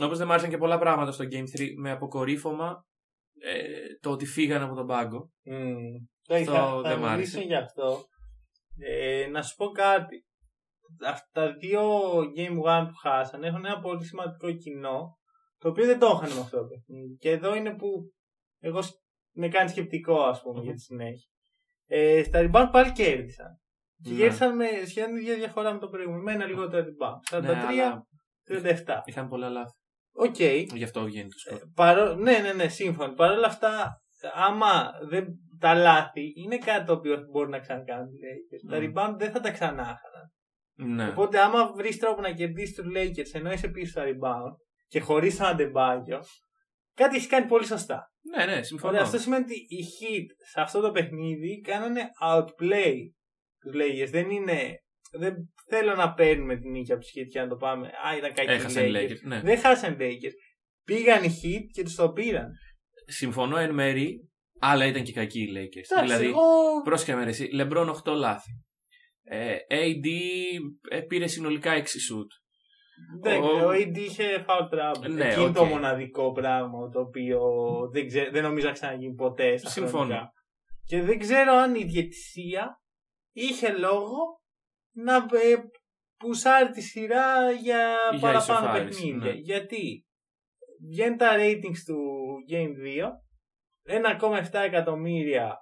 Όπως 0.00 0.18
δεν 0.18 0.26
μου 0.26 0.32
άρεσαν 0.32 0.50
και 0.50 0.58
πολλά 0.58 0.78
πράγματα 0.78 1.12
στο 1.12 1.24
Game 1.24 1.58
3 1.60 1.66
με 1.80 1.90
αποκορύφωμα 1.90 2.84
ε, 3.40 3.62
το 4.00 4.10
ότι 4.10 4.26
φύγανε 4.26 4.64
από 4.64 4.74
τον 4.74 4.86
πάγκο. 4.86 5.30
Μμμ. 5.44 5.76
Τώρα 6.22 6.40
Αυτό 6.40 6.52
θα, 6.52 6.80
δεν 6.88 6.98
μ' 6.98 7.02
θα 7.02 7.08
άρεσε. 7.10 7.36
μιλήσω 7.36 7.40
γι' 7.40 7.54
αυτό. 7.54 8.04
Ε, 8.78 9.26
να 9.26 9.42
σου 9.42 9.54
πω 9.54 9.66
κάτι. 9.66 10.24
Αυτά 11.06 11.28
τα 11.32 11.52
δύο 11.52 11.80
Game 12.36 12.82
1 12.82 12.86
που 12.88 12.94
χάσανε 13.02 13.46
έχουν 13.46 13.64
ένα 13.64 13.80
πολύ 13.80 14.04
σημαντικό 14.04 14.52
κοινό 14.52 15.18
το 15.62 15.68
οποίο 15.68 15.86
δεν 15.86 15.98
το 15.98 16.06
είχαν 16.22 16.34
με 16.34 16.40
αυτό 16.40 16.56
το 16.58 16.66
παιχνίδι. 16.66 17.16
Και 17.18 17.30
εδώ 17.30 17.54
είναι 17.54 17.74
που 17.74 18.12
εγώ 18.60 18.82
σ- 18.82 19.00
με 19.34 19.48
κάνει 19.48 19.68
σκεπτικό 19.68 20.22
ας 20.22 20.42
πούμε 20.42 20.58
Μμμ. 20.58 20.64
για 20.64 20.74
τη 20.74 20.80
συνέχεια. 20.80 21.28
Ε, 21.86 22.22
στα 22.22 22.40
rebound 22.50 22.68
πάλι 22.72 22.92
κέρδισαν. 22.92 23.60
Και 24.02 24.10
Ναι. 24.10 24.16
κέρδισαν 24.16 24.56
με 24.56 24.66
σχεδόν 24.86 25.10
την 25.10 25.20
ίδια 25.22 25.34
διαφορά 25.34 25.72
με 25.72 25.78
το 25.78 25.88
προηγούμενο. 25.88 26.22
Με 26.22 26.32
ένα 26.32 26.44
λιγότερο 26.46 26.84
rebound. 26.84 27.18
43-37. 27.30 27.44
Ναι, 27.74 28.92
αλλά 28.92 29.02
είχαν 29.04 29.28
πολλά 29.28 29.48
λάθη. 29.48 29.72
ΟΚ. 30.14 30.40
Γι' 30.74 30.84
αυτό 30.84 31.04
βγαίνει 31.04 31.28
το 31.28 31.38
σκορ. 31.38 31.58
Παρό... 31.74 32.14
Ναι, 32.14 32.38
ναι, 32.38 32.52
ναι, 32.52 32.68
σύμφωνο. 32.68 33.12
Παρ' 33.12 33.30
όλα 33.30 33.46
αυτά, 33.46 34.02
άμα 34.34 34.90
δεν... 35.08 35.26
τα 35.58 35.74
λάθη 35.74 36.32
είναι 36.36 36.58
κάτι 36.58 36.86
το 36.86 36.92
οποίο 36.92 37.16
μπορεί 37.32 37.50
να 37.50 37.58
ξανακάνουν 37.58 38.06
οι 38.06 38.18
Lakers. 38.22 38.70
Τα 38.70 38.80
Μμμ. 38.80 38.92
rebound 38.94 39.14
δεν 39.18 39.30
θα 39.30 39.40
τα 39.40 39.50
ξανά 39.50 39.82
χάναν. 39.84 40.30
Ναι. 40.94 41.08
Οπότε, 41.08 41.38
άμα 41.40 41.72
βρεις 41.72 41.98
τρόπο 41.98 42.20
να 42.20 42.32
κερδίσεις 42.32 42.74
τους 42.74 42.86
Lakers 42.96 43.30
ενώ 43.38 43.52
είσαι 43.52 43.68
πίσω 43.68 43.90
στα 43.90 44.02
rebound 44.04 44.54
και 44.92 45.00
χωρίς 45.00 45.36
τον 45.36 45.46
Αντεμπάγιο, 45.46 46.24
κάτι 46.94 47.16
έχει 47.16 47.26
κάνει 47.26 47.46
πολύ 47.46 47.66
σωστά. 47.66 48.12
ναι, 48.36 48.44
ναι, 48.44 48.62
συμφωνώ. 48.62 48.92
Ωραία, 48.92 49.04
αυτό 49.04 49.18
σημαίνει 49.18 49.42
ότι 49.42 49.54
οι 49.54 49.84
Heat 49.96 50.26
σε 50.52 50.60
αυτό 50.60 50.80
το 50.80 50.90
παιχνίδι 50.90 51.60
κάνανε 51.60 52.00
outplay 52.30 52.94
τους 53.60 53.72
Lakers. 53.74 54.10
Δεν 54.10 54.30
είναι. 54.30 54.82
Δεν 55.18 55.34
θέλω 55.68 55.94
να 55.94 56.12
παίρνουμε 56.12 56.56
την 56.56 56.70
νίκη 56.70 56.92
από 56.92 57.00
τους 57.00 57.10
Heat 57.16 57.26
και 57.30 57.40
να 57.40 57.48
το 57.48 57.56
πάμε. 57.56 57.86
Α, 57.86 58.16
ήταν 58.16 58.32
κακοί 58.32 58.50
οι 58.50 58.54
Έχασαν 58.54 58.86
οι 58.86 58.92
Lakers. 58.94 59.10
Lakers. 59.10 59.20
Ναι. 59.22 59.40
Δεν 59.40 59.58
χάσαν 59.58 59.92
οι 59.92 59.96
Lakers. 60.00 60.32
Πήγαν 60.84 61.22
οι 61.22 61.40
Heat 61.42 61.64
και 61.72 61.82
τους 61.82 61.94
το 61.94 62.12
πήραν. 62.12 62.50
Συμφωνώ 63.06 63.56
εν 63.56 63.74
μέρει, 63.74 64.30
αλλά 64.58 64.86
ήταν 64.86 65.02
και 65.02 65.12
κακοί 65.12 65.40
οι 65.40 65.50
Lakers. 65.50 65.90
Εντάξει, 65.90 66.04
δηλαδή, 66.04 66.26
εγώ... 66.26 66.42
Πρόσεχε 66.84 67.14
με 67.14 67.24
ρε 67.24 67.30
εσύ. 67.30 67.48
Λεμπρόν 67.52 68.00
8 68.04 68.12
λάθη. 68.12 68.50
Ε, 69.22 69.56
AD 69.68 70.06
ε, 70.88 71.00
πήρε 71.00 71.26
συνολικά 71.26 71.82
6 71.82 71.86
σουτ. 72.06 72.30
Δεν, 73.22 73.42
ο- 73.42 73.66
ο 73.66 73.70
AD 73.70 73.96
είχε 73.96 74.44
foul 74.48 74.68
trouble. 74.74 75.10
Ναι, 75.10 75.24
Εκεί 75.28 75.40
είναι 75.40 75.48
οκ. 75.48 75.54
το 75.54 75.64
μοναδικό 75.64 76.32
πράγμα 76.32 76.88
το 76.88 77.00
οποίο 77.00 77.40
δεν, 77.92 78.06
ξέ, 78.06 78.28
δεν 78.32 78.42
νομίζω 78.42 78.66
να 78.66 78.72
ξαναγίνει 78.72 79.14
ποτέ 79.14 79.56
στα 79.56 79.68
Συμφωνώ. 79.70 79.96
χρονικά. 80.04 80.32
Και 80.84 81.02
δεν 81.02 81.18
ξέρω 81.18 81.52
αν 81.52 81.74
η 81.74 81.84
διαιτησία 81.84 82.80
είχε 83.32 83.72
λόγο 83.72 84.40
να 84.94 85.14
ε, 85.16 85.54
πουσάρει 86.18 86.70
τη 86.70 86.80
σειρά 86.80 87.50
για, 87.50 87.96
Για 88.10 88.20
παραπάνω 88.20 88.64
ισοφάριση, 88.64 89.00
παιχνίδια. 89.00 89.32
ναι. 89.32 89.38
Γιατί 89.38 90.06
βγαίνουν 90.90 91.16
τα 91.18 91.30
ratings 91.36 91.78
του 91.86 91.98
Game 92.50 92.72
2 93.00 93.10
1,7 93.88 94.60
εκατομμύρια 94.64 95.56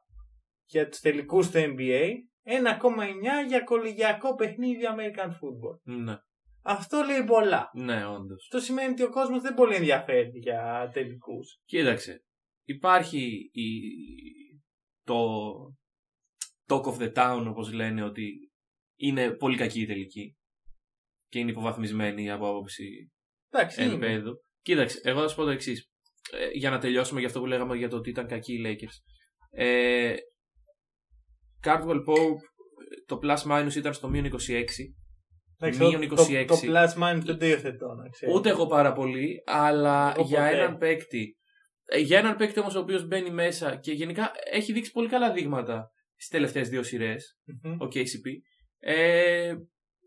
για 0.65 0.89
τους 0.89 1.01
τελικούς 1.01 1.51
του 1.51 1.59
NBA 1.59 2.05
1,9 2.45 3.49
για 3.49 3.61
κολεγιακό 3.65 4.35
παιχνίδι 4.35 4.83
American 4.89 5.27
Football. 5.29 5.79
Ναι, 5.83 6.17
Αυτό 6.63 7.03
λέει 7.03 7.25
πολλά. 7.25 7.71
ναι, 7.75 8.07
όντως. 8.07 8.43
Αυτό 8.53 8.59
σημαίνει 8.67 8.93
ότι 8.93 9.03
ο 9.03 9.11
κόσμος 9.11 9.43
δεν 9.43 9.55
πολύ 9.55 9.75
ενδιαφέρει 9.75 10.31
για 10.39 10.91
τελικούς. 10.93 11.61
Κοίταξε. 11.65 12.25
Υπάρχει 12.65 13.51
η... 13.53 13.69
το 15.05 15.17
talk 16.67 16.83
of 16.83 16.97
the 16.99 17.13
town, 17.15 17.45
όπως 17.49 17.73
λένε, 17.73 18.03
ότι 18.03 18.51
είναι 18.99 19.31
πολύ 19.31 19.57
κακή 19.57 19.81
η 19.81 19.87
τελική. 19.87 20.37
Και 21.29 21.39
είναι 21.39 21.51
υποβαθμισμένη 21.51 22.31
από 22.31 22.49
άποψη 22.49 23.11
Εντάξει, 23.51 23.83
είναι. 23.83 23.93
επίπεδου. 23.93 24.33
Κοίταξε, 24.63 25.01
εγώ 25.03 25.21
θα 25.21 25.29
σου 25.29 25.37
πω 25.37 25.45
το 25.45 25.51
εξής. 25.51 25.91
για 26.55 26.71
να 26.71 26.79
τελειώσουμε 26.79 27.19
για 27.19 27.29
αυτό 27.29 27.41
που 27.41 27.47
λέγαμε 27.47 27.77
για 27.77 27.89
το 27.89 27.97
ότι 27.97 28.11
ήταν 28.11 28.27
κακοί 28.27 28.53
οι 28.55 28.63
Lakers. 28.67 29.15
Ε, 29.51 30.15
Cardwell 31.65 32.05
Pope, 32.07 32.41
το 33.07 33.19
plus 33.23 33.37
minus 33.51 33.75
ήταν 33.77 33.95
στο 33.95 34.09
μείον 34.09 34.25
26. 34.49 34.65
Εντάξει, 35.63 35.79
Μείον 35.79 36.09
το- 36.09 36.23
26. 36.23 36.45
Το, 36.47 36.55
το 36.55 36.61
plus 36.67 37.03
minus 37.03 37.21
δεν 37.25 37.39
το 37.39 37.47
υιοθετώ, 37.47 37.95
να 37.95 38.09
ξέρεις. 38.09 38.35
Ούτε 38.35 38.49
εγώ 38.49 38.67
πάρα 38.67 38.93
πολύ, 38.93 39.43
αλλά 39.47 40.13
Εγώ 40.17 40.27
για 40.27 40.39
ποτέ. 40.41 40.57
έναν 40.57 40.79
παίκτη. 40.79 41.37
ε, 41.85 41.99
Για 41.99 42.19
έναν 42.19 42.37
παίκτη 42.37 42.61
όμως 42.61 42.75
ο 42.75 42.79
οποίος 42.79 43.07
μπαίνει 43.07 43.31
μέσα 43.31 43.77
και 43.77 43.93
γενικά 43.93 44.31
έχει 44.53 44.73
δείξει 44.73 44.93
πολύ 44.93 45.09
καλά 45.09 45.33
δείγματα 45.33 45.91
στις 46.17 46.29
τελευταίες 46.29 46.69
δύο 46.69 46.83
σειρές, 46.83 47.39
Μμμ. 47.63 47.73
ο 47.81 47.85
KCP. 47.95 48.27
Ε, 48.79 49.55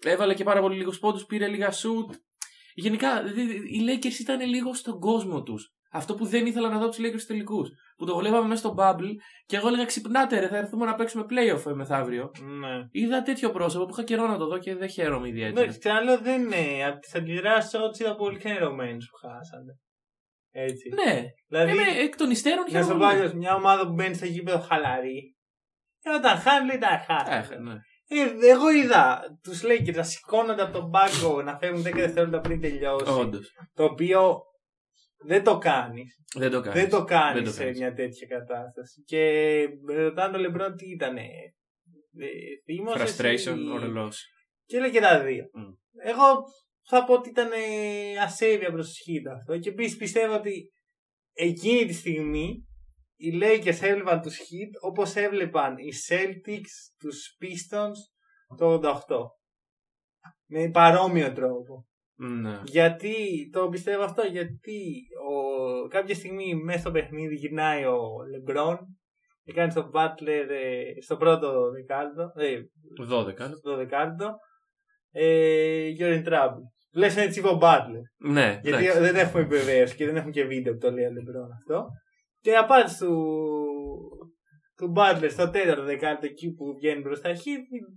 έβαλε 0.05 0.33
και 0.33 0.43
πάρα 0.43 0.61
πολύ 0.61 0.77
λίγους 0.77 0.99
πόντους, 0.99 1.25
πήρε 1.25 1.47
λίγα 1.47 1.69
shoot. 1.71 2.15
Γενικά 2.75 3.23
δη- 3.23 3.33
δη- 3.47 3.69
οι 3.71 3.81
Lakers 3.87 4.19
ήταν 4.19 4.41
λίγο 4.49 4.73
στον 4.73 4.99
κόσμο 4.99 5.43
τους. 5.43 5.71
Αυτό 5.93 6.15
που 6.15 6.25
δεν 6.25 6.45
ήθελα 6.45 6.69
να 6.69 6.79
δω 6.79 6.87
τους 6.87 6.97
Lakers 6.99 7.17
στου 7.19 7.27
τελικούς. 7.27 7.69
Που 7.97 8.05
το 8.05 8.15
βλέπαμε 8.15 8.47
μέσα 8.47 8.59
στο 8.59 8.75
bubble 8.77 9.11
και 9.45 9.55
εγώ 9.55 9.67
έλεγα 9.67 9.85
ξυπνάτε 9.85 10.39
ρε, 10.39 10.47
θα 10.47 10.57
έρθουμε 10.57 10.85
να 10.85 10.95
παίξουμε 10.95 11.25
playoff 11.29 11.65
ε, 11.71 11.73
μεθαύριο. 11.73 12.31
Ναι. 12.59 12.87
Είδα 12.91 13.21
τέτοιο 13.21 13.51
πρόσωπο 13.51 13.85
που 13.85 13.93
είχα 13.93 14.03
καιρό 14.03 14.27
να 14.27 14.37
το 14.37 14.47
δω 14.47 14.57
και 14.57 14.75
δεν 14.75 14.89
χαίρομαι 14.89 15.27
ιδιαίτερα. 15.27 15.61
Εντάξει, 15.61 15.79
ξαναλέω 15.79 16.17
δεν 16.17 16.41
είναι. 16.41 16.85
Από 16.85 16.99
τις 16.99 17.15
αντιδράσεις 17.15 17.73
εγώ 17.73 17.89
τους 17.89 17.99
είδα 17.99 18.15
πολύ 18.15 18.37
ξενερωμένου 18.37 18.97
που 18.97 19.27
χάσανε. 19.27 19.77
Έτσι. 20.51 20.89
Ναι, 20.89 21.21
Δηλαδή, 21.47 21.71
ε, 21.71 21.73
ναι, 21.73 21.99
εκ 21.99 22.15
των 22.15 22.31
υστέρων 22.31 22.65
να 22.71 22.81
σου 22.81 22.85
χαίρομαι. 22.85 23.05
βάλει 23.05 23.35
μια 23.35 23.55
ομάδα 23.55 23.87
που 23.87 23.93
μπαίνει 23.93 24.13
στο 24.13 24.25
γήπεδο 24.25 24.59
χαλαρή. 24.59 25.35
Και 25.99 26.09
όταν 26.09 26.37
χάνει, 26.37 26.67
λέει 26.67 26.77
τα 26.77 27.05
χάσει. 27.07 27.31
Έχα, 27.31 27.59
ναι. 27.59 27.73
Ε, 28.07 28.49
εγώ 28.49 28.71
είδα 28.71 29.21
τους 29.43 29.61
Lakers 29.63 29.95
να 29.95 30.03
σηκώνονται 30.03 30.61
από 30.61 30.73
τον 30.79 30.89
πάγκο 30.89 31.41
να 31.41 31.57
φεύγουν 31.57 31.81
10 31.81 31.91
δευτερόλεπτα 31.93 32.39
πριν 32.39 32.61
τελειώσει. 32.61 33.11
Όντως. 33.19 33.51
Το 33.73 33.83
οποίο 33.83 34.41
δεν 35.25 35.43
το 35.43 35.57
κάνεις. 35.57 36.19
Δεν 36.35 36.51
το 36.51 36.61
κάνεις. 36.61 36.81
Δεν 36.81 36.89
το 36.89 37.03
κάνεις 37.03 37.33
Δεν 37.35 37.43
το 37.43 37.51
σε 37.51 37.63
κάνεις. 37.63 37.79
μια 37.79 37.93
τέτοια 37.93 38.27
κατάσταση. 38.27 39.01
Και 39.05 39.19
με 39.81 39.93
ρωτάνε 39.93 40.31
τον 40.31 40.41
Λεμπρόν 40.41 40.75
τι 40.75 40.89
ήταν. 40.89 41.15
Frustration, 42.97 43.57
ορελό. 43.73 44.13
Και 44.65 44.77
έλεγε 44.77 44.91
και 44.93 44.99
τα 44.99 45.23
δύο. 45.23 45.49
Μμ. 45.53 45.71
Εγώ 46.03 46.43
θα 46.87 47.03
πω 47.03 47.13
ότι 47.13 47.29
ήταν 47.29 47.51
ε, 47.51 48.17
ασέβεια 48.17 48.71
προς 48.71 48.93
τη 48.93 49.11
Heat 49.11 49.31
αυτό. 49.37 49.57
Και 49.57 49.69
επίσης 49.69 49.97
πιστεύω 49.97 50.35
ότι 50.35 50.71
εκείνη 51.33 51.85
τη 51.85 51.93
στιγμή 51.93 52.67
οι 53.15 53.39
Lakers 53.41 53.81
έβλεπαν 53.81 54.21
τους 54.21 54.37
Heat 54.37 54.71
όπως 54.81 55.15
έβλεπαν 55.15 55.77
οι 55.77 55.91
Celtics 56.09 56.93
τους 56.97 57.37
Pistons 57.41 57.97
το 58.57 58.79
88. 59.07 59.17
Με 60.45 60.69
παρόμοιο 60.69 61.33
τρόπο. 61.33 61.87
Ναι. 62.15 62.61
Γιατί 62.63 63.13
το 63.51 63.69
πιστεύω 63.69 64.03
αυτό, 64.03 64.21
γιατί 64.21 65.01
ο, 65.29 65.87
κάποια 65.87 66.15
στιγμή 66.15 66.55
μέσα 66.55 66.79
στο 66.79 66.91
παιχνίδι 66.91 67.35
γυρνάει 67.35 67.85
ο 67.85 67.99
Λεμπρόν 68.31 68.77
και 69.43 69.53
κάνει 69.53 69.71
στον 69.71 69.91
Butler 69.93 70.45
ε, 70.49 71.01
στο 71.01 71.17
πρώτο 71.17 71.71
δεκάλυτο, 71.71 72.31
ε, 72.35 72.59
12. 73.11 73.55
στο 73.57 73.75
δεκάλυτο, 73.75 74.35
ε, 75.11 75.89
you're 75.99 76.23
in 76.23 76.27
trouble. 76.27 76.63
Λες 76.95 77.17
έτσι 77.17 77.39
είπε 77.39 77.47
ο 77.47 77.59
Butler. 77.61 78.29
Ναι, 78.31 78.59
Γιατί 78.63 78.85
εντάξει. 78.85 78.99
δεν 78.99 79.15
έχουμε 79.15 79.41
επιβεβαίωση 79.41 79.95
και 79.95 80.05
δεν 80.05 80.15
έχουμε 80.15 80.31
και 80.31 80.43
βίντεο 80.43 80.73
που 80.73 80.79
το 80.79 80.91
λέει 80.91 81.05
ο 81.05 81.11
Λεμπρόν 81.11 81.51
αυτό. 81.51 81.87
Και 82.39 82.49
η 82.49 82.55
απάντηση 82.55 82.97
του, 83.05 83.15
του 84.75 84.93
Butler 84.95 85.29
στο 85.29 85.49
τέταρτο 85.49 85.83
δεκάλυτο 85.83 86.25
εκεί 86.25 86.53
που 86.53 86.73
βγαίνει 86.75 87.01
μπροστά 87.01 87.29
έχει 87.29 87.51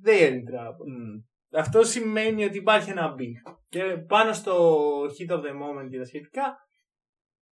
they're 0.05 0.31
in 0.31 0.35
trouble. 0.35 0.87
Μμ. 0.87 1.19
Αυτό 1.57 1.83
σημαίνει 1.83 2.45
ότι 2.45 2.59
υπάρχει 2.59 2.91
ένα 2.91 3.15
beef. 3.19 3.55
Και 3.69 3.83
πάνω 4.09 4.33
στο 4.33 4.83
hit 5.03 5.33
of 5.33 5.39
the 5.39 5.53
moment 5.53 5.89
και 5.91 5.99
τα 5.99 6.05
σχετικά, 6.05 6.57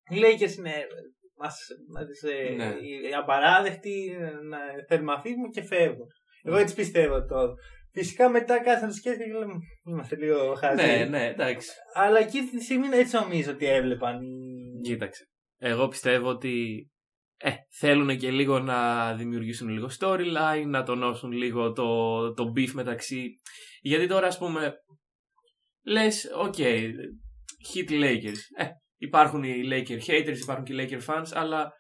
οι 0.09 0.16
Lakers 0.16 0.57
είναι 0.59 0.86
μας, 1.36 1.59
μας, 1.92 2.22
ε, 2.22 2.55
Ναι. 2.55 2.64
οι 2.64 3.14
απαράδεκτοι, 3.14 4.16
ε, 4.20 4.30
να 4.30 4.59
θέλουμε 4.88 5.12
να 5.12 5.20
φύγουμε 5.20 5.48
και 5.48 5.62
φεύγουν. 5.62 6.07
Εγώ 6.42 6.57
έτσι 6.57 6.74
πιστεύω 6.74 7.24
τώρα. 7.26 7.53
Φυσικά 7.92 8.28
μετά 8.28 8.62
κάθε 8.62 8.86
το 8.86 8.92
σκέφτεται 8.92 9.30
και 9.30 9.38
λέμε 9.38 9.55
είμαστε 9.84 10.16
λίγο 10.16 10.55
χαζοί. 10.55 10.86
Ναι, 10.86 11.05
ναι, 11.05 11.26
εντάξει. 11.26 11.70
Αλλά 11.94 12.18
εκεί 12.18 12.40
τη 12.42 12.62
στιγμή 12.62 12.86
έτσι 12.92 13.16
νομίζω 13.16 13.53
ότι 13.53 13.66
έβλεπαν 13.66 14.22
οι... 14.22 14.80
Κοίταξε. 14.82 15.24
Εγώ 15.59 15.88
πιστεύω 15.88 16.28
ότι 16.28 16.86
ε, 17.43 17.51
θέλουν 17.78 18.16
και 18.18 18.30
λίγο 18.30 18.59
να 18.59 19.12
δημιουργήσουν 19.14 19.68
λίγο 19.68 19.88
storyline, 20.01 20.64
να 20.66 20.82
τονώσουν 20.82 21.32
λίγο 21.32 21.72
το, 21.72 22.32
το 22.34 22.53
beef 22.57 22.70
μεταξύ. 22.72 23.40
Γιατί 23.80 24.07
τώρα 24.07 24.26
ας 24.26 24.38
πούμε 24.38 24.74
λες, 25.84 26.30
ok, 26.38 26.55
Heat 27.74 27.90
Lakers. 27.90 28.40
Ε, 28.57 28.64
υπάρχουν 28.97 29.43
οι 29.43 29.62
Laker 29.70 29.99
haters, 30.11 30.36
υπάρχουν 30.43 30.64
και 30.64 30.72
οι 30.74 30.88
Laker 30.90 31.12
fans, 31.14 31.26
αλλά 31.32 31.72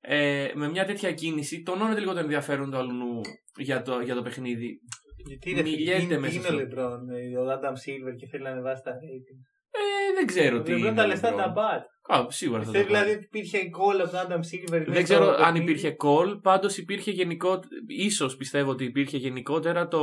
ε, 0.00 0.50
με 0.54 0.68
μια 0.68 0.84
τέτοια 0.84 1.12
κίνηση 1.12 1.62
τονώνεται 1.62 2.00
λίγο 2.00 2.12
το 2.12 2.18
ενδιαφέρον 2.18 2.70
του 2.70 2.76
αλλού 2.76 3.20
για 3.58 3.82
το, 3.82 4.00
για 4.00 4.14
το 4.14 4.22
παιχνίδι. 4.22 4.78
Γιατί 5.26 5.52
ρε, 5.52 5.62
Μιλιέται 5.62 6.02
είναι, 6.02 6.18
μέσα 6.18 6.34
είναι 6.34 6.42
στο- 6.44 6.54
ο 6.54 6.58
Λεμπρόν, 6.58 7.08
ε, 7.10 7.38
ο 7.38 7.44
Adam 7.52 7.72
Silver 7.72 8.14
και 8.16 8.26
θέλει 8.26 8.42
να 8.42 8.50
ανεβάσει 8.50 8.82
τα 8.82 8.90
rating. 8.90 9.38
Ε, 9.70 10.14
δεν 10.14 10.26
ξέρω 10.26 10.58
Ο 10.58 10.62
τι. 10.62 10.70
Λεμπρόν 10.70 10.86
είναι 10.88 10.96
τα 10.96 11.04
ο 11.04 11.06
λεφτά 11.06 11.34
LeBron. 11.34 11.36
τα 11.36 11.48
μπάτ. 11.48 11.84
Α, 12.12 12.26
σίγουρα 12.30 12.58
θα 12.62 12.64
το 12.64 12.70
Πιστεύει 12.72 12.92
κάνει. 12.92 13.04
δηλαδή 13.04 13.18
ότι 13.24 13.24
υπήρχε 13.38 13.58
call 13.58 14.00
από 14.04 14.10
τον 14.10 14.20
Adam 14.20 14.38
Silver. 14.40 14.70
μέσα 14.70 14.84
Δεν 14.84 14.94
στο 14.94 15.02
ξέρω 15.02 15.26
αν 15.30 15.36
παιχνίδι. 15.36 15.62
υπήρχε 15.62 15.96
call, 16.04 16.38
πάντως 16.42 16.76
υπήρχε 16.78 17.10
γενικό, 17.10 17.60
ίσως 17.86 18.36
πιστεύω 18.36 18.70
ότι 18.70 18.84
υπήρχε 18.84 19.16
γενικότερα 19.16 19.88
το 19.88 20.00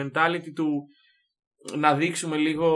mentality 0.00 0.52
του 0.54 0.86
να 1.76 1.94
δείξουμε 1.94 2.36
λίγο 2.36 2.68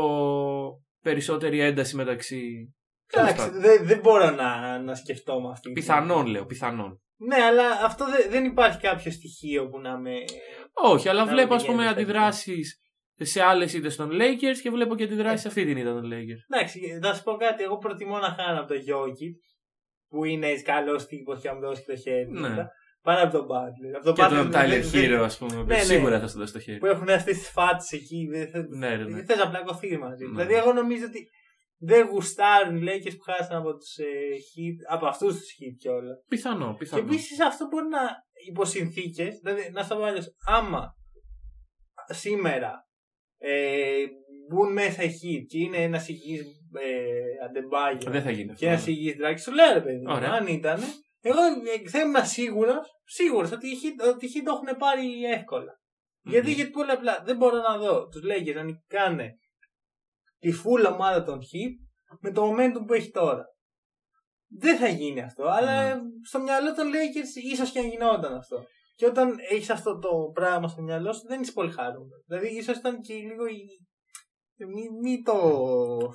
περισσότερη 1.03 1.61
ένταση 1.61 1.97
μεταξύ. 1.97 2.75
Τέλος 3.13 3.29
Εντάξει, 3.31 3.47
πάντων. 3.47 3.61
δεν 3.63 3.87
δεν 3.87 3.99
μπορώ 4.01 4.31
να, 4.31 4.79
να 4.83 4.95
σκεφτώ 4.95 5.41
με 5.41 5.49
αυτή. 5.51 5.69
τη 5.69 5.73
Πιθανόν 5.81 6.11
στιγμή. 6.17 6.31
λέω, 6.31 6.45
πιθανόν. 6.47 7.01
Ναι, 7.17 7.43
αλλά 7.43 7.85
αυτό 7.85 8.05
δεν, 8.11 8.31
δεν 8.31 8.45
υπάρχει 8.45 8.81
κάποιο 8.81 9.11
στοιχείο 9.13 9.69
που 9.69 9.81
να 9.81 9.99
με. 9.99 10.11
Όχι, 10.73 11.09
αλλά 11.09 11.25
Να 11.25 11.31
βλέπω 11.33 11.47
μην 11.49 11.57
ας 11.57 11.65
πούμε 11.65 11.77
πηγαίνει 11.77 11.95
αντιδράσεις 12.01 12.81
σε 13.21 13.43
άλλες 13.43 13.73
ήττες 13.75 13.97
των 13.97 14.11
Lakers 14.13 14.59
και 14.63 14.71
βλέπω 14.71 14.95
και 14.97 15.05
αντιδράσεις 15.05 15.41
σε 15.41 15.49
αυτή 15.49 15.65
την 15.65 15.77
ήττα 15.77 15.93
των 15.93 16.05
Lakers. 16.13 16.55
Εντάξει, 16.57 16.99
θα 17.03 17.15
σου 17.15 17.23
πω 17.23 17.33
κάτι. 17.37 17.63
Εγώ 17.63 17.77
προτιμώ 17.79 18.19
να 18.19 18.29
χάνω 18.39 18.61
από 18.61 18.69
το 18.69 18.75
Jokic 18.75 19.35
που 20.09 20.25
είναι 20.25 20.61
καλός 20.63 21.07
τύπος 21.07 21.41
και 21.41 21.49
να 21.49 21.55
μου 21.55 21.61
δώσει 21.61 21.85
το 21.85 21.97
χέρι. 21.97 22.31
Ναι. 22.31 22.49
μετά, 22.49 22.71
Παρά 23.03 23.23
από 23.23 23.33
τον 23.33 23.47
Butler. 23.47 23.93
Από 23.97 24.05
τον 24.05 24.15
Και 24.15 24.23
Butler 24.23 24.29
τον 24.29 24.51
δεν- 24.51 24.61
Tyler 24.65 24.83
δεν- 24.85 25.21
Hero 25.21 25.23
ας 25.25 25.39
πούμε, 25.39 25.55
Ναι, 25.55 25.63
ναι. 25.63 25.79
σίγουρα 25.83 26.21
θα 26.21 26.29
σου 26.29 26.39
δώσει 26.39 26.53
το 26.53 26.59
χέρι. 26.59 26.79
Που 26.79 26.87
έχουν 26.87 27.09
αυτές 27.09 27.39
τις 27.39 27.49
φάτσε 27.49 27.97
εκεί. 27.97 28.29
Δεν 28.31 28.51
θε- 28.51 28.69
Ναι, 28.69 28.89
ρε, 28.97 29.05
ναι. 29.05 29.11
δεν 29.11 29.25
θες 29.27 29.37
να 29.39 29.49
πλακωθείς 29.51 29.99
μαζί. 29.99 30.25
Ναι. 30.25 30.31
Δηλαδή, 30.31 30.55
εγώ 30.55 30.73
νομίζω 30.73 31.05
ότι 31.07 31.29
δεν 31.79 32.07
γουστάρουν 32.07 32.77
οι 32.77 32.81
Lakers 32.85 33.17
που 33.17 33.23
χάσαν 33.33 33.57
από 33.57 33.77
τους 33.77 33.97
ε, 33.97 34.05
Heat, 34.51 34.95
από 34.95 35.07
αυτούς 35.07 35.35
τους 35.39 35.49
Heat 35.59 35.75
κιόλας. 35.79 36.17
Πιθανό, 36.29 36.71
Και 36.71 36.77
πιθανό. 36.79 37.03
επίσης 37.03 37.41
αυτό 37.41 37.67
μπορεί 37.67 37.87
να 37.89 38.01
υποσυνθήκες, 38.49 39.39
δηλαδή 39.43 39.71
να 39.73 39.83
στο 39.83 39.99
βάλει 39.99 40.21
άμα 40.47 40.97
σήμερα 42.13 42.87
ε, 43.43 44.05
μπουν 44.49 44.73
μέσα 44.73 45.03
οι 45.03 45.09
Heat 45.09 45.45
και 45.49 45.59
είναι 45.59 45.77
ένας 45.77 46.09
υγιής 46.09 46.41
ε, 46.41 47.45
αντεμπάγιο 47.49 48.11
Δεν 48.11 48.23
θα 48.23 48.31
γίνει 48.31 48.51
αυτό. 48.51 48.65
και 48.65 48.67
ένας 48.71 48.87
υγιής 48.87 49.17
δράκης, 49.17 49.43
σου 49.43 49.53
λέω 49.53 49.73
ρε 49.73 49.81
παιδί, 49.81 49.97
μου, 50.07 50.13
Ωραία. 50.15 50.31
αν 50.33 50.47
ήταν, 50.47 50.81
εγώ 51.21 51.41
ε, 51.85 51.89
θα 51.89 52.01
ήμουν 52.01 52.25
σίγουρος 52.27 52.87
σίγουρος 53.05 53.53
ότι 53.53 53.67
οι 53.69 53.77
Heat, 53.83 54.09
ότι 54.15 54.27
οι 54.27 54.31
Heat 54.35 54.43
το 54.45 54.53
έχουν 54.53 54.79
πάρει 54.79 55.25
εύκολα. 55.25 55.81
Μμμ. 56.25 56.33
Γιατί, 56.33 56.53
γιατί 56.53 56.71
πολύ 56.71 56.91
απλά 56.91 57.23
δεν 57.25 57.37
μπορώ 57.37 57.57
να 57.57 57.79
δω 57.79 58.09
τους 58.09 58.23
Lakers 58.25 58.55
να 58.55 58.63
νικάνε 58.63 59.39
τη 60.39 60.51
full 60.65 60.93
ομάδα 60.93 61.23
των 61.25 61.39
Heat 61.41 61.73
με 62.21 62.33
το 62.33 62.51
momentum 62.51 62.87
που 62.87 62.93
έχει 62.93 63.11
τώρα. 63.11 63.45
Δεν 64.59 64.77
θα 64.77 64.89
γίνει 64.89 65.23
αυτό, 65.23 65.45
αλλά 65.45 65.95
Ναι. 65.95 66.01
στο 66.29 66.41
μυαλό 66.41 66.75
των 66.75 66.87
Lakers 66.89 67.53
ίσως 67.53 67.71
και 67.71 67.79
αν 67.79 67.87
γινόταν 67.89 68.35
αυτό. 68.35 68.65
Και 69.03 69.09
όταν 69.09 69.35
έχεις 69.51 69.71
αυτό 69.71 69.99
το 69.99 70.09
πράγμα 70.35 70.69
στο 70.69 70.83
μυαλό 70.83 71.13
σου, 71.13 71.27
δεν 71.27 71.41
είσαι 71.41 71.53
πολύ 71.53 71.71
χαρούμενος. 71.71 72.25
Δηλαδή, 72.27 72.57
ίσως 72.57 72.77
ήταν 72.77 73.01
και 73.01 73.15
λίγο. 73.15 73.47
η- 73.47 73.81
Μη, 74.67 74.83
μη 75.03 75.23
το 75.23 75.35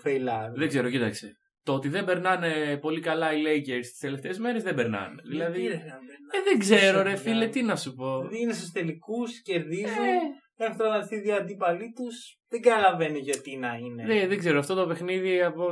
φεϊλάρει. 0.01 0.53
Δεν 0.59 0.67
ξέρω, 0.67 0.89
κοίταξε. 0.89 1.31
Το 1.63 1.73
ότι 1.73 1.89
δεν 1.89 2.05
περνάνε 2.05 2.77
πολύ 2.77 2.99
καλά 2.99 3.33
οι 3.33 3.41
Lakers 3.47 3.79
τις 3.81 3.97
τελευταίες 3.99 4.38
μέρες 4.39 4.63
δεν 4.63 4.75
περνάνε. 4.75 5.21
Δηλαδή. 5.29 5.65
Ε, 5.65 5.79
δεν 6.43 6.59
ξέρω, 6.59 7.01
ρε 7.01 7.15
φίλε, 7.15 7.47
τι 7.47 7.61
να 7.61 7.75
σου 7.75 7.93
πω. 7.93 8.17
Δηλαδή 8.17 8.41
είναι 8.41 8.53
στους 8.53 8.71
τελικούς, 8.71 9.41
κερδίζουν. 9.41 10.03
Ε, 10.03 10.19
Έχουν 10.60 10.78
τραυματιστεί 10.78 11.20
δύο 11.20 11.36
αντίπαλοι 11.36 11.93
τους. 11.95 12.38
Δεν 12.49 12.62
καταλαβαίνω 12.62 13.18
γιατί 13.18 13.58
να 13.58 13.74
είναι. 13.74 14.03
ναι, 14.03 14.28
δεν 14.28 14.38
ξέρω. 14.38 14.60
Αυτό 14.60 14.74
το 14.76 14.88
παιχνίδι 14.88 15.41
από, 15.43 15.70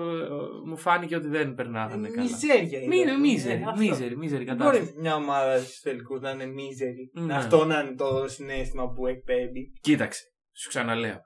μου 0.66 0.78
φάνηκε 0.78 1.16
ότι 1.16 1.28
δεν 1.28 1.54
περνάγανε 1.56 2.08
καλά. 2.10 2.22
Μιζέρια 2.22 2.80
είναι. 2.80 2.88
Μη 2.88 2.98
είναι 2.98 3.12
Ε, 3.12 3.18
μίζερη, 3.18 3.64
αυτό. 3.68 3.78
μίζερη, 3.82 4.18
μίζερη 4.18 4.44
Δεν 4.44 4.58
κατάσταση. 4.58 4.84
μπορεί 4.92 5.02
μια 5.02 5.16
ομάδα 5.16 5.60
στους 5.60 5.80
τελικούς 5.80 6.20
να 6.22 6.30
είναι 6.30 6.46
μίζερη. 6.46 7.12
Ναι. 7.14 7.36
Αυτό 7.36 7.66
να 7.66 7.80
είναι 7.80 7.96
το 7.96 8.28
συνέστημα 8.28 8.90
που 8.92 9.08
εκπέμπει. 9.08 9.72
Κοίταξε, 9.82 10.24
σου 10.62 10.70
ξαναλέω. 10.70 11.18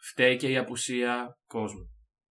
Φταίει 0.00 0.36
και 0.36 0.48
η 0.48 0.56
απουσία 0.56 1.38
κόσμου. 1.46 1.90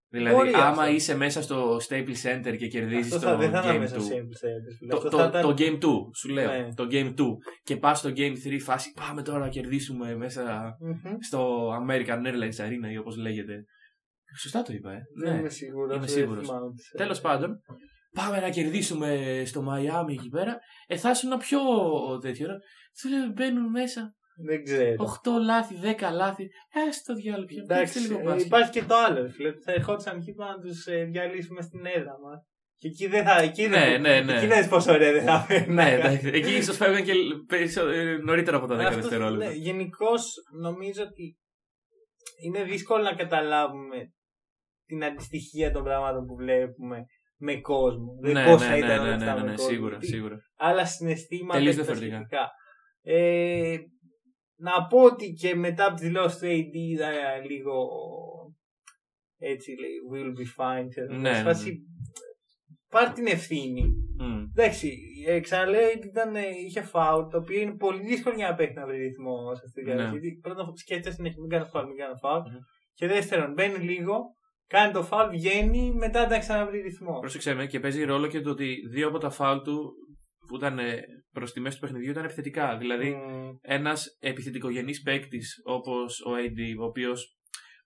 Δηλαδή, 0.10 0.36
Μπορεί 0.36 0.54
άμα 0.54 0.68
αυτό. 0.82 0.92
είσαι 0.94 1.16
μέσα 1.16 1.42
στο 1.42 1.76
Staples 1.90 2.16
Center 2.24 2.56
και 2.58 2.68
κερδίζεις 2.68 3.14
Αυτό 3.14 3.26
το 3.26 3.32
θα, 3.32 3.38
δεν 3.38 3.52
θα 3.52 3.60
είναι 3.64 3.76
Game 3.76 3.80
μέσα 3.80 3.96
2. 3.98 4.02
σε 4.02 4.14
Sample 4.14 4.90
Το, 4.90 4.98
Αυτό 4.98 5.10
το, 5.10 5.18
θα 5.18 5.26
ήταν- 5.28 5.42
το 5.42 5.54
Game 5.58 5.78
2, 5.78 5.88
σου 6.18 6.30
λέω. 6.30 6.52
Ναι. 6.52 6.74
Το 6.74 6.88
Game 6.92 7.14
2. 7.14 7.24
Και 7.64 7.78
πας 7.78 7.98
στο 8.00 8.10
Game 8.16 8.34
3 8.44 8.60
φάση. 8.60 8.92
Πάμε 8.94 9.22
τώρα 9.22 9.40
να 9.40 9.50
κερδίσουμε 9.50 10.16
μέσα 10.16 10.76
Μμμ. 10.80 11.16
στο 11.20 11.70
American 11.82 12.26
Airlines 12.26 12.66
Arena 12.66 12.92
ή 12.92 12.98
όπως 12.98 13.18
λέγεται. 13.18 13.64
Σωστά 14.40 14.62
το 14.62 14.74
είπα, 14.74 14.92
ε. 14.92 15.00
Δεν 15.24 15.38
είμαι 15.40 15.50
σίγουρος. 15.50 15.96
Είμαι 15.98 16.08
σίγουρος. 16.08 16.50
Τέλος 16.98 17.22
πάντων, 17.22 17.62
πάμε 18.14 18.40
να 18.40 18.50
κερδίσουμε 18.50 19.42
στο 19.46 19.62
Μαϊάμι 19.62 20.14
εκεί 20.14 20.30
πέρα. 20.30 20.58
Ε, 20.88 20.98
θα 20.98 21.10
ήσουν 21.10 21.38
πιο 21.38 21.60
τέτοιο. 22.22 22.48
ρε. 22.48 22.54
Σου 23.00 23.10
λέω, 23.10 23.32
μπαίνουν 23.36 23.70
μέσα. 23.70 24.16
Δεν 24.46 24.64
ξέρω. 24.64 24.96
8 25.24 25.30
λάθη, 25.46 25.76
10 25.84 26.12
λάθη. 26.14 26.44
Ε, 26.44 26.92
στο 26.92 27.14
διάλογο 27.14 27.46
πια. 27.46 27.62
Εντάξει, 27.64 28.00
λίγο 28.00 28.20
ε, 28.20 28.24
μπάσκετ. 28.24 28.46
υπάρχει 28.46 28.72
και 28.72 28.84
το 28.84 28.96
άλλο. 28.96 29.22
ρε 29.22 29.30
φίλε, 29.32 29.48
ότι 29.50 29.62
Θα 29.62 29.72
ερχόντουσαν 29.72 30.18
εκεί 30.18 30.34
πάνω 30.34 30.52
να 30.52 30.60
τους 30.64 30.84
διαλύσουμε 31.12 31.62
στην 31.62 31.86
έδρα 31.86 32.16
μα. 32.24 32.34
Και 32.80 32.88
εκεί 32.88 33.08
δεν 33.08 33.24
θα. 33.26 33.38
Εκεί 33.42 33.68
Ναι, 33.68 33.80
δεν, 33.80 34.02
ναι, 34.02 34.22
ναι. 34.22 34.34
Εκεί 34.38 34.46
δεν 34.48 34.70
πόσο 34.70 34.94
ωραία 34.94 35.12
δεν 35.12 35.24
θα 35.24 35.40
φέρνει. 35.40 35.74
Ναι, 35.74 35.92
εντάξει. 35.94 36.28
Εκεί 36.34 36.56
ίσως 36.56 36.78
φεύγαν 36.78 37.04
και 37.04 37.14
περισσο- 37.48 37.88
ε, 37.88 38.18
νωρίτερα 38.24 38.58
από 38.58 38.68
τα 38.68 38.76
10 38.76 38.80
Αυτό, 38.80 39.02
δευτερόλεπτα. 39.02 39.46
ναι, 39.48 39.54
Γενικώς 39.54 40.34
νομίζω 40.62 41.04
ότι 41.04 41.38
είναι 42.44 42.64
δύσκολο 42.64 43.04
να 43.04 43.14
καταλάβουμε 43.16 43.98
την 44.86 45.04
αντιστοιχεία 45.04 45.72
των 45.72 45.84
πραγμάτων 45.84 46.26
που 46.26 46.36
βλέπουμε 46.36 47.06
με 47.38 47.60
κόσμο. 47.60 48.18
Ναι, 48.22 48.28
Δηλαδή 48.30 48.52
πώς 48.52 48.62
ναι, 48.62 48.68
θα 48.68 48.72
ναι, 48.72 48.78
ήταν 48.78 48.90
ναι, 48.96 49.00
όλα 49.02 49.08
ναι, 49.10 49.14
αυτά 49.16 49.34
ναι, 49.34 49.40
με 49.42 49.46
ναι, 49.50 49.56
κόσμο. 49.56 49.70
σίγουρα, 49.70 49.90
Γιατί 49.92 50.08
σίγουρα. 50.08 50.36
Άλλα 50.58 50.86
συναισθήματα. 50.86 51.58
Τελείως 51.58 51.76
και 51.76 51.82
τα 51.82 51.86
διαφορετικά. 51.86 52.16
σχετικά. 52.18 52.52
Ε, 53.02 53.78
να 54.60 54.86
πω 54.88 55.04
ότι 55.04 55.34
και 55.34 55.56
μετά 55.56 55.86
από 55.86 55.96
τη 55.96 56.06
δηλώση 56.06 56.38
του 56.40 56.46
AD 56.46 56.74
είδα 56.76 57.10
λίγο 57.50 57.74
έτσι 59.38 59.72
λέει 59.80 59.96
will 60.14 60.32
be 60.40 60.46
fine 60.58 60.86
ξέρω, 60.90 61.14
Ναι, 61.16 61.34
σε 61.34 61.38
ναι, 61.38 61.44
φάση, 61.44 61.80
πάρ 62.90 63.14
την 63.14 63.26
ευθύνη 63.28 63.84
Μμ. 64.20 64.44
εντάξει 64.56 64.98
ε, 65.28 65.40
ξαναλέω 65.40 65.88
ότι 65.96 66.08
ήταν, 66.08 66.36
ε, 66.36 66.42
είχε 66.68 66.82
φάουλ 66.82 67.28
το 67.28 67.38
οποίο 67.38 67.62
είναι 67.62 67.76
πολύ 67.78 68.02
δύσκολο 68.02 68.36
για 68.36 68.50
να 68.50 68.56
παίχνει 68.56 68.74
να 68.76 68.86
βρει 68.86 68.98
ρυθμό 68.98 69.56
σε 69.56 69.62
αυτή 69.66 69.82
τη 69.82 69.88
Ναι. 69.90 69.96
διάρκεια 69.96 70.20
γιατί 70.20 70.40
πρώτον 70.42 70.76
σκέφτεσαι 70.78 71.16
συνέχεια 71.16 71.42
μην 71.42 71.50
κάνω 71.50 71.66
φάουλ 71.66 71.88
μην 71.88 71.98
κάνω 71.98 72.16
φάουλ 72.16 72.40
Μμμ. 72.40 72.58
και 72.94 73.08
δεύτερον 73.08 73.54
μπαίνει 73.54 73.78
λίγο 73.78 74.16
κάνει 74.68 74.94
το 74.94 75.04
φάουλ 75.04 75.30
βγαίνει 75.30 75.94
μετά 75.94 76.28
να 76.28 76.40
ξαναβρει 76.40 76.82
ρυθμό 76.82 77.20
Πρόσεξε 77.20 77.54
με 77.54 77.66
και 77.66 77.80
παίζει 77.80 78.04
ρόλο 78.04 78.28
και 78.28 78.42
το 78.42 78.50
ότι 78.50 78.76
δύο 78.92 79.08
από 79.08 79.18
τα 79.18 79.30
φάουλ 79.30 79.60
του 79.62 79.94
που 80.48 80.56
ήταν 80.56 80.80
προς 81.40 81.52
τη 81.52 81.60
μέση 81.60 81.76
του 81.76 81.82
παιχνιδιού 81.82 82.10
ήταν 82.12 82.24
επιθετικά. 82.24 82.78
Δηλαδή, 82.78 83.10
Μμ, 83.16 83.50
ένας 83.62 84.18
επιθετικογενής 84.20 85.02
παίκτης 85.02 85.62
όπως 85.64 86.22
ο 86.22 86.32
AD, 86.36 86.80
ο 86.80 86.84
οποίος 86.86 87.38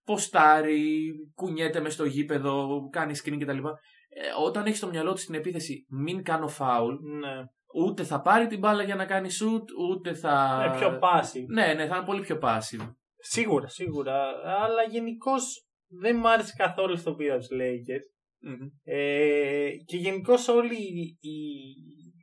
ποστάρει, 0.04 1.12
κουνιέται 1.36 1.80
μες 1.80 1.94
στο 1.94 2.06
γήπεδο, 2.06 2.88
κάνει 2.92 3.14
screen 3.24 3.38
κτλ. 3.40 3.58
Ε, 3.58 4.30
όταν 4.46 4.66
έχει 4.66 4.76
στο 4.76 4.88
μυαλό 4.88 5.12
του 5.14 5.20
στην 5.20 5.36
επίθεση, 5.36 5.86
μην 5.90 6.24
κάνω 6.24 6.48
φάουλ, 6.48 6.94
ναι. 7.20 7.44
ούτε 7.74 8.04
θα 8.04 8.22
πάρει 8.22 8.48
την 8.48 8.60
μπάλα 8.60 8.84
για 8.84 8.96
να 8.96 9.06
κάνει 9.06 9.30
shoot, 9.42 9.64
ούτε 9.90 10.14
θα. 10.14 10.64
είναι 10.68 10.78
πιο 10.78 11.00
passive 11.02 11.46
Ναι, 11.48 11.74
ναι, 11.74 11.88
θα 11.88 11.96
είναι 11.96 12.06
πολύ 12.06 12.22
πιο 12.22 12.40
passive. 12.42 12.94
Σίγουρα, 13.18 13.68
σίγουρα. 13.68 14.26
Αλλά 14.64 14.84
γενικώς 14.90 15.66
δεν 15.88 16.16
μου 16.20 16.30
άρεσε 16.30 16.54
καθόλου 16.58 16.98
στο 16.98 17.14
πήρα 17.16 17.38
του 17.38 17.48
Lakers. 17.52 18.06
Μμμ. 18.44 18.68
Ε, 18.84 19.70
και 19.86 19.98
γενικώς 19.98 20.48
όλη 20.48 20.76
η, 20.76 21.18
η- 21.20 22.14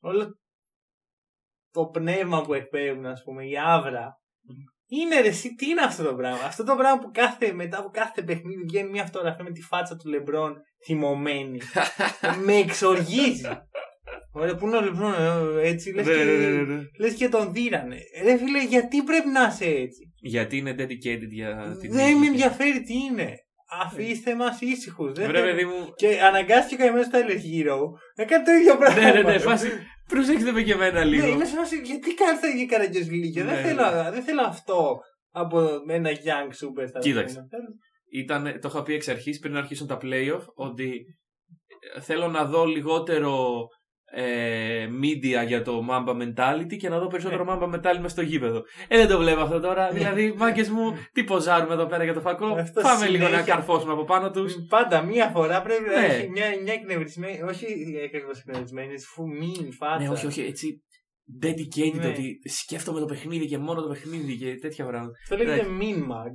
όλο 0.00 0.38
το 1.76 1.86
πνεύμα 1.86 2.40
που 2.42 2.54
εκπέμπουν, 2.54 3.06
ας 3.06 3.22
πούμε, 3.24 3.44
η 3.46 3.52
άβρα. 3.66 4.20
Είναι 4.88 5.20
ρε, 5.20 5.28
εσύ, 5.28 5.54
τι 5.54 5.68
είναι 5.68 5.80
αυτό 5.80 6.02
το 6.02 6.14
πράγμα; 6.14 6.44
Αυτό 6.44 6.64
το 6.64 6.74
πράγμα 6.76 6.98
που 7.02 7.10
κάθε, 7.12 7.52
μετά 7.52 7.78
από 7.78 7.88
κάθε 7.88 8.22
παιχνίδι 8.22 8.62
βγαίνει 8.62 8.90
μια 8.90 9.04
φωτογραφία 9.04 9.44
με 9.44 9.50
τη 9.50 9.62
φάτσα 9.62 9.96
του 9.96 10.08
Λεμπρόν 10.08 10.56
θυμωμένη. 10.84 11.58
με 12.44 12.54
εξοργίζει. 12.54 13.42
Ωραία, 14.32 14.54
πού 14.56 14.66
είναι 14.66 14.76
ο 14.76 14.80
Λεμπρόν, 14.80 15.12
ε, 15.12 15.68
έτσι, 15.68 15.92
λες, 15.92 16.06
Ναι, 16.06 16.12
και, 16.12 16.24
ναι, 16.24 16.36
ναι, 16.36 16.48
ναι, 16.48 16.74
ναι. 16.74 16.82
λες 16.98 17.14
και 17.14 17.28
τον 17.28 17.52
δίρανε. 17.52 17.98
Ρε 18.22 18.36
φίλε, 18.36 18.64
γιατί 18.64 19.02
πρέπει 19.02 19.28
να 19.28 19.46
είσαι 19.46 19.64
έτσι; 19.64 20.12
Γιατί 20.20 20.56
είναι 20.56 20.74
dedicated 20.78 21.28
για 21.30 21.76
την 21.80 21.92
Δεν 21.92 22.06
νίκη. 22.06 22.18
με 22.18 22.26
ενδιαφέρει 22.26 22.82
τι 22.82 22.94
είναι. 22.94 23.34
Αφήστε 23.68 24.34
μας 24.34 24.60
ήσυχους. 24.60 25.12
Δεν 25.12 25.28
Βρε, 25.28 25.38
θέλω- 25.40 25.50
παιδί 25.50 25.64
μου, 25.64 25.92
Και 25.96 26.20
αναγκάστηκε 26.22 26.74
ο 26.74 26.78
καημένο 26.86 27.06
Tyler 27.12 27.36
Hero 27.46 27.78
να 28.16 28.24
κάνει 28.24 28.44
το 28.44 28.52
ίδιο 28.52 28.76
πράγμα. 28.76 29.00
ναι, 29.00 29.10
ναι, 29.12 29.22
ναι, 29.22 29.38
φάση. 29.38 29.68
Προσέξτε 30.08 30.52
με 30.52 30.62
και 30.62 30.72
εμένα 30.72 30.98
Ναι, 31.04 31.10
λίγο. 31.10 31.26
είμαι 31.26 31.44
σε 31.44 31.56
φάση, 31.56 31.76
γιατί 31.84 32.14
κάνει 32.14 32.38
τα 32.40 32.48
ίδια 32.48 32.66
καραγκιόζηλίκια. 32.66 33.44
Ναι, 33.44 33.50
δεν, 33.54 33.62
ναι. 33.62 33.68
θέλω, 33.68 34.10
δεν 34.12 34.22
θέλω 34.22 34.40
αυτό 34.42 34.96
από 35.30 35.68
ένα 35.88 36.10
young 36.10 36.48
superstar. 36.50 37.00
Κοίταξε. 37.00 37.24
ας 37.24 37.34
πούμε. 37.34 37.46
Θέλω- 37.50 37.74
Ήταν, 38.10 38.60
το 38.60 38.68
είχα 38.68 38.82
πει 38.82 38.94
εξ 38.94 39.08
αρχής 39.08 39.38
πριν 39.38 39.56
αρχίσουν 39.56 39.86
τα 39.86 39.98
playoff 40.02 40.44
ότι 40.54 40.90
θέλω 42.00 42.28
να 42.28 42.44
δω 42.44 42.64
λιγότερο 42.64 43.66
ε, 44.10 44.88
media 45.02 45.46
για 45.46 45.62
το 45.62 45.86
Mamba 45.90 46.10
mentality 46.22 46.76
και 46.78 46.88
να 46.88 46.98
δω 46.98 47.06
περισσότερο 47.06 47.44
Ναι. 47.44 47.52
Mamba 47.60 47.74
mentality 47.74 47.98
μες 48.00 48.10
στο 48.12 48.22
γήπεδο. 48.22 48.62
Ε, 48.88 48.96
δεν 48.96 49.08
το 49.08 49.18
βλέπω 49.18 49.40
αυτό 49.40 49.60
τώρα. 49.60 49.90
δηλαδή, 49.90 50.34
μάγκες 50.36 50.68
μου, 50.68 50.96
τι 51.12 51.24
ποζάρουμε 51.24 51.74
εδώ 51.74 51.86
πέρα 51.86 52.04
για 52.04 52.14
το 52.14 52.20
φακό. 52.20 52.46
Αυτό 52.46 52.80
Πάμε 52.80 53.06
λίγο 53.08 53.22
να 53.22 53.28
συνέχεια. 53.30 53.54
καρφώσουμε 53.54 53.92
από 53.92 54.04
πάνω 54.04 54.30
τους. 54.30 54.54
Πάντα 54.68 55.02
μία 55.02 55.28
φορά 55.28 55.62
πρέπει 55.62 55.84
να 55.84 56.00
Ναι. 56.00 56.06
έχει 56.06 56.28
μια, 56.28 56.44
μια 56.62 56.72
εκνευρισμένη, 56.72 57.42
όχι 57.42 57.66
ακριβώς 58.04 58.38
εκνευρισμένη, 58.38 58.98
φουμί, 59.00 59.54
φάτσα. 59.78 59.98
Ναι, 59.98 60.08
όχι, 60.08 60.26
όχι, 60.26 60.40
έτσι. 60.42 60.82
Dedicated 61.42 61.98
Ναι. 62.00 62.06
ότι 62.08 62.38
σκέφτομαι 62.44 63.00
το 63.00 63.06
παιχνίδι 63.06 63.46
και 63.46 63.58
μόνο 63.58 63.82
το 63.82 63.88
παιχνίδι 63.88 64.36
και 64.36 64.54
τέτοια 64.54 64.86
πράγματα. 64.86 65.12
Αυτό 65.22 65.36
λέγεται 65.36 65.62
Ναι. 65.62 65.76
mean 65.80 65.98
mug. 65.98 66.34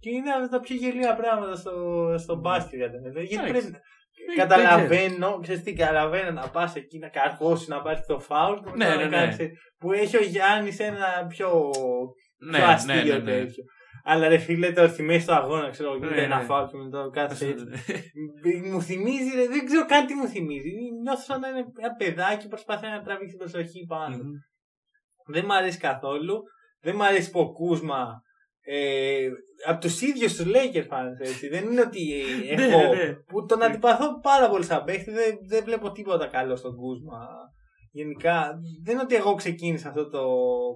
Και 0.00 0.10
είναι 0.10 0.30
από 0.30 0.48
τα 0.48 0.60
πιο 0.60 0.76
γελία 0.76 1.14
πράγματα 1.14 1.56
στο, 1.56 1.72
στο 2.18 2.36
μπάσκετ 2.36 2.74
για 2.78 2.90
τον 2.90 3.00
Ελλάδα. 3.04 3.20
Γιατί 3.22 3.34
Εντάξει. 3.34 3.52
πρέπει, 3.52 3.64
Δεν- 3.64 3.72
δεν 3.72 3.97
Καταλαβαίνω, 4.36 5.38
ξέρεις 5.42 5.62
τι, 5.62 5.72
καταλαβαίνω 5.72 6.30
να 6.30 6.48
πας 6.48 6.74
εκεί 6.74 6.98
να 6.98 7.08
καρχώσει 7.08 7.70
να 7.70 7.82
πάρεις 7.82 8.06
το 8.06 8.20
φάουλ 8.20 8.56
και 8.56 8.70
μετά 8.70 8.76
Ναι, 8.76 8.94
να 8.94 8.96
ναι, 8.96 9.04
ναι. 9.04 9.16
κάνεις, 9.16 9.36
που 9.78 9.92
έχει 9.92 10.16
ο 10.16 10.22
Γιάννης 10.22 10.78
ένα 10.78 11.26
πιο, 11.28 11.70
Ναι, 12.38 12.58
πιο 12.58 12.66
ναι, 12.66 12.72
αστείο 12.72 12.94
ναι, 12.94 13.18
ναι. 13.18 13.30
τέτοιο. 13.30 13.64
Αλλά 14.04 14.28
ρε 14.28 14.38
φίλε, 14.38 14.72
τώρα 14.72 14.88
στη 14.88 15.02
μέση 15.02 15.26
του 15.26 15.34
αγώνα, 15.34 15.70
ξέρω, 15.70 15.94
γίνεται 15.96 16.14
Ναι, 16.14 16.22
ένα 16.22 16.36
ναι. 16.38 16.44
φάουλ 16.44 16.66
και 16.68 16.76
μετά 16.76 17.02
το 17.02 17.10
κάθεσαι 17.10 17.46
έτσι. 17.46 17.64
μου 18.72 18.82
θυμίζει, 18.82 19.36
ρε, 19.36 19.46
δεν 19.48 19.64
ξέρω 19.64 19.86
καν 19.86 20.06
τι 20.06 20.14
μου 20.14 20.26
θυμίζει. 20.26 20.70
Νιώθω 21.02 21.22
σαν 21.22 21.40
να 21.40 21.48
είναι 21.48 21.64
ένα 21.78 21.94
παιδάκι 21.98 22.42
που 22.42 22.48
προσπαθεί 22.48 22.86
να 22.86 23.02
τραβήξει 23.02 23.36
την 23.36 23.38
προσοχή 23.38 23.84
πάνω. 23.88 24.16
Μμμ. 24.16 24.32
Δεν 25.26 25.44
μου 25.46 25.54
αρέσει 25.54 25.78
καθόλου. 25.78 26.42
Δεν 26.80 26.94
μου 26.96 27.04
αρέσει 27.04 27.30
που 27.30 27.40
ο 27.40 27.52
Κούσμα 27.52 28.22
ε, 28.70 29.28
από 29.66 29.80
τους 29.80 30.00
ίδιους 30.00 30.36
τους 30.36 30.46
Lakers 30.46 30.88
fans, 30.92 31.18
έτσι. 31.18 31.48
Δεν 31.48 31.64
είναι 31.64 31.80
ότι 31.80 32.22
ε, 32.48 32.54
Ναι, 32.56 32.64
έχω. 32.64 32.94
ναι, 32.94 33.04
ναι. 33.04 33.12
που 33.14 33.46
τον 33.46 33.62
αντιπαθώ 33.62 34.20
πάρα 34.20 34.48
πολύ 34.48 34.64
σαν 34.64 34.84
παίχτη. 34.84 35.10
Δεν, 35.10 35.38
δεν 35.48 35.64
βλέπω 35.64 35.92
τίποτα 35.92 36.26
καλό 36.26 36.56
στον 36.56 36.76
Κούσμα. 36.76 37.26
Γενικά, 37.92 38.58
δεν 38.84 38.94
είναι 38.94 39.02
ότι 39.02 39.14
εγώ 39.14 39.34
ξεκίνησα 39.34 39.88
αυτό 39.88 40.08
το 40.08 40.24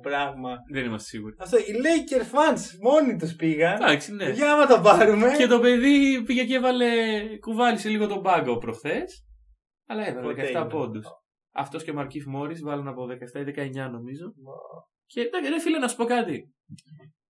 πράγμα. 0.03 0.57
Δεν 0.73 0.85
είμαστε 0.85 1.09
σίγουροι. 1.09 1.35
Αυτό, 1.39 1.59
οι 1.59 1.73
Lakers 1.85 2.25
fans 2.35 2.61
μόνοι 2.83 3.17
τους 3.17 3.35
πήγαν. 3.35 3.75
Εντάξει, 3.75 4.15
ναι. 4.15 4.31
Για 4.31 4.53
άμα 4.53 4.67
το 4.67 4.81
πάρουμε. 4.83 5.37
Και 5.39 5.47
το 5.47 5.61
παιδί 5.61 6.23
πήγε 6.23 6.45
και 6.45 6.55
έβαλε, 6.55 6.89
κουβάλισε 7.41 7.89
λίγο 7.89 8.07
τον 8.07 8.23
πάγκο 8.23 8.59
προχθές. 8.59 9.27
Αλλά 9.87 10.07
έβαλε 10.07 10.27
Ποτέ 10.27 10.47
17 10.47 10.51
είναι; 10.51 10.65
πόντους. 10.65 11.07
Αυτός 11.55 11.83
και 11.85 11.91
ο 11.91 11.95
Μαρκίφ 11.95 12.25
Μόρι 12.27 12.55
βάλουν 12.65 12.89
από 12.89 13.07
17 13.35 13.47
ή 13.47 13.71
19 13.87 13.91
νομίζω. 13.91 14.33
Και 15.07 15.21
εντάξει, 15.21 15.51
ρε 15.51 15.61
φίλε, 15.61 15.79
να 15.79 15.89
σου 15.89 15.97
πω 15.97 16.05
κάτι. 16.05 16.53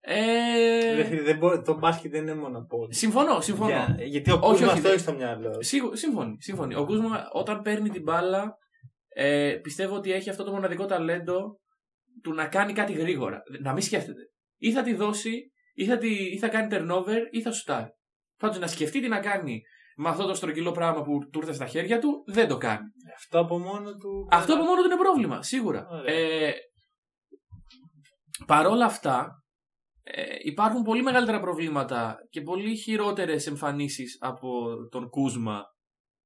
Ε, 0.05 0.95
Ρε 0.95 1.05
φίλε, 1.05 1.23
δεν 1.23 1.37
μπορεί- 1.39 1.63
το 1.65 1.79
μπάσκετ 1.79 2.11
δεν 2.11 2.23
είναι 2.23 2.35
μόνο 2.35 2.65
πόδι. 2.69 2.95
συμφωνώ, 2.95 3.41
συμφωνώ. 3.41 3.69
Για- 3.69 3.97
γιατί 4.05 4.31
ο 4.31 4.35
Όχι, 4.35 4.43
Κούσμα 4.43 4.55
όχι, 4.57 4.65
αυτό 4.65 4.83
δεν- 4.83 4.93
έχει 4.93 5.01
στο 5.01 5.13
μυαλό. 5.15 5.63
Σίγου- 5.63 5.97
Σύμφωνοι, 5.97 6.37
σύμφωνοι. 6.39 6.75
Ο 6.75 6.85
Κούσμα 6.85 7.29
όταν 7.33 7.63
παίρνει 7.63 7.89
την 7.91 8.03
μπάλα 8.03 8.57
ε, 9.15 9.59
πιστεύω 9.63 9.95
ότι 9.97 10.13
έχει 10.13 10.31
αυτό 10.31 10.45
το 10.45 10.53
μοναδικό 10.53 10.87
ταλέντο 10.87 11.61
του 12.23 12.33
να 12.35 12.47
κάνει 12.47 12.73
κάτι 12.73 12.93
γρήγορα. 12.93 13.43
Να 13.63 13.73
μην 13.73 13.83
σκέφτεται. 13.83 14.21
Ή 14.59 14.73
θα 14.73 14.83
τη 14.83 14.95
δώσει, 14.95 15.53
ή 15.75 15.87
θα, 15.87 15.99
τη, 15.99 16.09
ή 16.33 16.39
θα 16.39 16.49
κάνει 16.49 16.69
turnover, 16.71 17.19
ή 17.31 17.43
θα 17.43 17.53
σουτάρει. 17.53 17.89
Πάντως 18.39 18.59
να 18.59 18.67
σκεφτεί 18.67 19.01
τι 19.01 19.09
να 19.09 19.21
κάνει 19.21 19.61
με 19.97 20.09
αυτό 20.09 20.27
το 20.27 20.35
στρογγυλό 20.35 20.73
πράγμα 20.73 21.03
που 21.03 21.19
του 21.33 21.39
ήρθε 21.39 21.53
στα 21.53 21.67
χέρια 21.67 21.99
του, 21.99 22.23
δεν 22.27 22.49
το 22.49 22.57
κάνει. 22.57 22.87
Αυτό 23.17 23.39
από 23.39 23.59
μόνο 23.59 23.95
του. 23.95 24.29
Αυτό 24.31 24.55
από 24.55 24.65
μόνο 24.65 24.81
του 24.81 24.87
είναι 24.87 24.97
πρόβλημα, 24.97 25.43
σίγουρα. 25.43 25.87
Ωραία. 25.91 26.15
Ε, 26.15 26.53
παρόλα 28.47 28.85
αυτά, 28.85 29.42
ε, 30.15 30.37
υπάρχουν 30.43 30.83
πολύ 30.83 31.03
μεγαλύτερα 31.03 31.41
προβλήματα 31.41 32.17
και 32.31 32.41
πολύ 32.41 32.77
χειρότερες 32.77 33.47
εμφανίσεις 33.47 34.17
από 34.21 34.77
τον 34.91 35.09
Κούσμα 35.09 35.65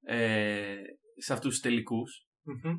ε, 0.05 0.74
σε 1.16 1.32
αυτούς 1.32 1.51
τους 1.51 1.61
τελικούς. 1.61 2.26
Μμμ. 2.43 2.74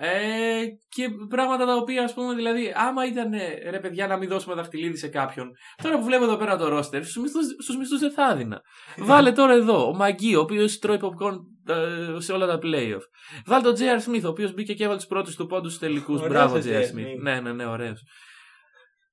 Ε, 0.00 0.64
και 0.88 1.08
πράγματα 1.28 1.66
τα 1.66 1.76
οποία, 1.76 2.04
ας 2.04 2.14
πούμε, 2.14 2.34
δηλαδή, 2.34 2.72
άμα 2.76 3.06
ήταν 3.06 3.32
ε, 3.32 3.70
ρε 3.70 3.80
παιδιά 3.80 4.06
να 4.06 4.16
μην 4.16 4.28
δώσουμε 4.28 4.54
δαχτυλίδι 4.54 4.96
σε 4.96 5.08
κάποιον, 5.08 5.50
τώρα 5.82 5.98
που 5.98 6.04
βλέπω 6.04 6.24
εδώ 6.24 6.36
πέρα 6.36 6.56
το 6.56 6.68
ρόστερ, 6.68 7.04
στους 7.04 7.22
μισθούς, 7.22 7.46
στους 7.46 7.76
μισθούς 7.76 7.98
δεν 7.98 8.12
θα 8.12 8.30
έδινα. 8.32 8.60
Βάλε 8.98 9.32
τώρα 9.32 9.52
εδώ 9.52 9.88
ο 9.88 9.94
Μαγκί, 9.94 10.36
ο 10.36 10.40
οποίος 10.40 10.78
τρώει 10.78 10.98
popcorn 11.00 11.36
ε, 11.68 12.20
σε 12.20 12.32
όλα 12.32 12.46
τα 12.46 12.58
playoff. 12.62 13.02
Βάλε 13.46 13.62
τον 13.62 13.74
J.R. 13.76 14.08
Smith, 14.08 14.24
ο 14.24 14.28
οποίος 14.28 14.54
μπήκε 14.54 14.74
και 14.74 14.82
έβαλε 14.82 14.98
τους 14.98 15.08
πρώτους 15.08 15.36
του 15.36 15.46
πόντους 15.46 15.74
στους 15.74 15.88
τελικούς. 15.88 16.20
Ωραίος 16.20 16.32
Μπράβο, 16.32 16.56
ο 16.56 16.58
J.R. 16.58 16.64
J.R. 16.64 16.82
Smith. 16.82 16.98
Smith. 16.98 17.20
Ναι, 17.22 17.40
ναι, 17.40 17.52
ναι, 17.52 17.66
ωραίος. 17.66 18.02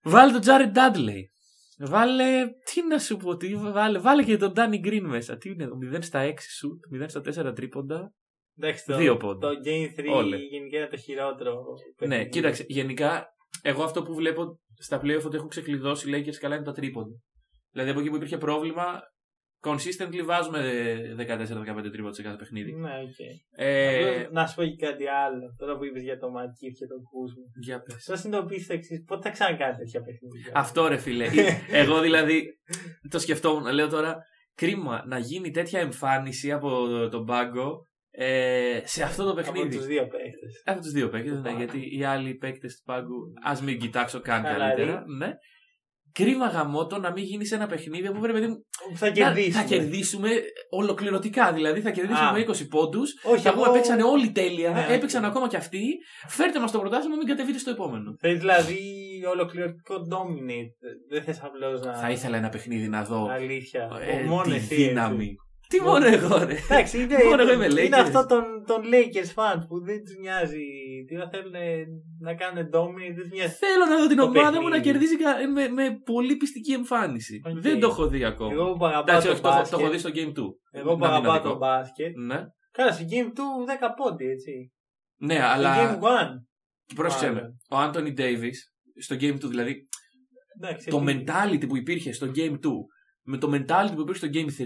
Βάλε 0.06 0.32
τον 0.32 0.41
Jared 0.45 0.72
Dudley. 0.78 1.22
Βάλε. 1.78 2.47
Τι 2.47 2.88
να 2.88 2.99
σου 2.99 3.18
πω, 3.18 3.36
τι, 3.38 3.56
βάλε, 3.56 3.99
βάλε 3.99 4.24
και 4.24 4.38
τον 4.38 4.53
Danny 4.56 4.86
Green 4.86 5.01
μέσα. 5.01 5.38
Τι 5.38 5.49
είναι, 5.49 5.68
0 5.95 5.97
στα 6.01 6.30
6 6.30 6.34
σουτ, 6.58 6.84
0 7.01 7.06
στα 7.08 7.49
4 7.49 7.56
τρίποντα. 7.56 8.14
Εντάξει, 8.58 8.86
το, 8.86 8.97
Δύο 8.97 9.18
πόντους. 9.18 9.39
Το 9.39 9.49
Game 9.66 9.99
3 9.99 10.06
Όλε. 10.14 10.38
γενικά 10.38 10.78
είναι 10.78 10.88
το 10.88 10.97
χειρότερο. 10.97 11.53
Ναι, 11.53 12.08
παιχνίδι. 12.08 12.30
κοίταξε, 12.30 12.66
γενικά, 12.68 13.28
εγώ 13.62 13.84
αυτό 13.84 14.03
που 14.03 14.14
βλέπω 14.14 14.60
στα 14.80 15.01
playoff 15.03 15.24
ότι 15.26 15.36
έχουν 15.36 15.49
ξεκλειδώσει 15.49 16.10
οι 16.10 16.14
Lakers 16.16 16.36
καλά 16.36 16.56
είναι 16.56 16.64
τα 16.64 16.72
τρίποντα. 16.72 17.16
Δηλαδή 17.72 17.91
από 17.91 17.99
εκεί 17.99 18.10
που 18.10 18.16
υπήρχε 18.16 18.38
πρόβλημα, 18.38 19.01
consistently 19.66 20.22
βάζουμε 20.26 20.59
14-15 21.18 21.91
τρίποντα 21.91 22.13
σε 22.13 22.22
κάθε 22.22 22.36
παιχνίδι. 22.38 22.72
Ναι, 22.74 22.89
οκ. 22.89 23.20
Ε, 23.55 23.97
Απλώς 23.97 24.32
Να 24.32 24.47
σου 24.47 24.55
πω 24.55 24.63
και 24.63 24.86
κάτι 24.86 25.07
άλλο. 25.07 25.55
Τώρα 25.57 25.78
που 25.78 25.86
είπες 25.86 26.03
για 26.03 26.18
το 26.20 26.30
Markieff 26.30 26.72
και 26.72 26.86
τον 26.88 27.01
Κούζμα. 27.11 27.43
για 27.61 27.82
πες. 27.82 28.03
Πώ 28.07 28.16
συνειδητοποιήσεις 28.16 28.68
το 28.68 28.74
εξής, 28.74 29.03
πότε 29.07 29.22
θα 29.28 29.34
ξανακάνεις 29.34 29.78
τέτοια 29.78 30.01
παιχνίδια; 30.01 30.51
Αυτό 30.53 30.88
ρε 30.88 30.97
φίλε. 30.97 31.28
Εγώ 31.82 31.99
δηλαδή 32.01 32.45
το 33.09 33.20
σκεφτόμουν. 33.20 33.74
Λέω 33.74 33.88
τώρα, 33.89 34.18
κρίμα 34.55 35.03
να 35.07 35.18
γίνει 35.20 35.51
τέτοια 35.51 35.80
εμφάνιση 35.80 36.51
από 36.51 36.88
τον 37.09 37.26
πάγκο 37.26 37.88
ε, 38.18 38.80
σε 38.84 39.03
αυτό 39.03 39.24
το 39.24 39.30
από 39.30 39.41
παιχνίδι. 39.41 39.76
τους 39.76 39.86
δύο 39.86 40.01
παίχτε. 40.07 40.47
Από 40.63 40.82
τους 40.82 40.91
δύο 40.91 41.09
παίκτες, 41.09 41.32
Του 41.32 41.38
ναι, 41.38 41.43
Πάγκου. 41.43 41.57
γιατί 41.57 41.97
οι 41.97 42.03
άλλοι 42.03 42.34
παίκτες 42.36 42.76
του 42.76 42.84
πάγκου, 42.84 43.34
ας 43.43 43.61
μην 43.61 43.80
κοιτάξω 43.80 44.20
καν 44.22 44.43
Χαλαροί. 44.43 44.59
καλύτερα. 44.76 45.03
Ναι. 45.18 45.32
Κρίμα 46.20 46.47
γαμότο 46.47 46.97
να 46.99 47.11
μην 47.11 47.24
γίνεις 47.24 47.47
σε 47.47 47.55
ένα 47.55 47.68
παιχνίδι 47.68 48.11
που 48.11 48.20
πρέπει 48.20 48.47
Θα 48.95 49.05
να, 49.05 49.11
κερδίσουμε. 49.11 49.53
θα 49.53 49.63
κερδίσουμε 49.63 50.30
ολοκληρωτικά. 50.70 51.53
Δηλαδή 51.53 51.82
θα 51.82 51.91
κερδίσουμε 51.91 52.39
Α. 52.39 52.45
20 52.47 52.68
πόντους. 52.70 53.13
Όχι, 53.24 53.41
Θα 53.41 53.49
εγώ... 53.49 53.61
πούμε 53.63 53.72
παίξανε 53.78 54.03
όλοι 54.03 54.32
τέλεια. 54.32 54.70
Ναι, 54.72 54.93
έπαιξαν 54.93 55.22
ναι. 55.22 55.28
ακόμα 55.28 55.47
κι 55.47 55.55
αυτοί. 55.55 55.84
Φέρτε 56.28 56.59
μας 56.59 56.72
το 56.72 56.80
πρωτάθλημα, 56.80 57.16
μην 57.16 57.28
κατεβείτε 57.28 57.57
στο 57.57 57.70
επόμενο. 57.70 58.16
Θες 58.20 58.39
δηλαδή 58.39 58.80
ολοκληρωτικό 59.32 59.95
dominate. 59.95 60.74
Δεν 61.09 61.24
θες 61.24 61.39
απλώς 61.43 61.82
να. 61.82 61.93
Θα 61.93 62.09
ήθελα 62.11 62.38
ένα 62.38 62.49
παιχνίδι 62.49 62.88
να 62.88 63.03
δω 63.03 63.28
Αλήθεια. 63.32 63.89
ε, 64.01 64.24
μόνο 64.24 64.55
εσύ. 64.55 64.76
δύναμη. 64.76 65.24
έτσι. 65.26 65.36
Τι 65.68 65.82
μόνο 65.82 66.05
εγώ, 66.05 66.38
ρε. 66.45 66.55
Εντάξει, 66.70 67.01
είναι, 67.01 67.18
Μόνο 67.30 67.41
εγώ 67.41 67.53
είμαι 67.53 67.66
είναι 67.66 67.97
Lakers. 67.97 68.01
αυτό 68.01 68.26
των, 68.26 68.43
των 68.68 68.82
Lakers 68.93 69.32
fans 69.39 69.61
που 69.68 69.84
δεν 69.84 70.03
τους 70.05 70.16
νοιάζει. 70.22 70.63
Τι 71.08 71.16
να 71.16 71.30
θέλουν 71.30 71.54
να 72.20 72.34
κάνουν 72.36 72.64
dominate, 72.74 73.14
δεν 73.16 73.22
τους 73.24 73.30
νοιάζει. 73.32 73.54
Θέλω 73.54 73.86
να 73.89 73.98
δω 74.00 74.08
την 74.08 74.18
Το 74.18 74.24
ομάδα 74.24 74.62
μου 74.62 74.68
να 74.70 74.76
παιχνίδι. 74.76 74.91
κερδίσει 74.91 75.18
κα- 75.18 75.50
με, 75.54 75.68
με 75.68 76.00
πολύ 76.06 76.36
πειστική 76.36 76.72
εμφάνιση. 76.72 77.41
Οκ. 77.46 77.60
Δεν 77.60 77.80
το 77.80 77.88
έχω 77.88 78.08
δει 78.08 78.24
ακόμα. 78.26 78.52
Εγώ 78.54 78.74
που 78.74 78.86
αγαπάω 78.86 79.02
Εντάξει, 79.18 79.28
το 79.28 79.34
όχι, 79.34 79.41
το, 79.41 79.48
έχω- 79.48 79.58
το 79.58 79.62
μπάσκετ. 79.62 79.80
έχω 79.80 79.89
δει 79.91 79.98
στο 79.98 80.10
Game 80.14 80.34
2. 80.39 80.43
Εγώ 80.72 80.91
που 80.96 81.00
Να 81.00 81.06
μην 81.08 81.16
αγαπάω 81.16 81.32
αδικώ. 81.32 81.49
το 81.50 81.58
μπάσκετ. 81.58 82.16
Ναι. 82.18 82.39
Καλά, 82.72 82.91
στο 82.91 83.06
Game 83.10 83.28
2 83.38 83.66
10 83.66 83.93
πόντοι, 83.97 84.26
έτσι. 84.26 84.72
Ναι, 85.20 85.36
Στο 85.36 85.43
αλλά. 85.43 85.76
Game 85.76 86.04
1. 86.04 86.06
Πρόσεξε 86.96 87.26
με. 87.28 87.34
Μάλλον. 87.34 87.58
Ο 87.70 87.78
Άντωνι 87.78 88.12
Ντέιβι 88.14 88.52
στο 89.00 89.16
Game 89.16 89.34
2, 89.36 89.48
δηλαδή 89.50 89.88
Εντάξει, 90.62 90.89
το 90.89 91.04
έτσι. 91.08 91.24
mentality 91.28 91.68
που 91.68 91.78
υπήρχε 91.78 92.12
στο 92.12 92.32
Game 92.36 92.54
2 92.54 92.58
με 93.28 93.38
το 93.38 93.48
mentality 93.54 93.91
που 93.96 94.02
υπήρχε 94.02 94.28
στο 94.28 94.28
Game 94.34 94.62
3 94.62 94.66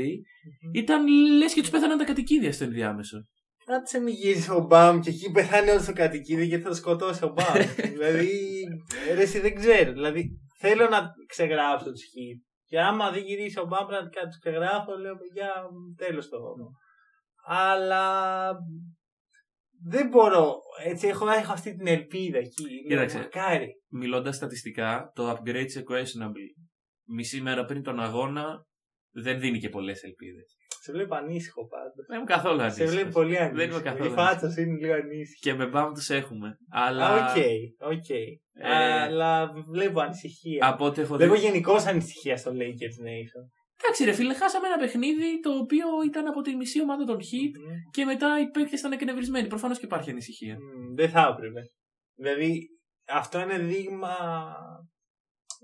Μμμ. 0.62 0.74
ήταν 0.74 1.08
λες 1.38 1.54
και 1.54 1.62
τους 1.62 1.70
πέθαναν 1.70 1.98
τα 1.98 2.04
κατοικίδια 2.04 2.52
στο 2.52 2.64
ενδιάμεσο. 2.64 3.18
Κάτσε 3.70 4.00
μην 4.00 4.14
γυρίσει 4.14 4.52
ο 4.52 4.60
Μπαμ 4.60 5.00
και 5.00 5.10
εκεί 5.10 5.32
πεθάνει 5.32 5.70
όλος 5.70 5.86
το 5.86 5.94
κατοικίδιο 5.94 6.44
γιατί 6.44 6.64
θα 6.64 6.70
το 6.70 6.76
σκοτώσει 6.76 7.26
ο 7.26 7.34
Μπαμ. 7.34 7.66
δηλαδή, 7.94 8.30
ρε, 9.14 9.22
εσύ 9.22 9.40
δεν 9.40 9.56
ξέρω. 9.56 9.92
Δηλαδή, 9.92 10.40
θέλω 10.60 10.90
να 10.90 11.12
ξεγράψω 11.28 11.92
τους 11.92 12.04
χιτ. 12.04 12.44
Και 12.66 12.80
άμα 12.80 13.12
δεν 13.12 13.24
γυρίσει 13.24 13.60
ο 13.60 13.66
Μπαμ, 13.66 13.88
πραγματικά 13.88 14.22
τους 14.22 14.40
ξεγράφω, 14.40 14.98
λέω 14.98 15.16
παιδιά, 15.16 15.54
τέλος 15.96 16.30
το 16.30 16.38
Αλλά 17.46 18.52
δεν 19.84 20.08
μπορώ. 20.08 20.56
Έτσι, 20.86 21.08
έχω, 21.08 21.30
έχω 21.30 21.52
αυτή 21.52 21.76
την 21.76 21.88
ελπίδα 21.88 22.38
εκεί. 22.38 22.64
Λέω, 22.64 22.88
Κοίταξε. 22.88 23.18
Μακάρι. 23.18 23.68
Μιλώντας 23.90 24.36
στατιστικά, 24.36 25.12
το 25.16 25.32
upgrade 25.32 25.70
σε 25.70 25.84
questionable 25.90 26.68
μισή 27.10 27.42
μέρα 27.42 27.66
πριν 27.66 27.84
τον 27.84 28.00
αγώνα 28.00 28.66
δεν 29.12 29.40
δίνει 29.40 29.60
και 29.60 29.70
πολλές 29.70 30.04
ελπίδες. 30.04 30.56
Σε 30.90 30.96
βλέπω 30.98 31.16
ανήσυχο 31.16 31.68
πάντως. 31.68 31.92
Δεν 32.08 32.18
είμαι 32.18 32.26
καθόλου 32.26 32.60
Σε 32.60 32.64
αντίστοιχο. 32.66 32.90
βλέπω 32.92 33.10
πολύ 33.10 33.36
Δεν 33.36 33.46
είμαι 33.52 33.62
ανήσυχο. 33.64 33.82
καθόλου 33.84 34.12
Η 34.12 34.14
φάτσα 34.16 34.50
σου 34.52 34.62
είναι 34.62 34.78
λίγο 34.80 34.94
ανήσυχη. 34.94 35.40
Και 35.40 35.54
με 35.54 35.66
Μπαμ 35.68 35.94
τους 35.94 36.10
έχουμε. 36.10 36.58
Αλλά. 36.72 37.08
Α, 37.08 37.32
Οκ, 37.32 37.38
οκ. 37.94 38.10
Ε, 38.10 38.32
Αλλά 38.72 39.52
βλέπω 39.68 40.00
ανησυχία. 40.00 40.68
Από 40.68 40.86
ό,τι 40.86 41.02
έχω 41.02 41.18
δει. 41.18 41.24
Βλέπω 41.24 41.40
γενικώς 41.40 41.86
ανησυχία 41.86 42.38
στο 42.38 42.52
Lakers 42.52 42.98
Nation. 43.08 43.44
Εντάξει, 43.82 44.04
ρε 44.04 44.12
φίλε, 44.12 44.34
χάσαμε 44.34 44.68
ένα 44.68 44.78
παιχνίδι 44.78 45.40
το 45.40 45.50
οποίο 45.52 45.86
ήταν 46.06 46.28
από 46.28 46.42
τη 46.42 46.56
μισή 46.56 46.82
ομάδα 46.82 47.04
των 47.06 47.18
Heat 47.18 47.54
Μμμ. 47.60 47.74
και 47.92 48.06
μετά 48.06 48.40
οι 48.42 48.50
παίκτες 48.50 48.80
ήταν 48.80 48.92
εκνευρισμένοι. 48.92 49.48
Προφανώς 49.48 49.80
και 49.80 49.86
υπάρχει 49.86 50.10
ανησυχία. 50.10 50.56
Μμμ, 50.60 50.94
Δεν 50.96 51.10
θα 51.10 51.34
έπρεπε. 51.38 51.62
Δηλαδή, 52.16 52.68
αυτό 53.08 53.40
είναι 53.40 53.58
δείγμα 53.58 54.16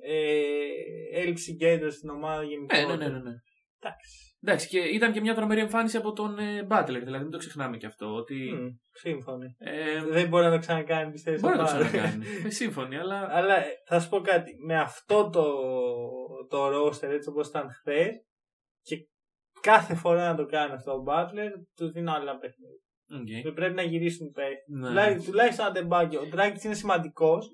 ε, 0.04 1.20
έλλειψη 1.20 1.44
συγκέντρωση 1.44 1.98
στην 1.98 2.10
ομάδα 2.10 2.42
Ναι, 2.42 2.48
γενικότερα. 2.48 2.88
ναι, 2.96 3.06
ναι, 3.06 3.12
ναι. 3.12 3.20
ναι. 3.20 3.36
Εντάξει. 3.80 4.35
Εντάξει, 4.48 4.68
και 4.68 4.80
ήταν 4.80 5.12
και 5.12 5.22
μια 5.22 5.36
τρομερή 5.36 5.60
εμφάνιση 5.60 5.98
από 5.98 6.14
τον 6.14 6.40
ε, 6.40 6.68
Butler, 6.70 7.02
δηλαδή 7.04 7.24
μην 7.24 7.32
το 7.32 7.38
ξεχνάμε 7.38 7.78
και 7.78 7.86
αυτό. 7.86 8.14
Ότι. 8.16 8.52
Μμ, 8.54 8.68
Σύμφωνοι. 8.92 9.56
Ε, 9.58 10.04
Δεν 10.04 10.28
μπορεί 10.28 10.44
να 10.44 10.52
το 10.52 10.58
ξανακάνει, 10.58 11.12
πιστεύω. 11.12 11.40
μπορεί 11.40 11.58
να 11.58 11.64
το 11.64 11.66
ξανακάνει. 11.66 12.26
Ε, 12.46 12.50
Σύμφωνοι, 12.50 12.98
αλλά. 12.98 13.28
Αλλά 13.32 13.58
ε, 13.58 13.70
θα 13.86 14.00
σου 14.00 14.10
πω 14.10 14.20
κάτι. 14.20 14.52
Με 14.66 14.80
αυτό 14.80 15.30
το, 15.30 15.46
το 16.50 16.66
roster 16.68 17.10
έτσι 17.10 17.30
όπως 17.30 17.48
ήταν 17.48 17.70
χθες 17.72 18.12
και 18.82 19.08
κάθε 19.62 19.96
φορά 19.96 20.28
να 20.28 20.36
το 20.36 20.46
κάνει 20.46 20.74
αυτό 20.74 20.92
ο 20.92 21.04
Butler, 21.08 21.52
του 21.76 21.92
δίνω 21.92 22.12
άλλο 22.14 22.30
ένα 22.30 22.38
παιχνίδι. 22.38 22.80
Οκ. 23.14 23.44
Δεν 23.44 23.54
πρέπει 23.54 23.74
να 23.76 23.82
γυρίσουν 23.82 24.32
πέρα. 24.32 24.50
Ναι. 24.68 24.88
Τουλάχιστον, 24.88 25.26
τουλάχιστον 25.26 25.66
ένα 25.66 25.74
τεμπάκι. 25.74 26.16
Ο 26.16 26.26
Ντράγκιτς 26.26 26.60
είναι 26.66 26.74
σημαντικός, 26.74 27.48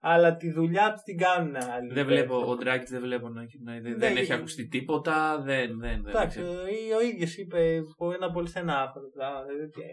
αλλά 0.00 0.36
τη 0.36 0.50
δουλειά 0.52 0.92
τους 0.92 1.02
την 1.02 1.16
κάνουν 1.18 1.56
άλλοι. 1.56 1.92
Δεν 1.92 2.06
βλέπω, 2.06 2.36
ο 2.50 2.56
Ντράγκιτς 2.56 2.84
δεν 2.84 3.00
βλέπω 3.00 3.28
να, 3.28 3.42
να 3.64 3.72
δεν, 3.80 3.98
δεν 3.98 4.12
Ναι, 4.12 4.20
έχει 4.20 4.32
ε, 4.32 4.34
ακουστεί 4.34 4.68
τίποτα. 4.68 5.40
Δεν, 5.42 5.78
δεν, 5.78 6.02
δεν. 6.02 6.06
Εντάξει, 6.08 6.40
δεν- 6.40 6.48
ο, 6.92 6.96
ο 6.96 7.00
ίδιος 7.00 7.36
είπε 7.36 7.80
πως 7.96 8.12
ένα 8.12 8.30
πολύ 8.30 8.48
στενάχωρο 8.48 9.08
πράγμα. 9.14 9.42
Δηλαδή, 9.44 9.62
ότι, 9.64 9.80
ε, 9.80 9.86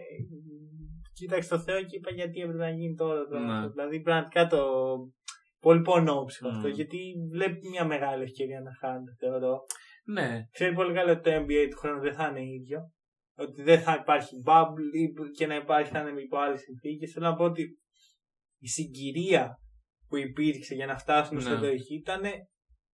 Κοίταξα 1.12 1.48
το 1.48 1.58
Θεό 1.58 1.80
και 1.82 1.96
είπα 1.96 2.10
γιατί 2.10 2.40
έπρεπε 2.40 2.58
να 2.62 2.70
γίνει 2.70 2.94
τώρα. 2.94 3.26
το 3.26 3.38
Ναι. 3.38 3.52
αυτό. 3.56 3.70
Δηλαδή 3.70 4.00
πραγματικά 4.00 4.46
το. 4.46 4.62
Πολύ 5.60 5.80
πονόψυχο 5.80 6.48
Mm. 6.48 6.52
αυτό. 6.56 6.68
Γιατί 6.68 6.98
βλέπει 7.32 7.68
μια 7.68 7.84
μεγάλη 7.84 8.22
ευκαιρία 8.22 8.60
να 8.60 8.70
χάνει, 8.80 9.04
θεωρώ. 9.18 9.54
ναι. 10.04 10.40
Ξέρει 10.50 10.74
πολύ 10.74 10.94
καλά 10.94 11.12
ότι 11.12 11.22
το 11.22 11.30
NBA 11.36 11.66
του 11.70 11.76
χρόνου 11.78 12.00
δεν 12.00 12.14
θα 12.14 12.26
είναι 12.28 12.40
ίδιο. 12.58 12.78
Ότι 13.38 13.62
δεν 13.62 13.80
θα 13.80 13.98
υπάρχει 14.02 14.34
bubble 14.46 14.88
ή 15.00 15.30
και 15.36 15.46
να 15.46 15.54
υπάρχει 15.56 15.90
θα 15.90 16.00
είναι 16.08 16.20
υπό 16.20 16.36
άλλε 16.38 16.56
συνθήκες. 16.56 17.12
Θέλω 17.12 17.26
να 17.26 17.34
πω 17.36 17.44
ότι 17.44 17.62
η 18.58 18.68
συγκυρία 18.68 19.58
που 20.08 20.16
υπήρξε 20.16 20.74
για 20.74 20.86
να 20.86 20.98
φτάσουν 20.98 21.34
Ναι. 21.36 21.40
στο 21.42 21.58
δοχή 21.58 21.94
ήταν 21.94 22.22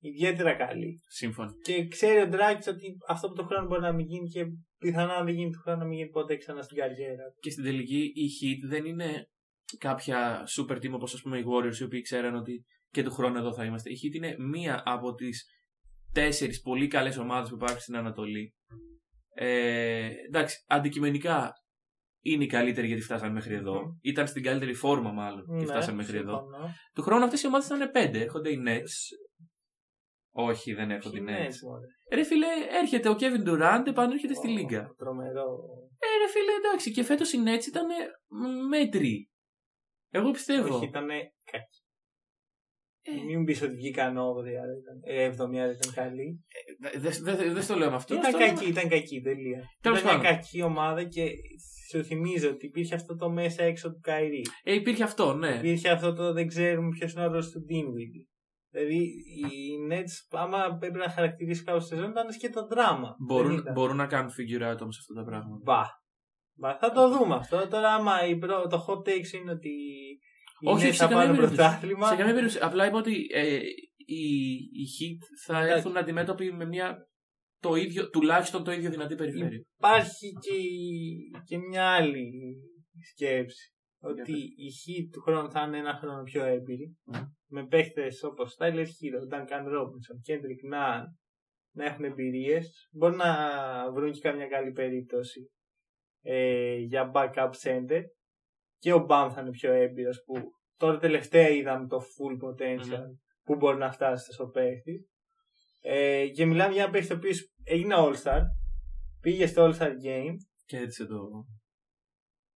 ιδιαίτερα 0.01 0.55
καλή. 0.55 1.01
Σύμφωνοι. 1.07 1.53
Και 1.63 1.87
ξέρει 1.89 2.21
ο 2.21 2.29
Ντράκης 2.29 2.67
ότι 2.67 2.97
αυτό 3.09 3.29
που 3.29 3.35
το 3.35 3.45
χρόνο 3.45 3.67
μπορεί 3.67 3.81
να 3.81 3.93
μην 3.93 4.07
γίνει 4.07 4.29
και 4.29 4.45
πιθανά 4.79 5.15
αν 5.15 5.25
δεν 5.25 5.35
γίνει 5.35 5.51
του 5.51 5.61
χρόνου 5.63 5.79
να 5.79 5.85
μην 5.85 5.99
γίνει 5.99 6.11
ποτέ 6.11 6.37
ξανά 6.37 6.63
στην 6.63 6.77
καριέρα. 6.77 7.25
του. 7.25 7.39
Και 7.41 7.51
στην 7.51 7.65
τελική 7.65 8.13
η 8.15 8.27
Heat 8.37 8.69
δεν 8.69 8.85
είναι 8.85 9.27
κάποια 9.79 10.45
super 10.57 10.77
team 10.77 10.91
όπως 10.93 11.15
ας 11.15 11.23
πούμε 11.23 11.39
οι 11.39 11.45
Warriors 11.47 11.77
οι 11.81 11.85
οποίοι 11.85 12.01
ξέραν 12.01 12.35
ότι 12.35 12.65
και 12.91 13.03
του 13.03 13.11
χρόνου 13.11 13.37
εδώ 13.39 13.55
θα 13.55 13.65
είμαστε. 13.65 13.91
Η 13.91 13.97
Heat 14.03 14.15
είναι 14.15 14.35
μία 14.39 14.83
από 14.85 15.15
τις 15.15 15.45
τέσσερις 16.13 16.61
πολύ 16.61 16.87
καλές 16.87 17.17
ομάδες 17.17 17.49
που 17.49 17.55
υπάρχουν 17.55 17.81
στην 17.81 17.97
Ανατολή. 17.97 18.55
Ε, 19.35 20.09
εντάξει, 20.27 20.65
αντικειμενικά 20.69 21.53
είναι 22.23 22.45
οι 22.45 22.47
καλύτεροι 22.47 22.87
γιατί 22.87 23.03
φτάσαν 23.03 23.33
μέχρι 23.33 23.55
εδώ. 23.55 23.81
Μμμ. 23.83 23.99
Ήταν 24.01 24.27
στην 24.27 24.43
καλύτερη 24.43 24.75
φόρμα 24.75 25.11
μάλλον 25.13 25.47
και 25.47 25.53
Ναι, 25.53 25.65
φτάσαν 25.65 25.95
μέχρι 25.95 26.17
εδώ. 26.19 26.37
συμφωνώ. 26.39 26.75
Του 26.95 27.03
χρόνου 27.03 27.25
αυτές 27.25 27.43
οι 27.43 27.47
ομάδες 27.47 27.67
ήταν 27.67 27.91
πέντε. 27.91 28.21
Έρχονται 28.21 28.51
οι 28.51 28.63
Nets. 28.67 28.95
Όχι, 30.35 30.73
δεν 30.73 30.91
έρχονται 30.91 31.19
οι 31.19 31.23
Ποιοι 31.23 31.35
Nets. 31.39 31.49
Nets, 31.49 31.59
μωρέ. 31.63 31.87
Ρε 32.15 32.23
φίλε, 32.23 32.47
έρχεται 32.83 33.09
ο 33.09 33.17
Kevin 33.21 33.49
Durant, 33.49 33.83
επανέρχεται 33.87 34.35
στη 34.35 34.49
Ω, 34.49 34.51
Λίγκα. 34.51 34.95
Τρομερό. 34.97 35.59
Ε, 35.99 36.07
ρε 36.25 36.29
φίλε, 36.31 36.53
εντάξει, 36.65 36.91
και 36.91 37.03
φέτος 37.03 37.33
οι 37.33 37.39
Nets 37.47 37.67
ήταν 37.67 37.87
μέτροι. 38.69 39.31
Εγώ 40.11 40.31
πιστεύω. 40.31 40.75
Όχι, 40.77 40.85
ήταν 40.85 41.07
κακή. 41.51 41.82
Ε. 43.05 43.25
Μην 43.25 43.45
πεις 43.45 43.63
ότι 43.63 43.75
βγήκαν 43.75 44.17
8η, 44.17 44.53
άρα 44.63 44.73
ήταν. 44.83 45.01
Ε, 45.03 45.29
7η, 45.31 45.57
άρα 45.57 45.71
ήταν 45.73 45.93
καλή. 45.95 46.41
Δεν 47.01 47.13
δε, 47.23 47.35
δε, 47.35 47.53
δεν 47.53 47.63
στο 47.63 47.77
λέω 47.77 47.91
με 47.91 47.97
αυτό. 47.97 48.15
Ήταν 48.15 48.31
στο 48.31 48.39
λέω- 48.39 48.49
κακή, 48.49 48.69
ήταν 48.69 48.89
κακή, 48.89 49.21
τελεία. 49.21 49.61
Τέλος 49.81 50.01
ήταν 50.01 50.15
μια 50.15 50.23
πάντων. 50.23 50.37
κακή 50.41 50.63
ομάδα 50.63 51.05
και 51.05 51.31
σου 51.91 52.05
θυμίζω 52.05 52.49
ότι 52.51 52.67
υπήρχε 52.67 52.95
αυτό 52.95 53.17
το 53.17 53.31
μέσα 53.31 53.63
έξω 53.63 53.93
του 53.93 54.01
Καϊρή. 54.03 54.43
Ε, 54.63 54.75
υπήρχε 54.75 55.03
αυτό, 55.03 55.35
ναι. 55.35 55.55
Υπήρχε 55.59 55.89
αυτό 55.91 56.13
το 56.15 56.33
δεν 56.33 56.47
ξέρουμε 56.47 56.89
ποιος 56.89 57.13
είναι 57.13 57.23
ο 57.25 57.27
ρόλος 57.27 57.51
του 57.51 57.61
Dinwiddie. 57.69 58.27
Δηλαδή 58.71 58.97
οι 58.97 59.53
Nets, 59.91 60.39
άμα 60.39 60.77
πρέπει 60.81 60.99
να 60.99 61.09
χαρακτηρίσει 61.11 61.65
κάποιος 61.65 61.87
σεζόν, 61.87 62.11
ήταν 62.11 62.27
και 62.39 62.51
το 62.51 62.67
δράμα. 62.67 63.09
Δεν 63.09 63.27
Μπορούν, 63.27 63.57
ήταν. 63.57 63.73
μπορούν 63.73 63.97
να 63.97 64.07
κάνουν 64.07 64.31
figure 64.31 64.63
out 64.73 64.79
όμω 64.81 64.91
αυτά 65.01 65.15
τα 65.15 65.25
πράγματα. 65.25 65.61
Μπα. 65.65 65.83
Μπα. 66.55 66.79
Θα 66.79 66.91
το 66.93 67.09
δούμε 67.09 67.35
αυτό. 67.35 67.69
Τώρα, 67.69 67.95
άμα 67.95 68.27
η 68.27 68.37
προ... 68.37 68.67
το 68.67 68.85
hot 68.89 69.09
take 69.09 69.27
σου 69.27 69.37
είναι 69.37 69.51
ότι 69.51 69.69
οι 69.69 70.19
Όχι, 70.65 70.85
Nets 70.85 70.87
όχι, 70.89 70.97
σε 70.97 71.03
θα 71.03 71.09
καμία 71.09 71.17
πάρουν 71.19 71.37
περίπτωση. 71.37 71.57
πρωτάθλημα. 71.69 72.07
Σε 72.09 72.17
καμία 72.17 72.33
περίπτωση. 72.35 72.59
Απλά 72.63 72.87
είπα 72.87 72.99
ότι 72.99 73.27
ε, 73.33 73.59
οι, 73.97 74.25
οι 74.55 74.85
Heat 74.97 75.19
θα 75.47 75.57
Εντάξει. 75.57 75.75
έρθουν 75.77 75.97
αντιμέτωποι 75.97 76.53
με 76.53 76.65
μια 76.67 77.07
το 77.61 77.75
ίδιο, 77.75 78.09
τουλάχιστον 78.11 78.65
το 78.65 78.73
ίδιο 78.73 78.91
δυνατή 78.91 79.15
περιφέρεια. 79.15 79.61
Υπάρχει 79.79 80.33
και, 80.41 80.55
η- 80.55 81.31
και 81.45 81.59
μια 81.59 81.85
άλλη 81.89 82.31
σκέψη. 83.13 83.67
Ότι 84.05 84.33
οι 84.33 84.69
Heat 84.81 85.09
του 85.13 85.21
χρόνου 85.21 85.51
θα 85.51 85.63
είναι 85.67 85.79
ένα 85.79 85.95
χρόνο 86.01 86.23
πιο 86.23 86.45
έμπειροι. 86.45 86.97
Μμ. 87.05 87.19
Με 87.47 87.67
παίχτες 87.67 88.23
όπως 88.23 88.57
Tyler 88.59 88.85
Hero, 88.85 89.35
Duncan 89.37 89.65
Robinson, 89.75 90.17
Kendrick 90.29 90.75
Nunn 90.75 91.05
να 91.75 91.85
έχουν 91.85 92.05
εμπειρίες. 92.05 92.89
Μπορεί 92.93 93.17
να 93.17 93.33
βρουν 93.93 94.13
και 94.13 94.21
καμιά 94.21 94.47
καλή 94.47 94.73
περίπτωση 94.73 95.51
ε, 96.23 96.75
για 96.77 97.11
backup 97.15 97.51
center. 97.65 98.03
Και 98.83 98.93
ο 98.93 99.07
Bam 99.09 99.31
θα 99.35 99.41
είναι 99.41 99.51
πιο 99.51 99.73
έμπειρος 99.73 100.23
που 100.25 100.35
τώρα 100.77 100.99
τελευταία 100.99 101.49
είδαμε 101.49 101.87
το 101.87 101.99
full 101.99 102.45
potential 102.47 102.99
Μμμ. 102.99 103.15
που 103.45 103.57
μπορεί 103.57 103.77
να 103.79 103.93
φτάσει 103.93 104.33
στο 104.33 104.47
παίχτη. 104.47 105.07
Ε, 105.81 106.27
και 106.29 106.47
μιλάμε 106.47 106.73
για 106.73 106.83
ένα 106.83 106.93
παίχτη 106.93 107.13
ο 107.13 107.17
οποίος 107.17 107.53
έγινε 107.65 107.95
All-Star. 107.99 108.41
Πήγε 109.21 109.47
στο 109.47 109.65
All-Star 109.67 109.89
Game. 109.89 110.35
Κέρδισε 110.65 111.07
το. 111.07 111.19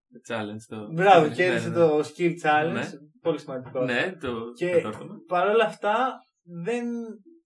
το 0.09 0.20
challenge. 0.29 0.62
Το... 0.68 0.93
Μπράβο, 0.93 1.27
ναι, 1.27 1.35
κέρδισε 1.35 1.68
ναι, 1.68 1.74
ναι. 1.74 1.81
το 1.81 1.99
Skill 1.99 2.35
Challenge. 2.43 2.72
Ναι. 2.72 2.87
Πολύ 3.20 3.39
σημαντικό. 3.39 3.85
Ναι, 3.85 4.16
το 4.20 4.53
Και 4.57 4.70
κατόρθωμα. 4.70 5.14
Παρ' 5.27 5.49
όλα 5.49 5.64
αυτά 5.64 6.12
δεν, 6.43 6.87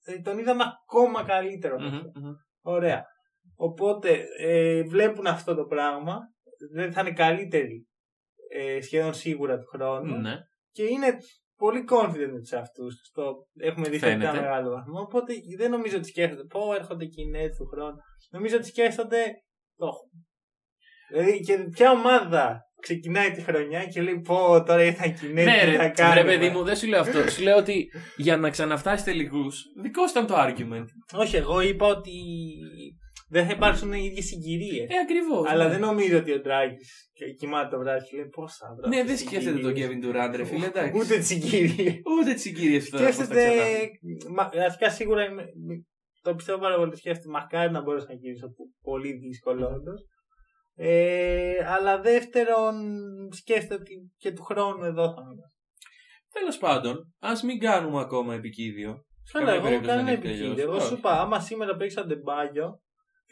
ε, 0.05 0.20
τον 0.20 0.39
είδαμε 0.39 0.64
ακόμα 0.64 1.24
καλύτερο. 1.24 1.74
από 1.74 1.85
Μμμ, 1.85 1.95
αυτό. 1.95 2.11
μμμ. 2.20 2.33
Ωραία. 2.62 3.05
Οπότε 3.57 4.24
ε, 4.39 4.83
βλέπουν 4.83 5.26
αυτό 5.26 5.55
το 5.55 5.64
πράγμα. 5.64 6.18
Δεν 6.72 6.93
θα 6.93 7.01
είναι 7.01 7.12
καλύτεροι 7.12 7.85
ε, 8.53 8.80
σχεδόν 8.80 9.14
σίγουρα 9.14 9.59
του 9.59 9.66
χρόνου. 9.72 10.20
Ναι. 10.20 10.36
Και 10.70 10.82
είναι 10.82 11.18
πολύ 11.57 11.84
confident 11.90 12.30
με 12.32 12.40
του 12.40 12.59
αυτού. 12.59 12.86
Έχουμε 13.61 13.88
δει 13.88 13.98
Φαίνεται. 13.98 14.24
θετικά 14.24 14.42
μεγάλο 14.42 14.70
βαθμό. 14.70 15.01
Οπότε 15.01 15.34
δεν 15.59 15.70
νομίζω 15.70 15.96
ότι 15.96 16.07
σκέφτονται. 16.07 16.44
Πω 16.44 16.74
έρχονται 16.74 17.05
και 17.05 17.20
οι 17.20 17.30
Nets 17.34 17.55
του 17.57 17.66
χρόνου. 17.66 17.96
Νομίζω 18.30 18.57
ότι 18.57 18.66
σκέφτονται. 18.66 19.22
Το 19.76 19.86
έχουν. 19.86 20.11
Δηλαδή 21.09 21.40
και 21.40 21.59
ποια 21.70 21.90
ομάδα 21.90 22.61
ξεκινάει 22.80 23.30
τη 23.30 23.40
χρονιά 23.40 23.84
και 23.84 24.03
λέει 24.03 24.20
Πω 24.20 24.62
τώρα 24.66 24.84
ήρθαν 24.84 25.14
και 25.14 25.26
οι 25.26 25.30
Nets. 25.30 25.44
Ναι, 25.44 25.61
τι 25.64 25.76
θα 25.76 25.82
ρε, 25.82 25.88
κάνουμε». 25.88 26.20
ρε 26.20 26.26
παιδί 26.26 26.48
μου, 26.48 26.64
δεν 26.64 26.76
σου 26.76 26.86
λέω 26.86 27.01
αυτό. 27.01 27.30
σου 27.30 27.42
λέω 27.42 27.57
ότι 27.57 27.90
για 28.16 28.36
να 28.36 28.51
ξαναφτάσει 28.51 29.05
τελικούς, 29.05 29.64
δικό 29.82 30.07
σου 30.07 30.11
ήταν 30.11 30.26
το 30.26 30.34
argument. 30.36 30.84
Όχι, 31.12 31.36
εγώ 31.36 31.61
είπα 31.61 31.86
ότι 31.86 32.12
δεν 33.31 33.47
θα 33.47 33.53
υπάρξουν 33.53 33.93
οι 33.93 34.05
ίδιες 34.05 34.24
συγκυρίες. 34.24 34.89
Ε, 34.91 34.99
ακριβώς. 35.03 35.49
Αλλά 35.51 35.68
δεν 35.68 35.81
νομίζω 35.81 36.18
ότι 36.18 36.33
ο 36.33 36.41
Ντράγκης 36.41 37.11
κοιμάται 37.39 37.68
το 37.68 37.78
βράδυ 37.78 38.05
και 38.09 38.16
λέει 38.16 38.26
πόσα 38.28 38.66
βράδυ. 38.76 38.97
Ναι, 38.97 39.05
δεν 39.05 39.16
σκέφτεται 39.16 39.59
τον 39.59 39.72
Kevin 39.76 40.05
Durant, 40.05 40.33
ρε 40.37 40.45
φίλε, 40.45 40.66
εντάξει. 40.66 40.99
Ούτε 40.99 41.16
τις 41.16 41.26
συγκυρίες. 41.26 41.95
Ούτε 42.18 42.33
τις 42.33 42.43
συγκυρίες 42.43 42.89
που 42.89 42.97
θα 42.97 43.03
Σκέφτεται. 43.12 43.35
πώς 43.35 43.43
θα 43.45 43.51
ξανάρθουν. 43.51 44.35
μα- 44.55 44.64
Αρχικά 44.64 44.91
σίγουρα 44.91 45.24
είμαι- 45.24 45.49
το 46.22 46.35
πιστεύω 46.35 46.59
πάρα 46.59 46.76
πολύ. 46.76 46.97
Σκέφτεται 46.97 47.28
μακάρι 47.28 47.70
να 47.72 47.83
μπορέσει 47.83 48.07
να 48.09 48.14
γυρίσει 48.14 48.45
από 48.45 48.64
πολύ 48.83 49.12
δύσκολο 49.12 49.66
όντως. 49.66 50.01
Ε, 50.74 51.64
αλλά 51.66 52.01
δεύτερον, 52.01 52.74
σκέφτεται 53.33 53.74
ότι 53.74 54.11
και 54.16 54.33
του 54.33 54.43
χρόνου 54.43 54.85
εδώ 54.85 55.03
θα 55.05 55.20
είμαστε. 55.24 55.55
Τέλος 56.33 56.59
πάντων, 56.59 57.14
ας 57.18 57.43
μην 57.43 57.59
κάνουμε 57.59 58.01
ακόμα 58.01 58.35
επικήδειο. 58.34 59.05
Σε 59.22 59.39
Καλά, 59.39 59.45
καμία 59.45 59.61
εγώ 59.61 59.68
περίπτωση 59.68 59.91
κάνω 59.97 60.05
δεν 60.05 60.14
έχει 60.14 60.22
επικήδειο. 60.26 60.55
τελειώσει. 60.55 60.70
Εγώ 60.76 60.81
σου 60.81 60.87
Όχι. 60.93 60.95
είπα, 60.95 61.20
άμα 61.20 61.41
σήμερα 61.41 61.76
παίξει 61.76 62.01
Αντεμπάγιο, 62.01 62.80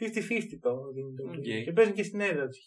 50-50 0.01 0.59
το 0.61 0.93
δίνει 0.95 1.15
το 1.17 1.23
Ok. 1.29 1.35
okay. 1.35 1.63
Και 1.65 1.73
παίζουν 1.73 1.95
και 1.95 2.03
στην 2.03 2.21
έδρα 2.21 2.47
τους. 2.47 2.59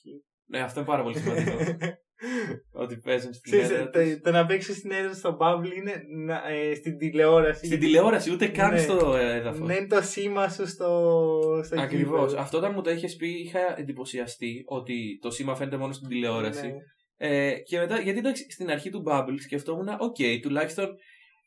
Ναι, 0.46 0.60
αυτό 0.60 0.80
είναι 0.80 0.90
πάρα 0.90 1.04
πολύ 1.04 1.18
σημαντικό. 1.18 1.58
ότι 2.84 2.98
παίζουν 2.98 3.34
στην 3.34 3.52
Ξέρεις, 3.52 3.70
έδρα 3.70 3.90
το, 3.90 4.00
τους. 4.00 4.20
το 4.22 4.32
να 4.32 4.46
παίξεις 4.46 4.78
στην 4.78 4.92
έδρα 4.92 5.14
στο 5.14 5.38
Bubble 5.42 5.76
είναι 5.76 6.04
να, 6.26 6.48
ε, 6.50 6.76
στην 6.76 6.98
τηλεόραση. 6.98 7.66
Στην 7.66 7.80
τηλεόραση, 7.80 8.32
ούτε 8.32 8.48
καν 8.48 8.72
Ναι. 8.72 8.78
στο 8.80 9.16
έδαφος. 9.16 9.68
Να 9.68 9.76
είναι 9.76 9.88
το 9.88 10.02
σήμα 10.02 10.50
σου 10.50 10.68
στο, 10.68 11.62
στο 11.64 11.82
Ακριβώς. 11.82 12.20
γήπεδο. 12.22 12.42
Αυτό 12.42 12.58
όταν 12.58 12.72
μου 12.76 12.82
το 12.82 12.90
είχες 12.92 13.16
πει, 13.16 13.28
είχα 13.30 13.60
εντυπωσιαστεί 13.80 14.64
ότι 14.66 15.18
το 15.22 15.32
σήμα 15.32 15.56
φαίνεται 15.56 15.78
μόνο 15.78 15.94
στην 15.94 16.08
τηλεόραση. 16.08 16.68
Ναι. 16.68 16.74
Ε, 17.18 17.60
και 17.60 17.78
μετά, 17.80 18.00
γιατί 18.00 18.20
εντάξει, 18.20 18.46
στην 18.52 18.70
αρχή 18.70 18.90
του 18.90 19.04
Bubble 19.08 19.36
σκεφτόμουν, 19.40 19.88
οκ, 20.00 20.16
τουλάχιστον 20.42 20.88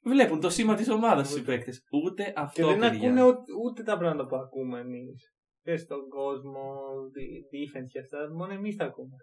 βλέπουν 0.05 0.41
το 0.41 0.51
σήμα 0.51 0.75
της 0.75 0.89
ομάδας 0.91 1.29
τους 1.29 1.37
οι 1.37 1.41
Ούτε. 1.41 1.53
παίκτες. 1.53 1.81
Ούτε 2.05 2.23
Και 2.25 2.33
αυτό 2.37 2.67
δεν 2.67 2.79
παιδιά. 2.79 2.99
ακούνε 2.99 3.23
ούτε, 3.23 3.39
ούτε 3.65 3.83
τα 3.83 3.99
πράγματα 3.99 4.27
που 4.27 4.37
ακούμε 4.37 4.81
εμείς. 4.81 5.34
Και 5.65 5.77
στον 5.77 6.09
κόσμο, 6.09 6.63
di- 7.15 7.43
defense 7.55 7.89
και 7.93 7.99
αυτά, 7.99 8.19
μόνο 8.35 8.53
εμείς 8.53 8.77
τα 8.77 8.85
ακούμε. 8.85 9.17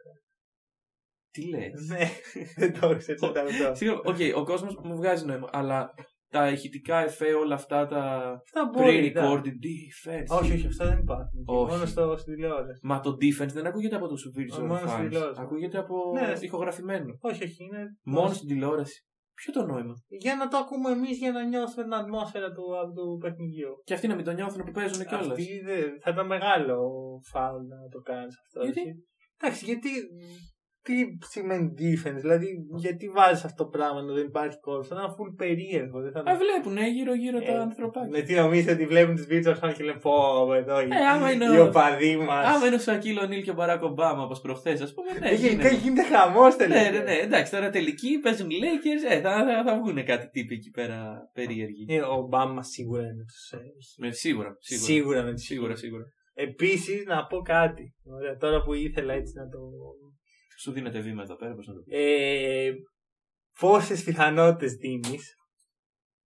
Τι 1.31 1.49
λες; 1.49 1.87
Ναι, 1.89 2.05
δεν 2.59 2.79
το 2.79 2.95
ξέρει 2.95 3.19
ούτε 3.23 3.39
αυτό. 3.39 3.75
Συγγνώμη, 3.75 4.01
οκ, 4.05 4.37
ο 4.37 4.43
κόσμος 4.43 4.75
μου 4.83 4.95
βγάζει 4.95 5.25
νόημα, 5.25 5.49
αλλά 5.51 5.93
τα 6.29 6.49
ηχητικά 6.49 6.97
εφέ, 7.03 7.33
όλα 7.33 7.55
αυτά 7.55 7.87
τα 7.87 8.03
Αυτά 8.45 8.69
μπορεί. 8.73 9.11
τα- 9.11 9.21
pre-recorded 9.21 9.55
defense. 9.65 10.39
Όχι, 10.41 10.51
όχι, 10.53 10.67
αυτά 10.67 10.85
δεν 10.85 10.97
υπάρχουν. 10.97 11.43
Όχι. 11.45 11.71
Μόνο 11.71 11.85
στο, 11.85 12.17
στην 12.17 12.33
τηλεόραση. 12.33 12.79
Μα 12.87 12.99
το 12.99 13.09
defense 13.11 13.51
δεν 13.53 13.65
ακούγεται 13.65 13.95
από 13.95 14.07
τους 14.07 14.29
visual 14.37 14.59
Μόνο 14.59 14.77
στην 14.77 14.89
fans. 14.89 15.07
τηλεόραση. 15.09 15.41
Ακούγεται 15.41 15.77
από 15.77 15.95
Ναι. 16.13 16.33
ηχογραφημένο. 16.41 17.17
Όχι, 17.21 17.43
όχι, 17.43 17.63
είναι. 17.63 17.85
Μόνο 18.03 18.33
στην 18.33 18.47
τηλεόραση. 18.47 19.05
Ποιο 19.35 19.53
το 19.53 19.65
νόημα; 19.65 19.93
Για 20.07 20.35
να 20.35 20.47
το 20.47 20.57
ακούμε 20.57 20.89
εμείς 20.91 21.17
για 21.17 21.31
να 21.31 21.43
νιώσουμε 21.43 21.83
την 21.83 21.93
ατμόσφαιρα 21.93 22.51
του, 22.51 22.63
του 22.95 23.17
παιχνιδιού. 23.21 23.81
Και 23.83 23.93
αυτοί 23.93 24.07
να 24.07 24.15
μην 24.15 24.25
το 24.25 24.31
νιώθουν 24.31 24.63
που 24.65 24.71
παίζουν 24.71 25.05
κιόλας. 25.05 25.27
Αυτή 25.29 25.59
δεν- 25.65 25.99
θα 26.01 26.09
ήταν 26.11 26.25
μεγάλο 26.25 26.77
φάουλ 27.31 27.63
να 27.67 27.87
το 27.89 27.99
κάνεις 28.01 28.35
αυτό. 28.45 28.63
Γιατί; 28.63 28.79
έτσι. 28.79 29.05
Εντάξει, 29.37 29.65
γιατί. 29.65 29.89
Τι 30.83 30.93
σημαίνει 31.29 31.73
defense, 31.79 32.19
δηλαδή 32.19 32.47
γιατί 32.75 33.09
βάζεις 33.09 33.43
αυτό 33.45 33.63
το 33.63 33.69
πράγμα 33.69 33.99
ενώ 33.99 34.13
δεν 34.13 34.25
υπάρχει 34.25 34.59
κόσμο. 34.59 34.83
Θα 34.83 34.95
ήταν 34.95 35.09
full 35.15 35.33
περίεργο. 35.37 36.01
Δεν 36.01 36.11
θα... 36.11 36.19
Α, 36.19 36.37
βλέπουν 36.43 36.77
γύρω-γύρω 36.95 37.39
τα 37.39 37.51
Ε, 37.51 37.57
ανθρωπάκια. 37.57 38.09
Ναι, 38.09 38.21
τι 38.21 38.33
νομίζετε 38.33 38.71
ότι 38.71 38.85
βλέπουν 38.85 39.15
του 39.15 39.25
Beatles 39.29 39.55
φάνε 39.59 39.73
και 39.73 39.83
λένε 39.83 39.99
Πω, 39.99 40.53
εδώ 40.53 40.81
οι, 40.81 40.87
Ε, 40.91 41.05
άμα 41.13 41.31
είναι 41.31 41.45
οι 41.45 41.57
ο- 41.57 41.63
οπαδοί 41.65 42.17
μας. 42.17 42.45
Άμα 42.55 42.65
είναι 42.65 42.75
ο 42.75 42.79
Σακίλ 42.79 43.17
Ονίλ 43.17 43.41
και 43.43 43.49
ο 43.51 43.53
Μπαράκ 43.53 43.81
Ομπάμα 43.83 44.23
όπως 44.23 44.41
προχθές, 44.41 44.81
ας 44.81 44.93
πούμε, 44.93 45.11
ναι. 45.19 45.33
Γίνεται, 45.35 45.47
γίνεται. 45.47 45.75
γίνεται 45.75 46.03
χαμός 46.03 46.55
τελικά. 46.55 46.81
Ναι, 46.81 46.89
ναι, 46.89 46.99
ναι. 47.03 47.13
Εντάξει, 47.17 47.51
τώρα 47.51 47.69
τελική 47.69 48.19
παίζουν 48.19 48.49
οι 48.49 48.59
Lakers. 48.63 49.11
Ε, 49.11 49.21
θα, 49.21 49.31
θα, 49.45 49.63
θα 49.65 49.75
βγουν 49.79 50.05
κάτι 50.05 50.29
τύποι 50.29 50.53
εκεί 50.55 50.69
πέρα 50.69 51.29
περίεργοι. 51.33 51.85
Ε, 51.89 51.99
Ο 51.99 52.13
Ομπάμα 52.13 52.63
σίγουρα 52.63 53.01
είναι 53.01 53.23
τους 53.27 53.51
έχει. 53.51 53.95
Με, 53.97 54.11
σίγουρα, 54.11 54.55
σίγουρα. 54.59 54.85
Σίγουρα 54.85 55.23
με 55.23 55.31
τους 55.33 55.43
Σίγουρα, 55.43 55.75
σίγουρα. 55.75 56.03
Επίσης, 56.33 57.05
να 57.05 57.25
πω 57.25 57.37
κάτι. 57.41 57.93
Ωραία, 58.03 58.35
τώρα 58.37 58.61
που 58.61 58.73
ήθελα 58.73 59.13
έτσι 59.13 59.33
να 59.35 59.47
το. 59.49 59.59
Σου 60.61 60.71
δίνετε 60.71 60.99
βήμα 60.99 61.21
εδώ 61.21 61.35
πέρα, 61.35 61.53
πώς 61.55 61.67
να 61.67 61.73
το 61.73 61.79
πεις. 61.81 61.93
Ε, 61.97 62.71
Πόσες 63.59 64.03
πιθανότητες 64.03 64.73
δίνεις 64.73 65.33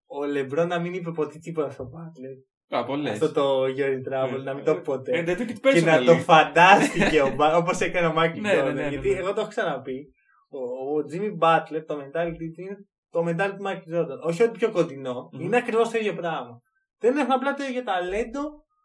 ο 0.06 0.26
Λεμπρόν 0.26 0.66
να 0.66 0.80
μην 0.80 0.94
είπε 0.94 1.12
ποτέ 1.12 1.38
τίποτα 1.38 1.70
στο 1.70 1.84
Butler. 1.94 2.78
Α, 2.78 2.86
πολλές. 2.86 3.12
Αυτό 3.12 3.32
το 3.32 3.64
You're 3.64 3.94
in 3.98 4.14
Trouble, 4.14 4.44
να 4.44 4.54
μην 4.54 4.64
το 4.64 4.76
πει 4.76 4.82
ποτέ. 4.82 5.18
Ε, 5.18 5.24
δεν 5.24 5.38
το 5.38 5.46
και 5.46 5.54
και 5.54 5.82
να 5.82 6.04
το 6.04 6.14
φαντάστηκε 6.14 7.22
ο 7.22 7.34
Μπα- 7.36 7.56
όπως 7.58 7.80
έκανε 7.80 8.08
ο 8.08 8.14
Μάικλ 8.14 8.40
Ναι, 8.40 8.48
ναι, 8.48 8.54
Τζόρνταν. 8.54 8.76
ναι, 8.76 8.82
ναι, 8.84 8.90
Γιατί 8.90 9.10
ναι. 9.10 9.18
εγώ 9.20 9.34
το 9.34 9.40
έχω 9.42 9.50
ξαναπεί. 9.50 10.14
Ο, 10.50 10.58
ο 10.60 11.04
Jimmy 11.12 11.32
Butler, 11.44 11.84
το 11.86 11.96
mentality 11.96 12.48
του 12.56 12.62
είναι 12.62 12.78
το 13.10 13.20
mentality 13.28 13.54
του 13.58 13.62
Μάικλ 13.64 13.90
Τζόρνταν. 13.90 14.20
Όχι 14.24 14.44
ότι 14.44 14.58
πιο 14.58 14.72
κοντινό, 14.72 15.30
Μμμ. 15.32 15.42
είναι 15.42 15.58
ακριβώς 15.58 15.90
το 15.90 15.98
ίδιο 15.98 16.14
πράγμα. 16.14 16.60
Δεν 17.00 17.18
έχουν 17.18 17.32
απλά 17.32 17.54
το 17.54 17.64
ίδιο 17.64 17.84
ταλέντο. 17.84 18.42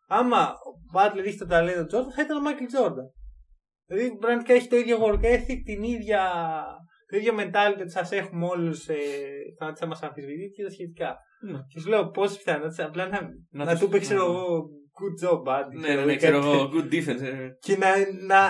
Άμα 0.08 0.42
ο 0.48 0.70
Butler 0.98 1.24
είχε 1.26 1.36
το 1.38 1.46
ταλέντο 1.46 1.80
του 1.80 1.86
Τζόρνταν, 1.86 2.12
θα 2.12 2.22
ήταν 2.22 2.36
ο 2.36 2.40
Μάικλ 2.40 2.64
Τζόρνταν. 2.64 3.04
Δηλαδή 3.90 4.16
πραγματικά 4.16 4.52
έχει 4.54 4.68
το 4.68 4.76
ίδιο 4.76 4.96
work 5.06 5.24
ethic, 5.34 5.58
την 5.64 5.82
ίδια, 5.82 6.22
το 7.10 7.16
ίδιο 7.16 7.32
mentality 7.40 7.80
ότι 7.80 7.90
σας 7.90 8.12
έχουμε 8.12 8.46
όλους 8.46 8.88
ε, 8.88 8.96
θα 9.78 9.86
μας 9.86 10.02
αμφισβητείτε 10.02 10.46
και 10.56 10.62
τα 10.62 10.70
σχετικά. 10.70 11.16
Ναι. 11.50 11.58
Και 11.68 11.80
σου 11.80 11.88
λέω 11.88 12.10
πόσε 12.10 12.36
πιθανότητε 12.36 12.82
απλά 12.82 13.08
να, 13.08 13.20
να, 13.64 13.70
τους- 13.70 13.80
του 13.80 13.88
πει, 13.88 13.98
ξέρω 13.98 14.20
ναι. 14.20 14.26
εγώ, 14.28 14.46
good 14.98 15.14
job, 15.28 15.38
buddy. 15.48 15.80
Ναι, 15.80 15.94
ναι, 15.94 16.04
ναι, 16.04 16.16
ξέρω 16.16 16.36
εγώ, 16.36 16.70
good 16.74 16.92
defense. 16.94 17.22
ε. 17.22 17.48
Και 17.60 17.76
να, 17.76 17.88
να. 18.26 18.40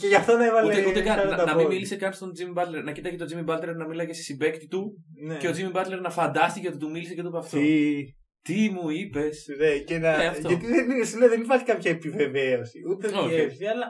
Και 0.00 0.06
γι' 0.06 0.14
αυτό 0.14 0.36
να 0.36 0.46
έβαλε. 0.46 0.72
Ούτε, 0.78 0.88
ούτε 0.88 1.02
καν, 1.02 1.18
40 1.18 1.30
να, 1.30 1.36
να 1.36 1.44
μην 1.44 1.54
πόντους. 1.54 1.68
μίλησε 1.68 1.96
καν 1.96 2.12
στον 2.12 2.30
Jimmy 2.38 2.62
Butler. 2.62 2.82
Να 2.84 2.92
κοιτάει 2.92 3.16
τον 3.16 3.28
Jimmy 3.32 3.50
Butler 3.50 3.74
να 3.76 3.86
μιλάει 3.88 4.06
και 4.06 4.12
στη 4.14 4.22
συμπέκτη 4.22 4.66
του 4.66 4.92
Ναι. 5.26 5.36
και 5.36 5.48
ο 5.48 5.50
Jimmy 5.56 5.76
Butler 5.76 5.98
να 6.02 6.10
φαντάστηκε 6.10 6.68
ότι 6.68 6.76
του 6.78 6.90
μίλησε 6.90 7.14
και 7.14 7.22
του 7.22 7.28
είπε 7.28 7.38
αυτό. 7.38 7.56
Τι. 7.58 8.02
Τι 8.42 8.70
μου 8.70 8.90
είπες; 8.90 9.46
Ναι, 9.58 9.78
και 9.78 9.98
να... 9.98 10.22
Ε, 10.22 10.26
αυτό. 10.26 10.48
Γιατί 10.48 10.66
δεν, 10.66 10.90
είναι- 10.90 11.04
σου 11.04 11.18
λέω, 11.18 11.28
δεν 11.28 11.40
υπάρχει 11.42 11.64
κάποια 11.64 11.90
επιβεβαίωση. 11.90 12.78
Ούτε 12.90 13.06
Όχι. 13.06 13.28
διεύθυνση, 13.28 13.64
αλλά 13.66 13.86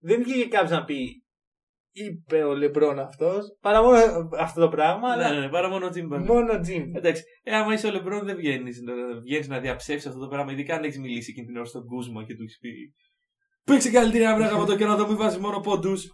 δεν 0.00 0.22
βγήκε 0.22 0.48
κάποιος 0.48 0.70
να 0.70 0.84
πει. 0.84 1.24
Είπε 1.92 2.42
ο 2.44 2.54
Λεμπρόν 2.54 2.98
αυτός. 2.98 3.44
Παρά 3.60 3.82
μόνο 3.82 3.96
αυτό 4.38 4.60
το 4.60 4.68
πράγμα, 4.68 5.16
Ναι, 5.16 5.24
αλλά 5.24 5.34
ναι, 5.34 5.40
ναι, 5.40 5.48
παρά 5.48 5.68
μόνο 5.68 5.86
ο 5.86 5.88
Jimmy 5.94 6.14
Butler. 6.16 6.24
μόνο 6.26 6.52
ο 6.52 6.60
Τζιμ. 6.60 6.94
Εντάξει, 6.96 7.22
ε, 7.42 7.56
άμα 7.56 7.72
είσαι 7.72 7.86
ο 7.86 7.90
Λεμπρόν 7.90 8.24
δεν 8.24 8.36
βγαίνεις 8.36 8.78
βγαίνεις 9.22 9.48
να 9.48 9.58
διαψεύσεις 9.60 10.06
αυτό 10.06 10.20
το 10.20 10.28
πράγμα, 10.28 10.52
ειδικά 10.52 10.74
αν 10.74 10.84
έχεις 10.84 10.98
μιλήσει 10.98 11.30
εκείνη 11.30 11.46
την 11.46 11.56
ώρα 11.56 11.64
στον 11.64 11.84
Κούσμα 11.84 12.24
και 12.24 12.34
του 12.34 12.42
έχεις 12.42 12.58
πει. 12.58 12.70
Παίξε 13.64 13.90
καλύτερη 13.90 14.24
άμυνα 14.24 14.54
από 14.54 14.64
το 14.64 14.76
και 14.76 14.84
να 14.84 14.96
δω 14.96 15.06
μην 15.06 15.16
βάζεις 15.16 15.38
μόνο 15.38 15.60
πόντους. 15.60 16.04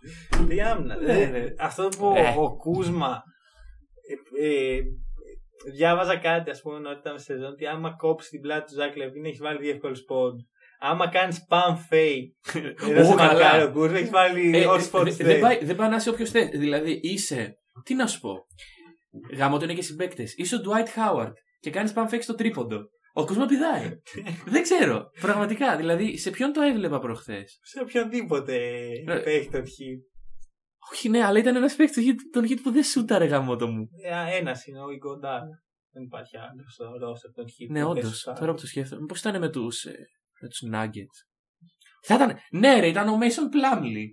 Τι 0.49 0.61
άμυνα. 0.61 0.97
Ναι, 0.97 1.14
δε- 1.14 1.26
ναι. 1.26 1.45
Αυτό 1.59 1.89
που 1.99 2.12
Ε. 2.16 2.34
ο 2.39 2.57
Κούσμα. 2.57 3.22
Ε, 4.39 4.47
ε, 4.47 4.80
διάβαζα 5.76 6.16
κάτι, 6.16 6.51
ας 6.51 6.61
πούμε, 6.61 6.76
όταν 6.76 6.99
ήταν 6.99 7.18
στη 7.18 7.32
σεζόν, 7.32 7.51
ότι 7.53 7.66
άμα 7.66 7.97
κόψει 7.97 8.30
την 8.30 8.41
πλάτη 8.41 8.66
του 8.66 8.74
Ζακ 8.80 8.97
Λεβίν, 8.97 9.24
έχει 9.24 9.39
βάλει 9.43 9.59
δύο 9.59 9.70
εύκολου 9.70 9.97
πόντους. 10.07 10.45
Άμα 10.79 11.09
κάνεις 11.09 11.47
spam 11.49 11.72
fake, 11.91 12.55
εδώ 12.91 13.05
σε 13.05 13.12
Ω, 13.12 13.14
καλά. 13.16 13.33
μαρκάρει 13.33 13.62
ο 13.62 13.72
Κούσμα, 13.72 13.97
έχεις 13.99 14.11
βάλει 14.11 14.57
Ε, 14.59 14.66
όσου 14.66 14.91
πόντου 14.91 15.11
δε- 15.12 15.24
δεν 15.24 15.41
πάει, 15.41 15.64
δεν 15.64 15.77
πάει 15.77 15.89
να 15.89 15.97
είσαι 15.97 16.11
όποιος 16.11 16.31
θε. 16.31 16.45
Δηλαδή 16.45 17.01
είσαι. 17.03 17.55
Τι 17.85 17.95
να 17.95 18.07
σου 18.07 18.20
πω; 18.20 18.47
Γάμο 19.37 19.59
το 19.59 19.64
είναι 19.64 19.74
και 19.74 19.83
συμπαίκτες. 19.83 20.35
Είσαι 20.37 20.57
ο 20.57 20.59
Dwight 20.64 20.99
Howard 20.99 21.33
και 21.61 21.70
κάνεις 21.70 21.93
pan 21.97 22.09
fake 22.14 22.22
στο 22.22 22.35
τρίποντο. 22.35 22.81
Ο 23.12 23.24
κόσμος 23.24 23.47
πηδάει. 23.47 23.91
δεν 24.53 24.62
ξέρω. 24.62 25.11
Πραγματικά. 25.20 25.77
Δηλαδή, 25.77 26.18
σε 26.18 26.31
ποιον 26.31 26.53
το 26.53 26.61
έβλεπα 26.61 26.99
προχθές; 26.99 27.59
Σε 27.62 27.81
οποιονδήποτε 27.81 28.57
Ε. 29.07 29.18
παίχτη 29.24 29.51
τον 29.51 29.62
hit. 29.62 30.01
Όχι, 30.93 31.09
ναι, 31.09 31.24
αλλά 31.24 31.39
ήταν 31.39 31.57
ένας 31.57 31.74
παίκτη 31.77 31.95
τον 31.95 32.05
hit- 32.14 32.31
τον 32.33 32.45
hit 32.45 32.61
που 32.62 32.70
δεν 32.70 32.83
σούταρε 32.85 33.24
γάμο 33.24 33.57
το 33.57 33.66
μου. 33.66 33.89
Ένας 34.39 34.66
είναι 34.66 34.81
ο 34.81 34.91
Ιγκοντάρ. 34.91 35.41
Δεν 35.91 36.03
υπάρχει 36.05 36.37
άλλος 36.37 36.72
στο 36.72 36.85
ρόστερ 37.01 37.33
τον 37.33 37.45
hit. 37.45 37.66
Ναι, 37.70 37.83
που 37.83 37.89
όντως. 37.89 38.03
δεν 38.05 38.12
σουτάρει. 38.12 38.39
Τώρα 38.39 38.53
που 38.55 38.61
το 38.61 38.66
σκέφτομαι. 38.66 39.07
Πώς 39.07 39.18
ήταν 39.20 39.39
με 39.41 39.49
τους 39.51 39.85
με 40.41 40.49
τους 40.49 40.62
Nuggets. 40.72 41.18
Θα 42.03 42.14
ήταν. 42.14 42.37
Ναι, 42.51 42.80
ρε, 42.80 42.87
ήταν 42.89 43.09
ο 43.09 43.18
Mason 43.20 43.55
Plumlee. 43.55 44.07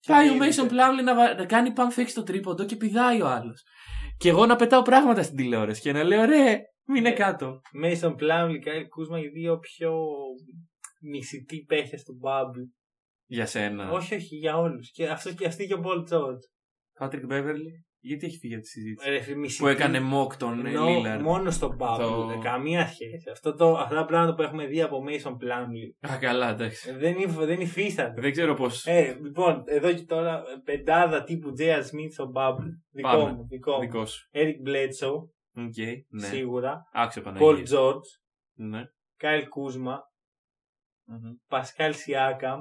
Και 0.00 0.12
Πάει 0.12 0.28
ο 0.28 0.32
γίνεται. 0.32 0.52
Mason 0.56 0.64
Plumlee 0.70 1.02
να, 1.04 1.14
βα- 1.14 1.34
να 1.34 1.46
κάνει 1.46 1.72
pump 1.76 1.98
fake 2.00 2.08
στο 2.08 2.22
τρίποντο 2.22 2.64
και 2.64 2.76
πηδάει 2.76 3.22
ο 3.22 3.28
άλλος. 3.28 3.62
Και 4.16 4.28
εγώ 4.28 4.46
να 4.46 4.56
πετάω 4.56 4.82
πράγματα 4.82 5.22
στην 5.22 5.36
τηλεόραση 5.36 5.80
και 5.80 5.92
να 5.92 6.02
λέω 6.02 6.24
ρε, 6.24 6.58
Μείνε 6.90 7.12
κάτω. 7.12 7.60
Mason 7.84 8.10
Plumlee, 8.12 8.64
Kyle 8.64 8.86
Kuzma, 8.94 9.22
οι 9.22 9.28
δύο 9.28 9.58
πιο 9.58 9.92
μισητοί 11.00 11.64
παίχτες 11.68 12.02
του 12.02 12.18
Bubble. 12.22 12.70
Για 13.26 13.46
σένα. 13.46 13.90
Όχι, 13.90 14.14
όχι, 14.14 14.36
για 14.36 14.56
όλους. 14.56 14.90
Και 14.90 15.08
αυτό 15.08 15.34
και 15.34 15.46
αυτή 15.46 15.66
και 15.66 15.74
ο 15.74 15.82
Paul 15.84 16.12
George. 16.12 16.42
Patrick 17.00 17.30
Beverly. 17.32 17.82
Γιατί 18.08 18.26
έχει 18.26 18.38
φύγει 18.38 18.54
από 18.54 18.62
τη 18.62 18.68
συζήτηση; 18.68 19.10
Ρε, 19.10 19.34
μισητοί. 19.34 19.62
Που 19.62 19.68
έκανε 19.68 19.98
mock 20.12 20.32
τον 20.36 20.66
ε, 20.66 20.70
Ενώ 20.70 20.86
Lillard. 20.86 21.20
μόνος 21.22 21.54
στο 21.54 21.76
Bubble. 21.78 21.98
Το- 21.98 22.30
Ε, 22.34 22.38
Καμία 22.42 22.86
σχέση. 22.86 23.30
Αυτό 23.32 23.54
το, 23.54 23.72
αυτά 23.76 23.94
τα 23.94 24.04
πράγματα 24.04 24.34
που 24.34 24.42
έχουμε 24.42 24.66
δει 24.66 24.82
από 24.82 25.04
Mason 25.08 25.30
Plumlee 25.32 26.10
Α, 26.12 26.16
καλά, 26.20 26.50
εντάξει. 26.50 26.90
ε, 26.90 26.96
δεν, 26.96 27.18
υφ- 27.18 27.38
δεν 27.44 27.60
υφίστανται. 27.60 28.20
Δεν 28.20 28.32
ξέρω 28.32 28.54
πώς. 28.54 28.86
Ε, 28.86 29.18
λοιπόν, 29.22 29.62
εδώ 29.66 29.92
και 29.92 30.04
τώρα 30.04 30.34
ε, 30.38 30.42
πεντάδα 30.64 31.24
τύπου 31.24 31.52
J.R. 31.58 31.78
Smith 31.80 32.10
στο 32.12 32.32
Bubble. 32.34 32.70
Δικό 32.90 33.08
Πάμε. 33.08 33.32
μου, 33.32 33.46
δικό 33.48 33.72
μου. 33.72 33.80
Δικός 33.80 34.10
σου. 34.12 34.28
Eric 34.32 34.68
Bledsoe, 34.68 35.16
Ok, 35.64 35.76
ναι. 36.08 36.26
σίγουρα. 36.26 36.82
Άξιο 36.92 37.22
Paul 37.22 37.34
Παναγία. 37.38 37.64
George, 37.78 38.08
Ναι. 38.54 38.82
Kyle 39.20 39.42
Kuzma, 39.42 39.96
Μμμ. 41.10 41.30
Pascal 41.48 41.90
Siakam 41.92 42.58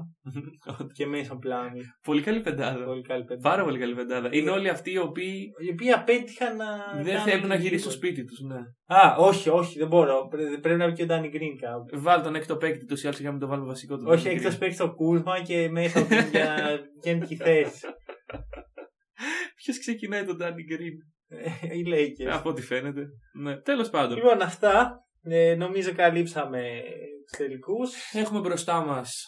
και 0.93 1.05
Mason 1.13 1.33
Plumlee. 1.35 1.83
Πολύ 2.03 2.21
καλή 2.21 2.41
πεντάδα. 2.41 2.85
Πολύ 2.85 3.01
καλή 3.01 3.23
πεντάδα. 3.23 3.49
Πάρα 3.49 3.63
πολύ 3.63 3.79
καλή 3.79 3.95
πεντάδα. 3.95 4.29
Είναι 4.31 4.49
όλοι 4.49 4.69
αυτοί 4.69 4.91
οι 4.91 4.97
οποίοι 4.97 5.51
Οι 5.67 5.71
οποίοι 5.71 5.91
απέτυχαν 5.91 6.55
να. 6.55 6.65
δεν 6.95 7.05
κάνουν 7.05 7.21
θέλουν 7.29 7.47
να 7.47 7.55
γυρίσουν 7.55 7.91
στο 7.91 7.99
τίποτα. 7.99 8.07
σπίτι 8.07 8.23
τους. 8.27 8.39
Ναι. 8.41 8.59
Α, 8.97 9.15
όχι, 9.17 9.49
όχι, 9.49 9.77
δεν 9.79 9.87
μπορώ. 9.87 10.27
Πρέ- 10.27 10.59
Πρέπει 10.59 10.77
να 10.79 10.85
βγει 10.85 10.95
και 10.95 11.03
ο 11.03 11.05
Danny 11.09 11.25
Green 11.35 11.55
κάπου. 11.61 12.01
Βάλ 12.01 12.21
τον 12.21 12.35
έκτο 12.35 12.55
παίκτη 12.57 12.85
τους 12.85 13.03
ή 13.03 13.07
άλλως 13.07 13.19
είχαμε 13.19 13.39
το 13.39 13.47
βάλουμε 13.47 13.67
βασικό 13.67 13.97
του. 13.97 14.05
Όχι, 14.07 14.27
εκτό 14.27 14.49
παίξει 14.59 14.77
το 14.77 14.93
Κούσμα 14.93 15.41
και 15.41 15.69
μέσα 15.69 15.99
από 15.99 16.07
την 16.07 16.27
για 16.29 16.79
γενική 17.03 17.35
θέση. 17.35 17.85
Ποιος 19.55 19.79
ξεκινάει 19.79 20.23
τον 20.25 20.37
Danny 20.41 20.63
Green. 20.71 20.97
Ε, 21.27 21.77
Οι 21.77 21.83
Lakers. 21.87 22.31
Από 22.33 22.49
ό,τι 22.49 22.61
φαίνεται. 22.61 23.05
Ναι. 23.41 23.57
Τέλος 23.61 23.89
πάντων. 23.89 24.15
Λοιπόν, 24.17 24.41
αυτά. 24.41 24.95
Ε, 25.21 25.55
νομίζω 25.55 25.91
καλύψαμε 25.93 26.59
του 26.59 27.16
τελικούς. 27.38 28.13
Έχουμε 28.13 28.39
μπροστά 28.39 28.86
μας. 28.86 29.25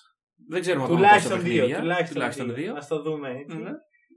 Δεν 0.47 0.61
ξέρουμε 0.61 0.83
ακόμα 0.83 0.99
Τουλάχιστον 0.99 1.31
πόσα 1.31 1.43
δύο. 1.43 1.53
παιχνίδια. 1.53 1.79
Τουλάχιστον, 1.79 2.13
Τουλάχιστον 2.13 2.45
δύο. 2.45 2.55
δύο. 2.55 2.73
Ας 2.75 2.87
το 2.87 3.01
δούμε 3.01 3.29
έτσι. 3.29 3.57
Ναι. 3.57 3.71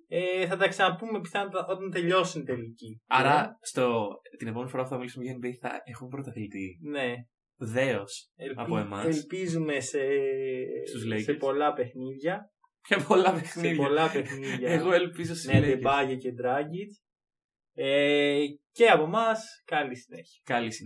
Ε, 0.09 0.47
θα 0.47 0.57
τα 0.57 0.69
ξαναπούμε 0.69 1.21
πιθανότατα 1.21 1.67
όταν 1.73 1.91
τελειώσουν 1.91 2.41
οι 2.41 2.45
τελικοί. 2.45 3.01
Άρα, 3.07 3.59
στο... 3.61 4.09
την 4.39 4.49
επόμενη 4.49 4.71
φορά 4.71 4.83
που 4.83 4.89
θα 4.89 4.97
μιλήσουμε 4.97 5.25
για 5.25 5.35
NBA 5.35 5.51
θα 5.61 5.81
έχουμε 5.85 6.09
πρωταθλητή. 6.09 6.79
Ναι. 6.83 7.15
Δέος. 7.57 8.31
Ελπι... 8.37 8.55
Από 8.61 8.79
εμάς. 8.79 9.05
Ελπίζουμε 9.17 9.81
σε... 9.81 9.99
Στους 10.89 11.25
σε 11.25 11.33
Lakers. 11.33 11.39
πολλά 11.39 11.73
παιχνίδια. 11.73 12.51
Για 12.89 13.05
πολλά 13.09 13.35
σε 13.35 13.41
παιχνίδια. 13.41 13.77
πολλά 13.87 14.11
παιχνίδια. 14.11 14.69
Εγώ 14.71 14.93
ελπίζω 14.93 15.35
στους 15.35 15.47
με 15.47 15.59
Lakers. 15.59 15.63
Ντεμπάγια 15.63 16.17
και 16.17 16.31
Dragic. 16.43 16.91
Ε, 17.75 18.41
και 18.73 18.87
από 18.87 19.03
εμάς, 19.03 19.63
καλή 19.65 19.97
συνέχεια. 19.97 20.41
Καλή 20.45 20.73
συνέχεια. 20.73 20.81